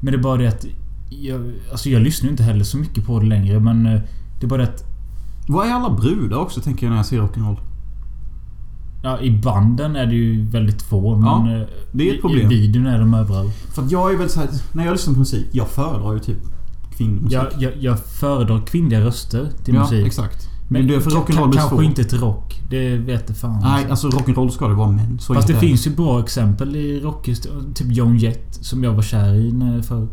Men 0.00 0.12
det 0.12 0.18
är 0.18 0.22
bara 0.22 0.36
det 0.36 0.46
att... 0.48 0.66
Jag, 1.10 1.52
alltså 1.72 1.88
jag 1.88 2.02
lyssnar 2.02 2.30
inte 2.30 2.42
heller 2.42 2.64
så 2.64 2.76
mycket 2.76 3.06
på 3.06 3.20
det 3.20 3.26
längre 3.26 3.60
men... 3.60 3.86
eh, 3.86 4.00
Det 4.40 4.46
är 4.46 4.48
bara 4.48 4.62
det 4.62 4.68
att... 4.68 4.84
Vad 5.48 5.66
är 5.66 5.72
alla 5.72 5.90
brudar 5.90 6.36
också 6.36 6.60
tänker 6.60 6.86
jag 6.86 6.90
när 6.90 6.96
jag 6.96 7.06
ser 7.06 7.20
rock'n'roll? 7.20 7.56
Ja, 9.02 9.20
i 9.20 9.30
banden 9.30 9.96
är 9.96 10.06
det 10.06 10.14
ju 10.14 10.44
väldigt 10.44 10.82
få. 10.82 11.16
Men 11.16 11.50
Ja, 11.50 11.60
eh, 11.60 11.66
det 11.92 12.10
är 12.10 12.14
ett 12.14 12.20
problem. 12.20 12.50
I 12.52 12.54
videon 12.54 12.86
är 12.86 12.98
de 12.98 13.14
överallt. 13.14 13.54
För 13.74 13.82
att 13.82 13.90
jag 13.90 14.12
är 14.12 14.18
väl 14.18 14.28
så 14.28 14.40
här, 14.40 14.48
när 14.72 14.84
jag 14.84 14.92
lyssnar 14.92 15.14
på 15.14 15.18
musik, 15.18 15.46
jag 15.52 15.68
föredrar 15.68 16.12
ju 16.12 16.18
typ 16.18 16.38
kvinnmusik. 16.96 17.32
Jag, 17.32 17.46
jag, 17.58 17.72
jag 17.80 17.98
föredrar 17.98 18.66
kvinnliga 18.66 19.00
röster 19.00 19.48
till 19.64 19.74
ja, 19.74 19.80
musik. 19.80 20.06
exakt. 20.06 20.48
Men 20.68 20.86
det 20.86 20.94
är 20.94 21.00
för 21.00 21.10
rock'n'roll 21.10 21.52
Kanske 21.52 21.84
inte 21.84 22.04
till 22.04 22.18
rock. 22.20 22.60
Det 22.70 22.96
vet 22.96 23.24
jag 23.28 23.36
fan. 23.36 23.60
Nej, 23.62 23.86
alltså 23.90 24.08
rock'n'roll 24.08 24.48
ska 24.48 24.68
det 24.68 24.74
vara 24.74 24.90
män. 24.90 25.18
Så 25.20 25.34
Fast 25.34 25.48
det 25.48 25.54
finns 25.54 25.86
ju 25.86 25.90
bra 25.90 26.20
exempel 26.20 26.76
i 26.76 27.00
rockhistorien. 27.00 27.74
Typ 27.74 27.86
Joan 27.92 28.18
Jett, 28.18 28.54
som 28.60 28.84
jag 28.84 28.92
var 28.92 29.02
kär 29.02 29.34
i 29.34 29.82
förr. 29.82 30.08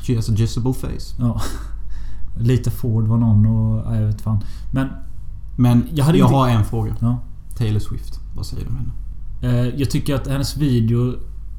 She 0.00 0.14
has 0.16 0.28
a 0.28 0.32
jizzable 0.36 0.72
face. 0.74 1.14
Ja. 1.18 1.40
Lite 2.38 2.70
Ford 2.70 3.06
var 3.06 3.16
någon 3.16 3.46
och... 3.46 3.78
Ja, 3.86 3.96
jag 3.96 4.06
vet 4.06 4.20
fan. 4.20 4.38
Men... 4.72 4.88
Men 5.56 5.78
Jag 5.88 5.98
jag, 5.98 6.04
hade 6.04 6.18
inte- 6.18 6.30
har 6.34 6.48
en 6.48 6.64
fråga. 6.64 6.96
Ja. 7.00 7.18
Taylor 7.56 7.80
Swift. 7.80 8.20
Vad 8.36 8.46
säger 8.46 8.64
du 8.64 8.70
om 8.70 8.76
henne? 8.76 8.92
Eh, 9.58 9.74
jag 9.80 9.90
tycker 9.90 10.14
att 10.14 10.26
hennes 10.26 10.56
video 10.56 11.14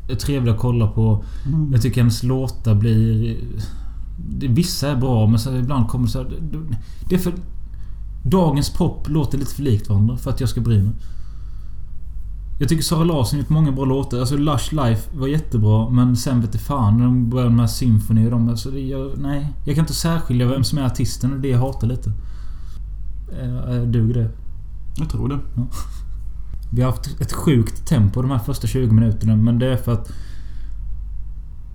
är 0.09 0.15
trevlig 0.15 0.51
att 0.51 0.59
kolla 0.59 0.87
på. 0.87 1.23
Mm. 1.45 1.71
Jag 1.71 1.81
tycker 1.81 2.01
hennes 2.01 2.23
låtar 2.23 2.75
blir... 2.75 3.37
Vissa 4.49 4.89
är 4.91 4.95
bra 4.95 5.27
men 5.27 5.39
så 5.39 5.55
ibland 5.55 5.87
kommer 5.87 6.05
det 6.05 6.11
så 6.11 6.19
här, 6.23 6.29
det- 7.09 7.15
är 7.15 7.19
för... 7.19 7.33
Dagens 8.23 8.69
pop 8.69 9.09
låter 9.09 9.37
lite 9.37 9.55
för 9.55 9.63
likt 9.63 9.89
varandra 9.89 10.17
för 10.17 10.29
att 10.29 10.39
jag 10.39 10.49
ska 10.49 10.61
bry 10.61 10.81
mig. 10.83 10.93
Jag 12.59 12.69
tycker 12.69 12.83
Sara 12.83 13.03
Larsson 13.03 13.39
gjort 13.39 13.49
många 13.49 13.71
bra 13.71 13.85
låtar. 13.85 14.19
Alltså 14.19 14.37
Lush 14.37 14.73
Life 14.75 15.17
var 15.17 15.27
jättebra 15.27 15.89
men 15.89 16.15
sen 16.17 16.41
vet 16.41 16.61
fan 16.61 16.97
när 16.97 17.05
de 17.05 17.29
började 17.29 17.51
med 17.51 17.69
Symphony 17.69 18.25
och 18.25 18.31
de... 18.31 18.49
Alltså 18.49 18.71
det, 18.71 18.79
jag, 18.79 19.11
nej. 19.17 19.53
Jag 19.65 19.75
kan 19.75 19.83
inte 19.83 19.93
särskilja 19.93 20.47
vem 20.47 20.63
som 20.63 20.77
är 20.77 20.83
artisten 20.85 21.33
och 21.33 21.39
det 21.39 21.47
jag 21.47 21.59
hatar 21.59 21.87
lite. 21.87 22.11
Eh, 23.41 23.81
Duger 23.81 24.13
det? 24.13 24.29
Jag 24.97 25.09
tror 25.09 25.29
det. 25.29 25.39
Vi 26.75 26.81
har 26.81 26.91
haft 26.91 27.21
ett 27.21 27.33
sjukt 27.33 27.87
tempo 27.87 28.21
de 28.21 28.31
här 28.31 28.39
första 28.39 28.67
20 28.67 28.91
minuterna 28.91 29.35
men 29.35 29.59
det 29.59 29.73
är 29.73 29.77
för 29.77 29.93
att... 29.93 30.11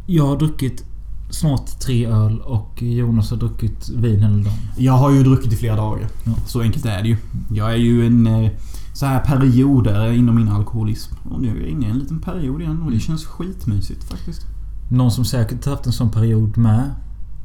Jag 0.06 0.26
har 0.26 0.36
druckit 0.36 0.84
snart 1.30 1.80
tre 1.80 2.06
öl 2.06 2.40
och 2.40 2.82
Jonas 2.82 3.30
har 3.30 3.36
druckit 3.36 3.88
vin 3.88 4.20
hela 4.20 4.34
dagen. 4.34 4.58
Jag 4.76 4.92
har 4.92 5.10
ju 5.10 5.22
druckit 5.22 5.52
i 5.52 5.56
flera 5.56 5.76
dagar. 5.76 6.08
Ja. 6.24 6.32
Så 6.46 6.60
enkelt 6.60 6.86
är 6.86 7.02
det 7.02 7.08
ju. 7.08 7.16
Jag 7.52 7.72
är 7.72 7.76
ju 7.76 8.06
en 8.06 8.26
eh, 8.26 8.50
så 8.92 9.06
här 9.06 9.20
perioder 9.20 10.12
inom 10.12 10.34
min 10.36 10.48
alkoholism. 10.48 11.14
Och 11.30 11.40
nu 11.40 11.56
är 11.56 11.60
jag 11.60 11.68
inne 11.68 11.86
i 11.86 11.90
en 11.90 11.98
liten 11.98 12.20
period 12.20 12.60
igen 12.60 12.82
och 12.82 12.90
det 12.90 13.00
känns 13.00 13.26
skitmysigt 13.26 14.04
faktiskt. 14.04 14.46
Någon 14.90 15.10
som 15.10 15.24
säkert 15.24 15.66
haft 15.66 15.86
en 15.86 15.92
sån 15.92 16.10
period 16.10 16.56
med 16.58 16.90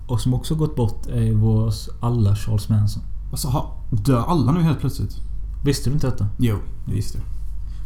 och 0.08 0.22
som 0.22 0.34
också 0.34 0.56
gått 0.56 0.76
bort 0.76 1.08
är 1.08 1.34
vår 1.34 1.74
alla 2.00 2.36
Charles 2.36 2.70
Manson. 2.70 3.04
Alltså, 3.32 3.68
dör 3.92 4.24
alla 4.28 4.52
nu 4.52 4.62
helt 4.62 4.80
plötsligt? 4.80 5.16
Visste 5.66 5.90
du 5.90 5.94
inte 5.94 6.08
detta? 6.08 6.28
Jo, 6.38 6.58
det 6.86 6.94
visste 6.94 7.18
jag. 7.18 7.35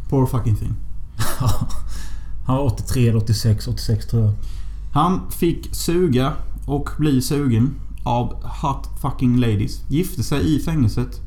Poor 0.10 0.26
fucking 0.26 0.56
thing. 0.56 0.76
Han 2.46 2.58
var 2.58 2.64
83 2.64 3.08
eller 3.08 3.18
86. 3.18 3.68
86 3.68 4.08
tror 4.08 4.24
jag. 4.24 4.34
Han 4.94 5.32
fick 5.32 5.76
suga 5.76 6.34
och 6.66 6.90
bli 6.98 7.22
sugen 7.22 7.76
av 8.04 8.44
hot 8.44 8.90
fucking 9.02 9.38
ladies. 9.38 9.84
Gifte 9.88 10.24
sig 10.24 10.56
i 10.56 10.60
fängelset. 10.60 11.22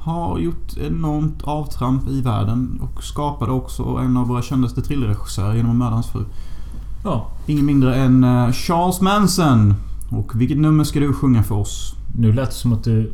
Har 0.00 0.38
gjort 0.38 0.76
enormt 0.76 1.42
avtramp 1.42 2.08
i 2.08 2.20
världen 2.20 2.80
och 2.80 3.04
skapade 3.04 3.52
också 3.52 3.82
en 3.82 4.16
av 4.16 4.28
våra 4.28 4.42
kändaste 4.42 4.82
thrillerregissörer 4.82 5.54
genom 5.54 5.70
att 5.70 5.76
mörda 5.76 5.94
hans 5.94 6.06
fru. 6.06 6.24
Ja. 7.04 7.30
Ingen 7.46 7.66
mindre 7.66 7.94
än 7.96 8.24
eh, 8.24 8.52
Charles 8.52 9.00
Manson. 9.00 9.74
Och 10.10 10.40
vilket 10.40 10.58
nummer 10.58 10.84
ska 10.84 11.00
du 11.00 11.12
sjunga 11.12 11.42
för 11.42 11.54
oss? 11.54 11.94
Nu 12.16 12.32
lät 12.32 12.50
det 12.50 12.56
som 12.56 12.72
att 12.72 12.84
du 12.84 13.12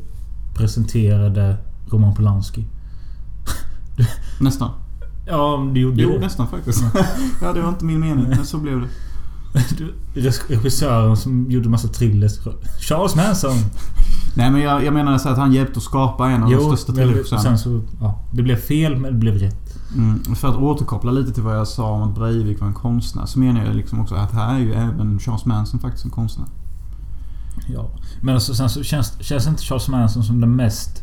presenterade 0.54 1.56
Roman 1.90 2.14
Polanski. 2.14 2.64
Nästan. 4.40 4.70
Ja, 5.30 5.70
du 5.74 5.80
gjorde 5.80 6.02
Jo, 6.02 6.10
det. 6.12 6.18
nästan 6.18 6.48
faktiskt. 6.48 6.84
ja, 7.42 7.52
det 7.52 7.60
var 7.60 7.68
inte 7.68 7.84
min 7.84 8.00
mening, 8.00 8.28
men 8.28 8.46
så 8.46 8.58
blev 8.58 8.80
det. 8.80 8.88
Regissören 10.48 11.16
som 11.16 11.50
gjorde 11.50 11.68
massa 11.68 11.88
thrillers. 11.88 12.38
Charles 12.80 13.16
Manson! 13.16 13.56
Nej, 14.34 14.50
men 14.50 14.60
jag, 14.60 14.84
jag 14.84 14.94
menar 14.94 15.18
så 15.18 15.28
att 15.28 15.38
han 15.38 15.52
hjälpte 15.52 15.76
att 15.76 15.82
skapa 15.82 16.30
en 16.30 16.42
av 16.42 16.50
de 16.50 16.76
största 16.76 17.56
så... 17.56 17.82
Ja, 18.00 18.20
det 18.32 18.42
blev 18.42 18.56
fel 18.56 18.96
men 18.96 19.12
det 19.12 19.18
blev 19.18 19.34
rätt. 19.34 19.76
Mm, 19.96 20.34
för 20.34 20.48
att 20.48 20.56
återkoppla 20.56 21.10
lite 21.10 21.32
till 21.32 21.42
vad 21.42 21.56
jag 21.56 21.68
sa 21.68 21.90
om 21.90 22.02
att 22.02 22.14
Breivik 22.14 22.60
var 22.60 22.68
en 22.68 22.74
konstnär 22.74 23.26
så 23.26 23.38
menar 23.38 23.64
jag 23.64 23.76
liksom 23.76 24.00
också 24.00 24.14
att 24.14 24.32
här 24.32 24.54
är 24.54 24.58
ju 24.58 24.72
även 24.72 25.18
Charles 25.18 25.44
Manson 25.44 25.80
faktiskt 25.80 26.04
en 26.04 26.10
konstnär. 26.10 26.46
Ja. 27.66 27.90
Men 28.20 28.34
alltså, 28.34 28.54
sen 28.54 28.70
så 28.70 28.82
känns, 28.82 29.22
känns 29.22 29.46
inte 29.46 29.62
Charles 29.62 29.88
Manson 29.88 30.24
som 30.24 30.40
den 30.40 30.56
mest 30.56 31.02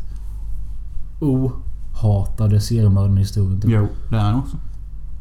ohatade 2.02 2.60
seriemördaren 2.60 3.18
i 3.18 3.20
historien. 3.20 3.60
typ. 3.60 3.70
Jo, 3.70 3.88
det 4.10 4.16
är 4.16 4.20
han 4.20 4.34
också. 4.34 4.56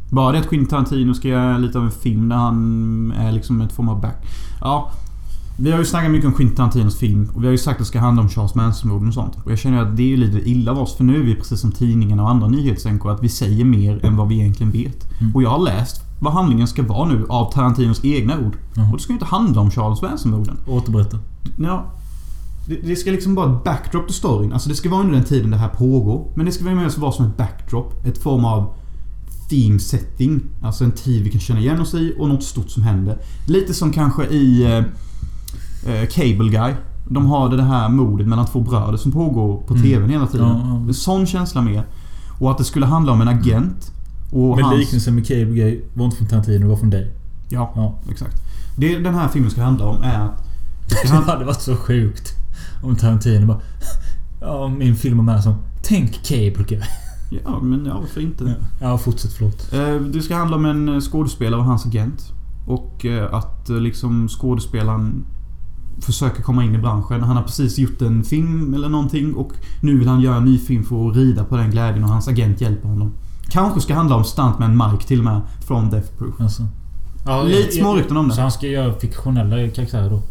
Bara 0.10 0.32
det 0.32 0.40
att 0.40 0.50
Quentin 0.50 0.68
Tarantino 0.68 1.14
ska 1.14 1.28
göra 1.28 1.58
lite 1.58 1.78
av 1.78 1.84
en 1.84 1.92
film 1.92 2.30
där 2.30 2.36
han 2.36 3.14
är 3.18 3.32
liksom 3.32 3.62
ett 3.62 3.72
form 3.72 3.90
av 3.90 4.02
back... 4.02 4.26
Ja. 4.62 4.92
Vi 5.60 5.72
har 5.72 5.80
ju 5.80 5.86
snackat 5.86 6.12
mycket 6.12 6.28
om 6.28 6.34
Quentin 6.34 6.56
Tarantinos 6.56 6.98
film 6.98 7.30
och 7.34 7.44
vi 7.44 7.48
har 7.48 7.52
ju 7.52 7.58
sagt 7.58 7.76
att 7.76 7.80
det 7.80 7.86
ska 7.86 8.00
handla 8.00 8.22
om 8.22 8.30
Charles 8.30 8.56
Manson-morden 8.56 9.08
och 9.08 9.14
sånt. 9.14 9.38
Och 9.44 9.52
jag 9.52 9.60
känner 9.60 9.82
att 9.82 9.98
det 9.98 10.04
är 10.04 10.08
ju 10.08 10.18
lite 10.18 10.50
illa 10.50 10.72
av 10.72 10.80
oss 10.80 10.96
för 10.96 11.04
nu 11.04 11.20
är 11.20 11.24
vi 11.24 11.36
precis 11.36 11.60
som 11.60 11.72
tidningarna 11.72 12.24
och 12.24 12.30
andra 12.30 12.48
nyhetsänkor 12.48 13.12
att 13.12 13.24
vi 13.24 13.30
säger 13.30 13.66
mer 13.66 14.06
än 14.06 14.18
vad 14.18 14.28
vi 14.28 14.36
egentligen 14.36 14.72
vet. 14.72 15.20
Mm. 15.20 15.36
Och 15.36 15.44
jag 15.44 15.50
har 15.50 15.60
läst 15.60 16.02
vad 16.20 16.34
handlingen 16.34 16.68
ska 16.68 16.84
vara 16.84 17.10
nu 17.10 17.26
av 17.30 17.52
Tarantinos 17.52 18.06
egna 18.06 18.40
ord. 18.40 18.58
Jaha. 18.76 18.92
Och 18.92 18.98
det 18.98 19.04
ska 19.04 19.14
ju 19.14 19.16
inte 19.16 19.26
handla 19.26 19.62
om 19.62 19.72
Charles 19.72 20.02
Manson-morden. 20.02 20.58
Återberätta. 20.68 21.20
Ja. 21.58 21.86
Det, 22.68 22.76
det 22.84 22.96
ska 22.96 23.12
liksom 23.12 23.36
vara 23.36 23.56
ett 23.58 23.64
backdrop 23.64 24.06
till 24.08 24.16
storyn. 24.16 24.54
Alltså 24.54 24.70
det 24.70 24.76
ska 24.76 24.90
vara 24.90 25.02
under 25.02 25.14
den 25.14 25.24
tiden 25.24 25.52
det 25.52 25.58
här 25.58 25.70
pågår. 25.70 26.32
Men 26.36 26.46
det 26.46 26.52
ska 26.52 26.64
mer 26.64 27.00
vara 27.00 27.12
som 27.12 27.26
ett 27.26 27.38
backdrop. 27.38 28.06
Ett 28.06 28.18
form 28.18 28.46
av 28.46 28.74
theme 29.50 29.80
setting. 29.80 30.42
Alltså 30.64 30.84
en 30.84 30.92
tid 30.92 31.24
vi 31.24 31.32
kan 31.32 31.40
känna 31.42 31.60
igen 31.60 31.82
oss 31.82 31.94
i 31.94 32.16
och 32.20 32.30
något 32.30 32.44
stort 32.44 32.70
som 32.70 32.84
händer. 32.84 33.18
Lite 33.48 33.74
som 33.74 33.92
kanske 33.94 34.26
i 34.28 34.64
eh, 34.64 34.78
eh, 35.94 36.08
Cable 36.10 36.50
Guy. 36.50 36.74
De 37.10 37.26
har 37.26 37.50
det 37.50 37.64
här 37.64 37.90
mordet 37.90 38.28
mellan 38.28 38.46
två 38.46 38.62
bröder 38.62 38.98
som 38.98 39.12
pågår 39.12 39.58
på 39.68 39.74
Mm. 39.74 39.84
TVn 39.86 40.10
hela 40.10 40.28
tiden. 40.28 40.48
Ja, 40.48 40.84
ja. 40.88 40.94
Sån 40.94 41.26
känsla 41.28 41.62
mer. 41.62 41.84
Och 42.40 42.52
att 42.52 42.58
det 42.58 42.64
skulle 42.64 42.86
handla 42.86 43.12
om 43.12 43.22
en 43.22 43.28
agent. 43.28 43.92
Och 44.32 44.56
Men 44.56 44.66
hans... 44.66 44.78
liknelsen 44.78 45.16
med 45.16 45.28
Cable 45.28 45.46
Guy 45.56 45.82
var 45.94 46.06
inte 46.06 46.18
från 46.18 46.28
Tarantino, 46.28 46.60
det 46.60 46.66
var 46.68 46.76
från 46.76 46.90
dig. 46.90 47.12
Ja, 47.50 47.72
Ja. 47.76 48.00
exakt. 48.12 48.36
Det 48.78 48.98
den 49.00 49.16
här 49.16 49.28
filmen 49.28 49.52
ska 49.52 49.62
handla 49.64 49.86
om 49.86 50.04
är 50.04 50.20
att... 50.20 50.44
Det 51.04 51.08
hade 51.32 51.46
varit 51.46 51.62
så 51.62 51.76
sjukt 51.76 52.34
om 52.84 52.96
Tarantino 52.96 53.46
bara... 53.48 53.60
Ja, 54.42 54.68
min 54.68 54.96
film 54.96 55.20
om 55.30 55.42
som 55.42 55.56
Tänk 55.84 56.24
Cable 56.24 56.66
Guy. 56.68 56.82
Ja, 57.44 57.60
men 57.60 57.86
ja, 57.86 57.98
varför 58.00 58.22
inte? 58.22 58.56
Ja, 58.82 58.98
fortsätt. 58.98 59.34
Förlåt. 59.34 59.74
Eh, 59.74 59.96
Det 60.14 60.22
ska 60.22 60.36
handla 60.36 60.56
om 60.58 60.66
en 60.66 60.90
eh, 60.90 61.00
skådespelare 61.00 61.60
och 61.60 61.66
hans 61.66 61.86
agent. 61.86 62.32
Och 62.68 63.06
eh, 63.06 63.34
att 63.34 63.70
liksom 63.70 64.28
skådespelaren 64.28 65.24
försöker 66.02 66.42
komma 66.44 66.64
in 66.64 66.76
i 66.76 66.78
branschen. 66.78 67.22
Han 67.24 67.36
har 67.38 67.44
precis 67.44 67.78
gjort 67.78 68.02
en 68.02 68.24
film 68.24 68.74
eller 68.74 68.90
någonting 68.90 69.34
och 69.34 69.52
nu 69.82 69.98
vill 70.00 70.08
han 70.08 70.22
göra 70.22 70.36
en 70.36 70.46
ny 70.46 70.58
film 70.60 70.84
för 70.84 71.10
att 71.10 71.16
rida 71.16 71.44
på 71.44 71.58
den 71.58 71.72
glädjen 71.72 72.04
och 72.04 72.10
hans 72.10 72.28
agent 72.28 72.62
hjälper 72.62 72.88
honom. 72.90 73.12
Kanske 73.50 73.82
ska 73.82 73.96
handla 73.96 74.16
om 74.16 74.24
stuntman 74.24 74.78
Mike 74.92 75.08
till 75.08 75.20
och 75.20 75.26
med 75.26 75.42
från 75.68 75.90
Death 75.90 76.08
Proof. 76.18 76.42
Alltså. 76.42 76.64
Ja, 77.26 77.44
Lite 77.44 77.60
jag- 77.60 77.74
små 77.74 77.96
rykten 77.96 78.18
om 78.18 78.30
Så 78.30 78.36
det. 78.36 78.42
han 78.42 78.52
ska 78.52 78.68
göra 78.68 78.94
fiktionella 78.94 79.70
karaktärer 79.70 80.10
då? 80.10 80.22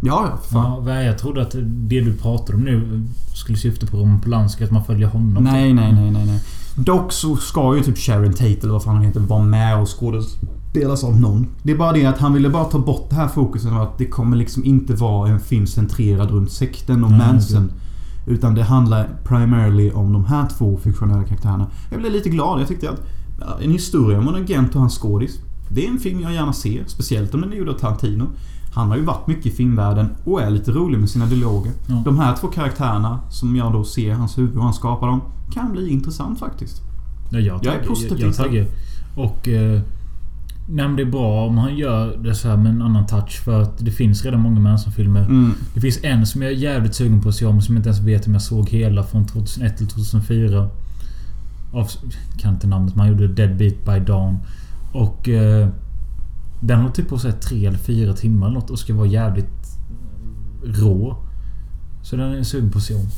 Ja, 0.00 0.28
ja, 0.30 0.38
fan. 0.50 0.86
Ja, 0.86 1.02
jag 1.02 1.18
trodde 1.18 1.42
att 1.42 1.54
det 1.62 2.00
du 2.00 2.16
pratar 2.16 2.54
om 2.54 2.60
nu 2.60 3.02
skulle 3.34 3.58
syfta 3.58 3.86
på 3.86 3.96
Roman 3.96 4.20
Polanski, 4.20 4.64
att 4.64 4.70
man 4.70 4.84
följer 4.84 5.08
honom. 5.08 5.44
Nej, 5.44 5.74
nej, 5.74 5.92
nej, 5.92 6.10
nej, 6.10 6.26
nej. 6.26 6.40
Dock 6.74 7.12
så 7.12 7.36
ska 7.36 7.76
ju 7.76 7.82
typ 7.82 7.98
Sharon 7.98 8.32
Tate 8.32 8.60
eller 8.62 8.72
vad 8.72 8.82
fan 8.82 8.94
han 8.94 9.04
heter 9.04 9.20
vara 9.20 9.42
med 9.42 9.80
och 9.80 10.00
skådespelas 10.00 11.04
av 11.04 11.20
någon. 11.20 11.46
Det 11.62 11.72
är 11.72 11.76
bara 11.76 11.92
det 11.92 12.06
att 12.06 12.18
han 12.18 12.32
ville 12.32 12.48
bara 12.48 12.64
ta 12.64 12.78
bort 12.78 13.10
det 13.10 13.16
här 13.16 13.28
fokuset 13.28 13.72
av 13.72 13.82
att 13.82 13.98
det 13.98 14.06
kommer 14.06 14.36
liksom 14.36 14.64
inte 14.64 14.94
vara 14.94 15.28
en 15.28 15.40
film 15.40 15.66
centrerad 15.66 16.30
runt 16.30 16.52
sekten 16.52 17.04
och 17.04 17.10
Nej, 17.10 17.18
Manson. 17.18 17.72
Utan 18.26 18.54
det 18.54 18.62
handlar 18.62 19.08
primarily 19.24 19.90
om 19.90 20.12
de 20.12 20.24
här 20.24 20.48
två 20.58 20.76
fiktionella 20.76 21.24
karaktärerna. 21.24 21.66
Jag 21.90 22.00
blev 22.00 22.12
lite 22.12 22.28
glad. 22.28 22.60
Jag 22.60 22.68
tyckte 22.68 22.90
att 22.90 23.00
en 23.62 23.70
historia 23.70 24.18
om 24.18 24.28
en 24.28 24.42
agent 24.42 24.74
och 24.74 24.80
hans 24.80 24.98
skådis. 24.98 25.38
Det 25.68 25.86
är 25.86 25.90
en 25.90 25.98
film 25.98 26.20
jag 26.20 26.32
gärna 26.32 26.52
ser. 26.52 26.84
Speciellt 26.86 27.34
om 27.34 27.40
den 27.40 27.52
är 27.52 27.56
gjord 27.56 27.68
av 27.68 27.78
Tarantino. 27.78 28.26
Han 28.76 28.88
har 28.88 28.96
ju 28.96 29.02
varit 29.02 29.26
mycket 29.26 29.46
i 29.46 29.50
filmvärlden 29.50 30.08
och 30.24 30.42
är 30.42 30.50
lite 30.50 30.70
rolig 30.70 30.98
med 30.98 31.10
sina 31.10 31.26
dialoger. 31.26 31.72
Ja. 31.86 32.02
De 32.04 32.18
här 32.18 32.36
två 32.36 32.46
karaktärerna 32.46 33.20
som 33.30 33.56
jag 33.56 33.72
då 33.72 33.84
ser 33.84 34.12
hans 34.12 34.38
huvud 34.38 34.56
och 34.56 34.64
han 34.64 34.74
skapar 34.74 35.06
dem 35.06 35.20
kan 35.52 35.72
bli 35.72 35.88
intressant 35.88 36.38
faktiskt. 36.38 36.82
Ja, 37.30 37.38
jag, 37.38 37.64
Jag 37.64 37.74
är 37.74 37.84
positivt 37.84 38.20
jag, 38.20 38.28
jag 38.28 38.36
taggar. 38.36 38.66
Och... 39.14 39.48
Eh, 39.48 39.80
nej, 40.68 40.88
det 40.96 41.02
är 41.02 41.10
bra 41.10 41.46
om 41.46 41.58
han 41.58 41.76
gör 41.76 42.16
det 42.16 42.34
så 42.34 42.48
här 42.48 42.56
med 42.56 42.72
en 42.72 42.82
annan 42.82 43.06
touch. 43.06 43.40
För 43.44 43.62
att 43.62 43.78
det 43.78 43.90
finns 43.90 44.24
redan 44.24 44.40
många 44.40 44.60
Manson-filmer. 44.60 45.24
Mm. 45.24 45.54
Det 45.74 45.80
finns 45.80 45.98
en 46.02 46.26
som 46.26 46.42
jag 46.42 46.50
är 46.50 46.56
jävligt 46.56 46.94
sugen 46.94 47.22
på 47.22 47.28
att 47.28 47.34
se 47.34 47.46
om. 47.46 47.62
Som 47.62 47.74
jag 47.74 47.80
inte 47.80 47.88
ens 47.88 48.02
vet 48.02 48.26
om 48.26 48.32
jag 48.32 48.42
såg 48.42 48.68
hela. 48.68 49.02
Från 49.02 49.26
2001 49.26 49.76
till 49.76 49.88
2004. 49.88 50.68
Av, 51.72 51.88
kan 52.38 52.54
inte 52.54 52.66
namnet. 52.66 52.96
Man 52.96 53.08
gjorde 53.08 53.28
Dead 53.28 53.56
Beat 53.56 53.84
by 53.84 54.12
Dawn. 54.12 54.38
Och... 54.92 55.28
Eh, 55.28 55.68
den 56.66 56.78
håller 56.78 56.94
typ 56.94 57.08
på 57.08 57.16
här 57.16 57.32
tre 57.32 57.66
eller 57.66 57.78
fyra 57.78 58.12
timmar 58.12 58.50
något 58.50 58.70
och 58.70 58.78
ska 58.78 58.94
vara 58.94 59.06
jävligt 59.06 59.78
rå. 60.64 61.16
Så 62.02 62.16
den 62.16 62.32
är 62.32 62.42
sugen 62.42 62.70
på 62.70 62.78
att 62.78 62.84
se 62.84 62.94
om. 62.94 63.08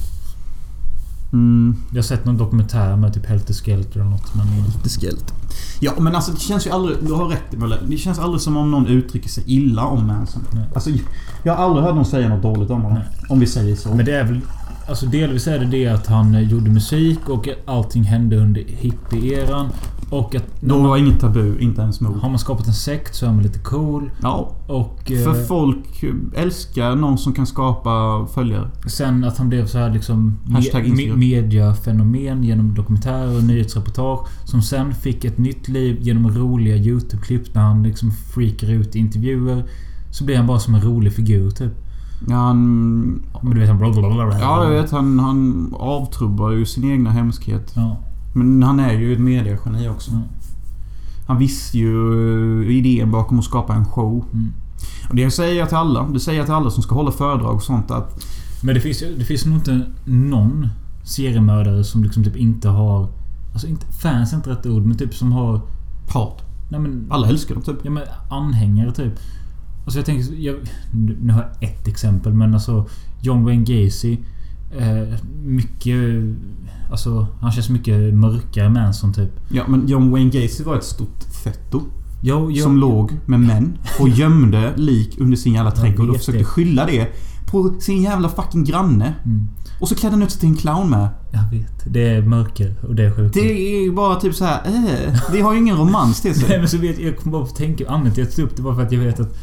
Mm, 1.32 1.76
Jag 1.90 1.96
har 1.96 2.02
sett 2.02 2.24
någon 2.24 2.36
dokumentär 2.36 2.96
med 2.96 3.14
typ 3.14 3.26
Helter 3.26 3.54
Skelter 3.54 4.00
eller 4.00 4.10
något 4.10 4.34
men... 4.34 4.46
lite 4.66 4.88
skellt. 4.88 5.34
Ja, 5.80 5.92
men 5.98 6.14
alltså 6.14 6.32
det 6.32 6.40
känns 6.40 6.66
ju 6.66 6.70
aldrig... 6.70 6.96
Du 7.02 7.12
har 7.12 7.24
rätt 7.24 7.52
Mölle. 7.58 7.78
Det 7.88 7.96
känns 7.96 8.18
aldrig 8.18 8.40
som 8.40 8.56
om 8.56 8.70
någon 8.70 8.86
uttrycker 8.86 9.28
sig 9.28 9.44
illa 9.46 9.84
om 9.84 10.06
Manson. 10.06 10.42
Nej. 10.50 10.64
Alltså, 10.74 10.90
jag 11.42 11.54
har 11.54 11.64
aldrig 11.64 11.84
hört 11.84 11.94
någon 11.94 12.04
säga 12.04 12.28
något 12.28 12.42
dåligt 12.42 12.70
om 12.70 12.82
honom. 12.82 12.98
Nej. 12.98 13.26
Om 13.28 13.40
vi 13.40 13.46
säger 13.46 13.76
så. 13.76 13.94
Men 13.94 14.04
det 14.06 14.12
är 14.12 14.24
väl... 14.24 14.40
Alltså 14.88 15.06
delvis 15.06 15.46
är 15.46 15.58
det 15.58 15.66
det 15.66 15.86
att 15.86 16.06
han 16.06 16.44
gjorde 16.48 16.70
musik 16.70 17.28
och 17.28 17.48
allting 17.66 18.02
hände 18.02 18.36
under 18.36 18.60
hippie-eran. 18.60 19.68
Och 20.10 20.34
att... 20.34 20.60
Då 20.60 20.78
var 20.82 20.96
inget 20.96 21.20
tabu, 21.20 21.58
inte 21.58 21.82
ens 21.82 22.00
mord. 22.00 22.16
Har 22.16 22.28
man 22.28 22.38
skapat 22.38 22.66
en 22.66 22.72
sekt 22.72 23.14
så 23.14 23.26
är 23.26 23.30
man 23.30 23.42
lite 23.42 23.58
cool. 23.58 24.10
Ja, 24.22 24.52
Och... 24.66 25.12
eh, 25.12 25.24
för 25.24 25.44
folk 25.44 26.04
älskar 26.34 26.96
någon 26.96 27.18
som 27.18 27.32
kan 27.32 27.46
skapa 27.46 28.26
följare. 28.34 28.70
Sen 28.86 29.24
att 29.24 29.38
han 29.38 29.48
blev 29.48 29.66
så 29.66 29.78
här 29.78 29.90
liksom... 29.90 30.38
Hashtag 30.52 30.82
Me, 30.82 30.88
Instagram. 30.88 31.18
mediafenomen 31.18 32.44
genom 32.44 32.74
dokumentärer 32.74 33.36
och 33.36 33.44
nyhetsreportage. 33.44 34.28
Som 34.44 34.62
sen 34.62 34.94
fick 34.94 35.24
ett 35.24 35.38
nytt 35.38 35.68
liv 35.68 35.96
genom 36.00 36.30
roliga 36.30 36.76
YouTube-klipp 36.76 37.54
när 37.54 37.62
han 37.62 37.82
liksom 37.82 38.10
freakar 38.10 38.70
ut 38.70 38.96
i 38.96 38.98
intervjuer. 38.98 39.64
Så 40.10 40.24
blir 40.24 40.36
han 40.36 40.46
bara 40.46 40.58
som 40.58 40.74
en 40.74 40.82
rolig 40.82 41.12
figur 41.12 41.50
typ. 41.50 41.72
Ja, 42.28 42.34
han... 42.36 42.58
Men 43.42 43.54
du 43.54 43.60
vet 43.60 43.68
han... 43.68 43.80
Ja, 44.40 44.64
jag 44.64 44.70
vet. 44.82 44.90
Han, 44.90 45.18
han 45.18 45.68
avtrubbar 45.78 46.50
ju 46.50 46.66
sin 46.66 46.90
egna 46.90 47.10
hemskhet. 47.10 47.72
Ja. 47.76 47.96
Men 48.38 48.62
han 48.62 48.80
är 48.80 48.92
ju 48.92 49.12
ett 49.12 49.20
mediegeni 49.20 49.88
också. 49.88 50.10
Ja. 50.10 50.20
Han 51.26 51.38
visste 51.38 51.78
ju 51.78 52.72
idén 52.72 53.10
bakom 53.10 53.38
att 53.38 53.44
skapa 53.44 53.74
en 53.74 53.84
show. 53.84 54.24
Mm. 54.32 54.52
Och 55.08 55.16
det 55.16 55.30
säger 55.30 55.54
jag 55.58 55.68
till 55.68 55.76
alla. 55.76 56.08
Det 56.08 56.20
säger 56.20 56.38
jag 56.38 56.46
till 56.46 56.54
alla 56.54 56.70
som 56.70 56.82
ska 56.82 56.94
hålla 56.94 57.10
föredrag 57.10 57.54
och 57.54 57.62
sånt 57.62 57.90
att... 57.90 58.24
Men 58.62 58.74
det 58.74 58.80
finns, 58.80 59.04
det 59.18 59.24
finns 59.24 59.46
nog 59.46 59.54
inte 59.54 59.86
någon 60.04 60.68
seriemördare 61.04 61.84
som 61.84 62.04
liksom 62.04 62.24
typ 62.24 62.36
inte 62.36 62.68
har... 62.68 63.08
Alltså 63.52 63.66
inte, 63.66 63.86
fans 63.86 64.32
är 64.32 64.36
inte 64.36 64.50
rätt 64.50 64.66
ord, 64.66 64.82
men 64.82 64.96
typ 64.96 65.14
som 65.14 65.32
har... 65.32 65.60
Hat. 66.12 66.42
Nej 66.68 66.80
men... 66.80 67.06
Alla 67.10 67.28
älskar 67.28 67.54
dem 67.54 67.64
typ. 67.64 67.78
Ja 67.82 67.90
men 67.90 68.02
anhängare 68.30 68.92
typ. 68.92 69.12
Alltså 69.84 69.98
jag 69.98 70.06
tänker... 70.06 70.34
Jag, 70.34 70.56
nu 70.94 71.18
nu 71.22 71.32
har 71.32 71.40
jag 71.60 71.70
ett 71.70 71.88
exempel 71.88 72.32
men 72.32 72.54
alltså... 72.54 72.88
John 73.22 73.44
Wayne 73.44 73.64
Gacy. 73.64 74.18
Eh, 74.76 75.18
mycket... 75.44 75.96
Alltså 76.90 77.26
han 77.40 77.52
känns 77.52 77.68
mycket 77.68 78.14
mörkare 78.14 78.64
än 78.66 78.72
Manson 78.72 79.12
typ. 79.14 79.30
Ja, 79.50 79.62
men 79.68 79.88
John 79.88 80.10
Wayne 80.10 80.30
Gacy 80.30 80.64
var 80.64 80.76
ett 80.76 80.84
stort 80.84 81.24
fetto. 81.44 81.82
Jag, 82.22 82.52
jag, 82.52 82.62
som 82.62 82.76
låg 82.76 83.12
med 83.26 83.40
män 83.40 83.78
och 84.00 84.08
gömde 84.18 84.72
lik 84.76 85.16
under 85.20 85.36
sin 85.36 85.54
jävla 85.54 85.70
trädgård 85.70 86.10
och 86.10 86.16
försökte 86.16 86.38
det. 86.38 86.44
skylla 86.44 86.86
det 86.86 87.08
på 87.50 87.74
sin 87.80 88.02
jävla 88.02 88.28
fucking 88.28 88.64
granne. 88.64 89.14
Mm, 89.24 89.48
Och 89.80 89.88
så 89.88 89.94
klädde 89.94 90.14
han 90.14 90.22
ut 90.22 90.30
sig 90.30 90.40
till 90.40 90.48
en 90.48 90.54
clown 90.56 90.90
med. 90.90 91.08
jag 91.32 91.58
vet. 91.58 91.82
Det 91.86 92.08
är 92.08 92.22
mörker 92.22 92.74
och 92.88 92.94
det 92.94 93.04
är 93.04 93.10
sjukt. 93.16 93.34
Det 93.34 93.76
är 93.78 93.82
ju 93.82 93.92
bara 93.92 94.16
typ 94.20 94.34
så 94.34 94.44
här. 94.44 94.60
Äh, 94.66 95.20
det 95.32 95.40
har 95.40 95.52
ju 95.52 95.58
ingen 95.58 95.76
romans 95.76 96.20
till 96.20 96.30
Nej 96.36 96.40
sig. 96.40 96.58
men 96.58 96.68
så 96.68 96.78
vet 96.78 96.98
jag, 96.98 97.08
jag 97.08 97.16
kommer 97.18 97.38
bara 97.38 97.46
tänka... 97.46 97.84
Anledningen 97.88 98.14
till 98.14 98.22
att 98.24 98.28
jag 98.28 98.36
tog 98.36 98.44
upp 98.44 98.56
det 98.56 98.62
var 98.62 98.74
för 98.74 98.82
att 98.82 98.92
jag 98.92 99.00
vet 99.00 99.20
att 99.20 99.36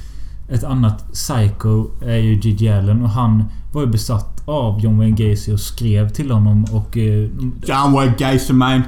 ett 0.48 0.64
annat 0.64 1.14
psycho 1.14 1.88
är 2.02 2.18
ju 2.18 2.36
Gigi 2.36 2.70
Allen 2.70 3.04
och 3.04 3.10
han 3.10 3.43
var 3.74 3.82
ju 3.82 3.88
besatt 3.88 4.43
av 4.46 4.80
John 4.80 4.98
Wayne 4.98 5.16
Gacy 5.18 5.54
och 5.54 5.60
skrev 5.60 6.10
till 6.10 6.32
honom 6.32 6.66
och... 6.72 6.98
Eh, 6.98 7.30
John 7.66 7.93
Wayne 7.93 8.16
Gacy 8.18 8.54
man. 8.54 8.84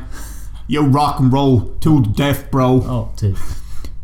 You 0.67 0.93
rock 0.93 1.19
and 1.19 1.33
roll 1.33 1.61
to 1.81 1.99
death 1.99 2.39
bro. 2.51 2.83
ja, 2.87 3.09
typ. 3.17 3.37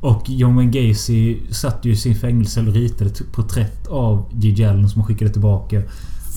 Och 0.01 0.29
John 0.29 0.55
Wayne 0.55 0.71
Gacy 0.71 1.37
satt 1.51 1.85
ju 1.85 1.91
i 1.91 1.95
sin 1.95 2.15
fängelse 2.15 2.61
och 2.61 2.73
ritade 2.73 3.09
ett 3.09 3.31
porträtt 3.31 3.87
av 3.87 4.25
Gigi 4.33 4.65
Allen 4.65 4.89
som 4.89 5.01
han 5.01 5.07
skickade 5.07 5.31
tillbaka. 5.31 5.81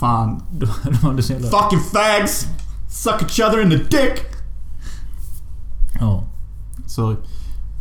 Fan. 0.01 0.43
De, 0.53 0.67
de 0.85 0.95
hade 0.95 1.23
så 1.23 1.33
jävla... 1.33 1.49
Fucking 1.49 1.81
fags! 1.81 2.47
Suck 2.91 3.23
each 3.23 3.41
other 3.41 3.63
in 3.63 3.71
the 3.71 3.77
dick! 3.77 4.21
Ja. 6.01 6.25
Sorry. 6.87 7.17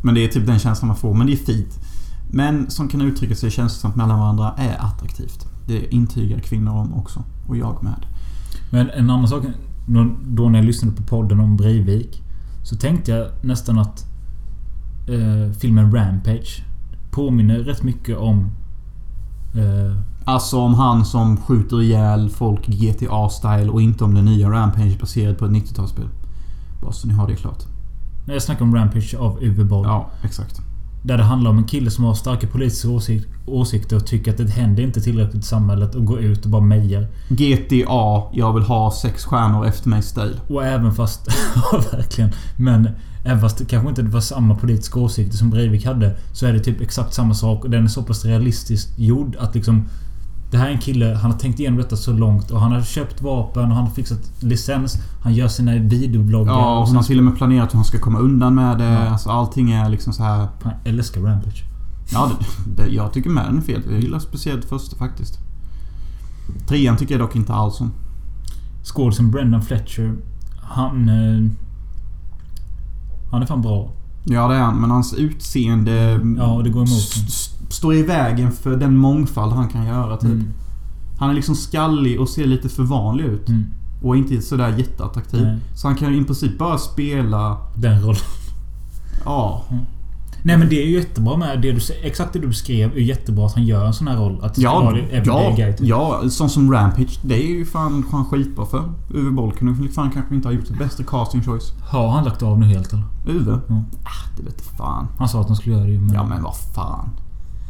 Men 0.02 0.16
det 0.16 0.24
är 0.24 0.28
typ 0.28 0.46
den 0.46 0.60
känslan 0.60 0.88
man 0.88 0.98
får. 0.98 1.14
Men 1.14 1.28
det 1.28 1.34
är 1.34 1.38
fint. 1.38 1.80
Män 2.30 2.70
som 2.70 2.88
kan 2.88 3.02
uttrycka 3.02 3.36
sig 3.36 3.52
känslosamt 3.52 3.96
mellan 3.96 4.20
varandra 4.20 4.54
är 4.58 4.78
attraktivt. 4.80 5.48
Det 5.68 5.94
intygar 5.94 6.40
kvinnor 6.40 6.72
om 6.72 6.94
också. 6.94 7.24
Och 7.48 7.58
jag 7.58 7.84
med. 7.84 8.06
Men 8.72 8.90
en 8.90 9.10
annan 9.10 9.28
sak. 9.28 9.44
Då 10.26 10.50
när 10.50 10.60
jag 10.60 10.66
lyssnade 10.66 10.96
på 10.96 11.04
podden 11.04 11.40
om 11.40 11.58
Breivik. 11.58 12.22
Så 12.64 12.76
tänkte 12.76 13.12
jag 13.12 13.28
nästan 13.42 13.80
att 13.80 14.06
eh, 15.08 15.52
filmen 15.58 15.96
Rampage 15.96 16.64
påminner 17.12 17.60
rätt 17.60 17.84
mycket 17.84 18.18
om... 18.18 18.52
Eh, 19.56 19.98
Alltså 20.28 20.60
om 20.60 20.74
han 20.74 21.06
som 21.06 21.38
skjuter 21.38 21.82
ihjäl 21.82 22.30
folk 22.30 22.68
GTA-style 22.68 23.70
och 23.70 23.82
inte 23.82 24.04
om 24.04 24.14
den 24.14 24.26
nya 24.26 24.50
Rampage 24.52 25.00
baserad 25.00 25.38
på 25.38 25.46
ett 25.46 25.52
90-talsspel. 25.52 26.08
Bara 26.82 26.92
så 26.92 27.08
ni 27.08 27.14
har 27.14 27.28
det 27.28 27.36
klart. 27.36 27.64
när 28.26 28.34
jag 28.34 28.44
snackar 28.44 28.66
om 28.66 28.76
Rampage 28.76 29.16
av 29.20 29.38
Uwe 29.44 29.64
Boll. 29.64 29.86
Ja, 29.86 30.10
exakt. 30.24 30.62
Där 31.06 31.18
det 31.18 31.24
handlar 31.24 31.52
om 31.52 31.58
en 31.58 31.64
kille 31.64 31.92
som 31.92 32.04
har 32.04 32.14
starka 32.14 32.48
politiska 32.48 32.88
åsik- 32.88 33.28
åsikter 33.46 33.96
och 33.96 34.06
tycker 34.08 34.32
att 34.32 34.38
det 34.38 34.50
händer 34.50 34.84
inte 34.84 35.02
tillräckligt 35.02 35.44
i 35.44 35.46
samhället 35.46 35.96
och 35.96 36.06
går 36.06 36.20
ut 36.20 36.46
och 36.46 36.52
bara 36.52 36.62
mejar. 36.62 37.08
GTA, 37.30 38.24
jag 38.34 38.54
vill 38.54 38.64
ha 38.64 38.92
sex 38.92 39.26
stjärnor 39.26 39.66
efter 39.66 39.90
mig 39.90 40.02
stil. 40.04 40.40
Och 40.48 40.66
även 40.66 40.94
fast... 40.94 41.28
ja, 41.56 41.82
verkligen. 41.92 42.32
Men 42.58 42.90
även 43.26 43.42
fast 43.42 43.58
det 43.58 43.66
kanske 43.66 43.90
inte 43.90 44.04
var 44.04 44.22
samma 44.22 44.56
politiska 44.56 45.00
åsikter 45.00 45.38
som 45.38 45.50
Breivik 45.50 45.86
hade. 45.86 46.16
Så 46.34 46.46
är 46.46 46.54
det 46.54 46.60
typ 46.60 46.82
exakt 46.82 47.14
samma 47.14 47.34
sak 47.34 47.64
och 47.64 47.70
den 47.70 47.84
är 47.84 47.88
så 47.88 48.04
pass 48.04 48.26
realistiskt 48.26 49.00
gjord 49.00 49.36
att 49.40 49.56
liksom... 49.56 49.88
Det 50.52 50.58
här 50.58 50.68
är 50.68 50.72
en 50.72 50.80
kille, 50.80 51.16
han 51.22 51.32
har 51.32 51.40
tänkt 51.40 51.60
igenom 51.60 51.78
detta 51.78 51.96
så 51.96 52.14
långt 52.14 52.52
och 52.52 52.62
han 52.62 52.72
har 52.72 52.82
köpt 52.82 53.22
vapen 53.22 53.64
och 53.64 53.76
han 53.76 53.86
har 53.86 53.94
fixat 53.94 54.32
licens. 54.40 54.98
Han 55.22 55.34
gör 55.34 55.48
sina 55.48 55.76
videobloggar. 55.76 56.54
Ja, 56.54 56.72
och 56.72 56.78
hon 56.78 56.88
sen 56.88 56.96
har 56.96 57.04
till 57.04 57.18
och 57.18 57.24
med 57.24 57.38
planerat 57.38 57.74
hur 57.74 57.78
han 57.78 57.86
ska 57.86 58.00
komma 58.00 58.20
undan 58.20 58.56
med 58.56 58.78
det. 58.78 58.84
Ja. 58.84 59.10
Alltså 59.10 59.30
allting 59.30 59.72
är 59.72 59.90
liksom 59.90 60.14
så 60.14 60.24
här. 60.24 60.48
Han 60.64 60.74
älskar 60.84 61.22
Rampage. 61.22 61.64
Ja, 62.12 62.32
det, 62.40 62.84
det, 62.84 62.90
jag 62.90 63.14
tycker 63.14 63.30
med 63.30 63.46
den 63.46 63.58
är 63.58 63.62
fel. 63.62 63.82
Jag 63.90 64.00
gillar 64.00 64.20
speciellt 64.20 64.66
första 64.66 64.96
faktiskt. 64.96 65.40
Trean 66.68 66.98
tycker 66.98 67.14
jag 67.14 67.22
dock 67.22 67.36
inte 67.36 67.54
alls 67.54 67.82
om. 67.82 67.92
Skådisen 68.84 69.32
Brendan 69.32 69.62
Fletcher. 69.62 70.16
Han... 70.62 71.10
Eh, 71.10 71.52
han 73.32 73.42
är 73.42 73.46
fan 73.46 73.62
bra. 73.62 73.92
Ja, 74.24 74.48
det 74.48 74.56
är 74.56 74.62
han. 74.62 74.82
Men 74.82 74.92
hans 74.92 75.14
utseende... 75.14 76.20
Ja, 76.38 76.62
det 76.64 76.70
går 76.70 76.82
emot 76.82 77.14
Står 77.70 77.94
i 77.94 78.04
vägen 78.04 78.52
för 78.52 78.78
den 78.78 78.98
mångfald 78.98 79.54
han 79.54 79.68
kan 79.70 79.86
göra, 79.86 80.18
typ. 80.18 80.32
Mm. 80.32 80.54
Han 81.20 81.30
är 81.30 81.34
liksom 81.34 81.56
skallig 81.56 82.20
och 82.22 82.30
ser 82.30 82.46
lite 82.46 82.70
för 82.70 82.84
vanlig 82.84 83.24
ut. 83.26 83.50
Mm. 83.50 83.64
Och 84.02 84.18
inte 84.18 84.42
sådär 84.42 84.76
jätteattraktiv. 84.78 85.42
Nej. 85.44 85.58
Så 85.76 85.88
han 85.88 85.98
kan 85.98 86.14
i 86.16 86.24
princip 86.24 86.58
bara 86.58 86.78
spela... 86.78 87.58
Den 87.76 88.02
rollen. 88.02 88.22
Ja. 89.26 89.64
Nej 90.44 90.58
men 90.58 90.70
det 90.70 90.82
är 90.84 90.86
ju 90.88 90.94
jättebra 90.94 91.38
med 91.38 91.62
det 91.62 91.72
du, 91.72 91.80
exakt 92.04 92.34
det 92.34 92.40
du 92.40 92.48
beskrev. 92.48 92.92
är 92.94 93.00
jättebra 93.00 93.46
att 93.46 93.54
han 93.54 93.66
gör 93.66 93.86
en 93.86 93.94
sån 93.94 94.08
här 94.08 94.18
roll. 94.18 94.40
Att 94.44 94.58
Ja, 94.58 94.94
ja, 95.26 95.54
guy. 95.58 95.74
typ. 95.74 95.88
ja, 95.88 96.22
sån 96.30 96.50
som 96.50 96.72
Rampage. 96.74 97.20
Det 97.22 97.36
är 97.36 97.48
ju 97.48 97.66
fan, 97.66 98.04
fan 98.12 98.26
skitbra 98.26 98.66
för. 98.66 98.84
Uwe 99.10 99.32
Boll 99.32 99.54
fan 99.96 100.12
kanske 100.12 100.36
inte 100.36 100.48
ha 100.48 100.54
gjort 100.54 100.68
det 100.68 100.74
bästa 100.74 101.04
casting 101.04 101.44
choice. 101.44 101.74
Har 101.92 102.10
han 102.10 102.24
lagt 102.24 102.44
av 102.44 102.60
nu 102.60 102.66
helt 102.66 102.94
eller? 102.94 103.04
Uwe? 103.28 103.60
Ja. 103.68 103.84
Ah, 104.04 104.38
det 104.38 104.44
vet 104.44 104.62
fan. 104.78 105.08
Han 105.18 105.30
sa 105.30 105.42
att 105.42 105.48
han 105.48 105.56
skulle 105.56 105.76
göra 105.76 105.86
det 105.86 105.92
ju, 105.92 106.00
men... 106.00 106.14
Ja 106.14 106.24
men 106.24 106.44
vad 106.44 106.56
fan. 106.76 107.10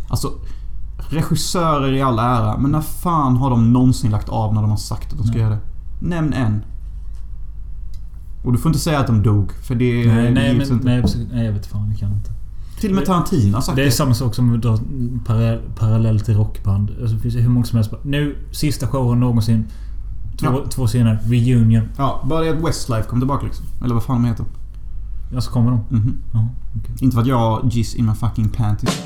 Alltså, 0.09 0.31
regissörer 1.09 1.93
i 1.93 2.01
all 2.01 2.19
ära, 2.19 2.57
men 2.57 2.71
när 2.71 2.81
fan 2.81 3.37
har 3.37 3.49
de 3.49 3.73
någonsin 3.73 4.11
lagt 4.11 4.29
av 4.29 4.53
när 4.53 4.61
de 4.61 4.69
har 4.69 4.77
sagt 4.77 5.11
att 5.11 5.17
de 5.17 5.23
ska 5.23 5.33
Nej. 5.33 5.41
göra 5.41 5.49
det? 5.55 5.59
Nämn 5.99 6.33
en. 6.33 6.61
Och 8.43 8.51
du 8.51 8.57
får 8.57 8.69
inte 8.69 8.79
säga 8.79 8.99
att 8.99 9.07
de 9.07 9.23
dog, 9.23 9.51
för 9.51 9.75
det 9.75 9.93
Nej, 9.93 10.05
det 10.25 10.31
nej, 10.31 10.53
men, 10.57 10.71
inte. 10.71 10.85
nej, 10.85 11.03
nej, 11.33 11.45
jag 11.45 11.53
vet 11.53 11.65
fan. 11.67 11.89
Jag 11.89 11.99
kan 11.99 12.11
inte. 12.13 12.31
Till 12.79 12.89
och 12.89 12.95
med 12.95 13.05
Tarantino 13.05 13.53
har 13.55 13.61
sagt 13.61 13.75
Det 13.75 13.81
det. 13.81 13.87
är 13.87 13.91
samma 13.91 14.13
sak 14.13 14.35
som 14.35 14.55
att 14.55 14.61
dra 14.61 14.77
parallell, 15.25 15.59
parallell 15.75 16.19
till 16.19 16.35
rockband. 16.35 16.91
Alltså, 17.01 17.15
det 17.15 17.21
finns 17.21 17.35
hur 17.35 17.49
många 17.49 17.65
som 17.65 17.75
helst. 17.75 17.91
Nu, 18.03 18.35
sista 18.51 18.87
showen 18.87 19.19
någonsin. 19.19 19.65
Två, 20.39 20.45
Ja. 20.47 20.69
två 20.69 20.87
senare. 20.87 21.19
Reunion. 21.23 21.83
Ja, 21.97 22.23
bara 22.29 22.41
det 22.43 22.49
att 22.49 22.63
Westlife 22.67 23.03
kom 23.09 23.19
tillbaka 23.19 23.45
liksom. 23.45 23.65
Eller 23.83 23.93
vad 23.93 24.03
fan 24.03 24.21
de 24.23 24.27
heter. 24.29 24.45
Ja, 25.33 25.41
så 25.41 25.51
kommer 25.51 25.71
de. 25.71 25.79
Mhm. 25.97 26.13
Ja, 26.33 26.47
okej. 26.79 26.95
Inte 26.99 27.13
för 27.13 27.21
att 27.21 27.27
jag 27.27 27.67
jizz 27.71 27.95
in 27.95 28.05
my 28.05 28.13
fucking 28.13 28.49
panties. 28.49 29.01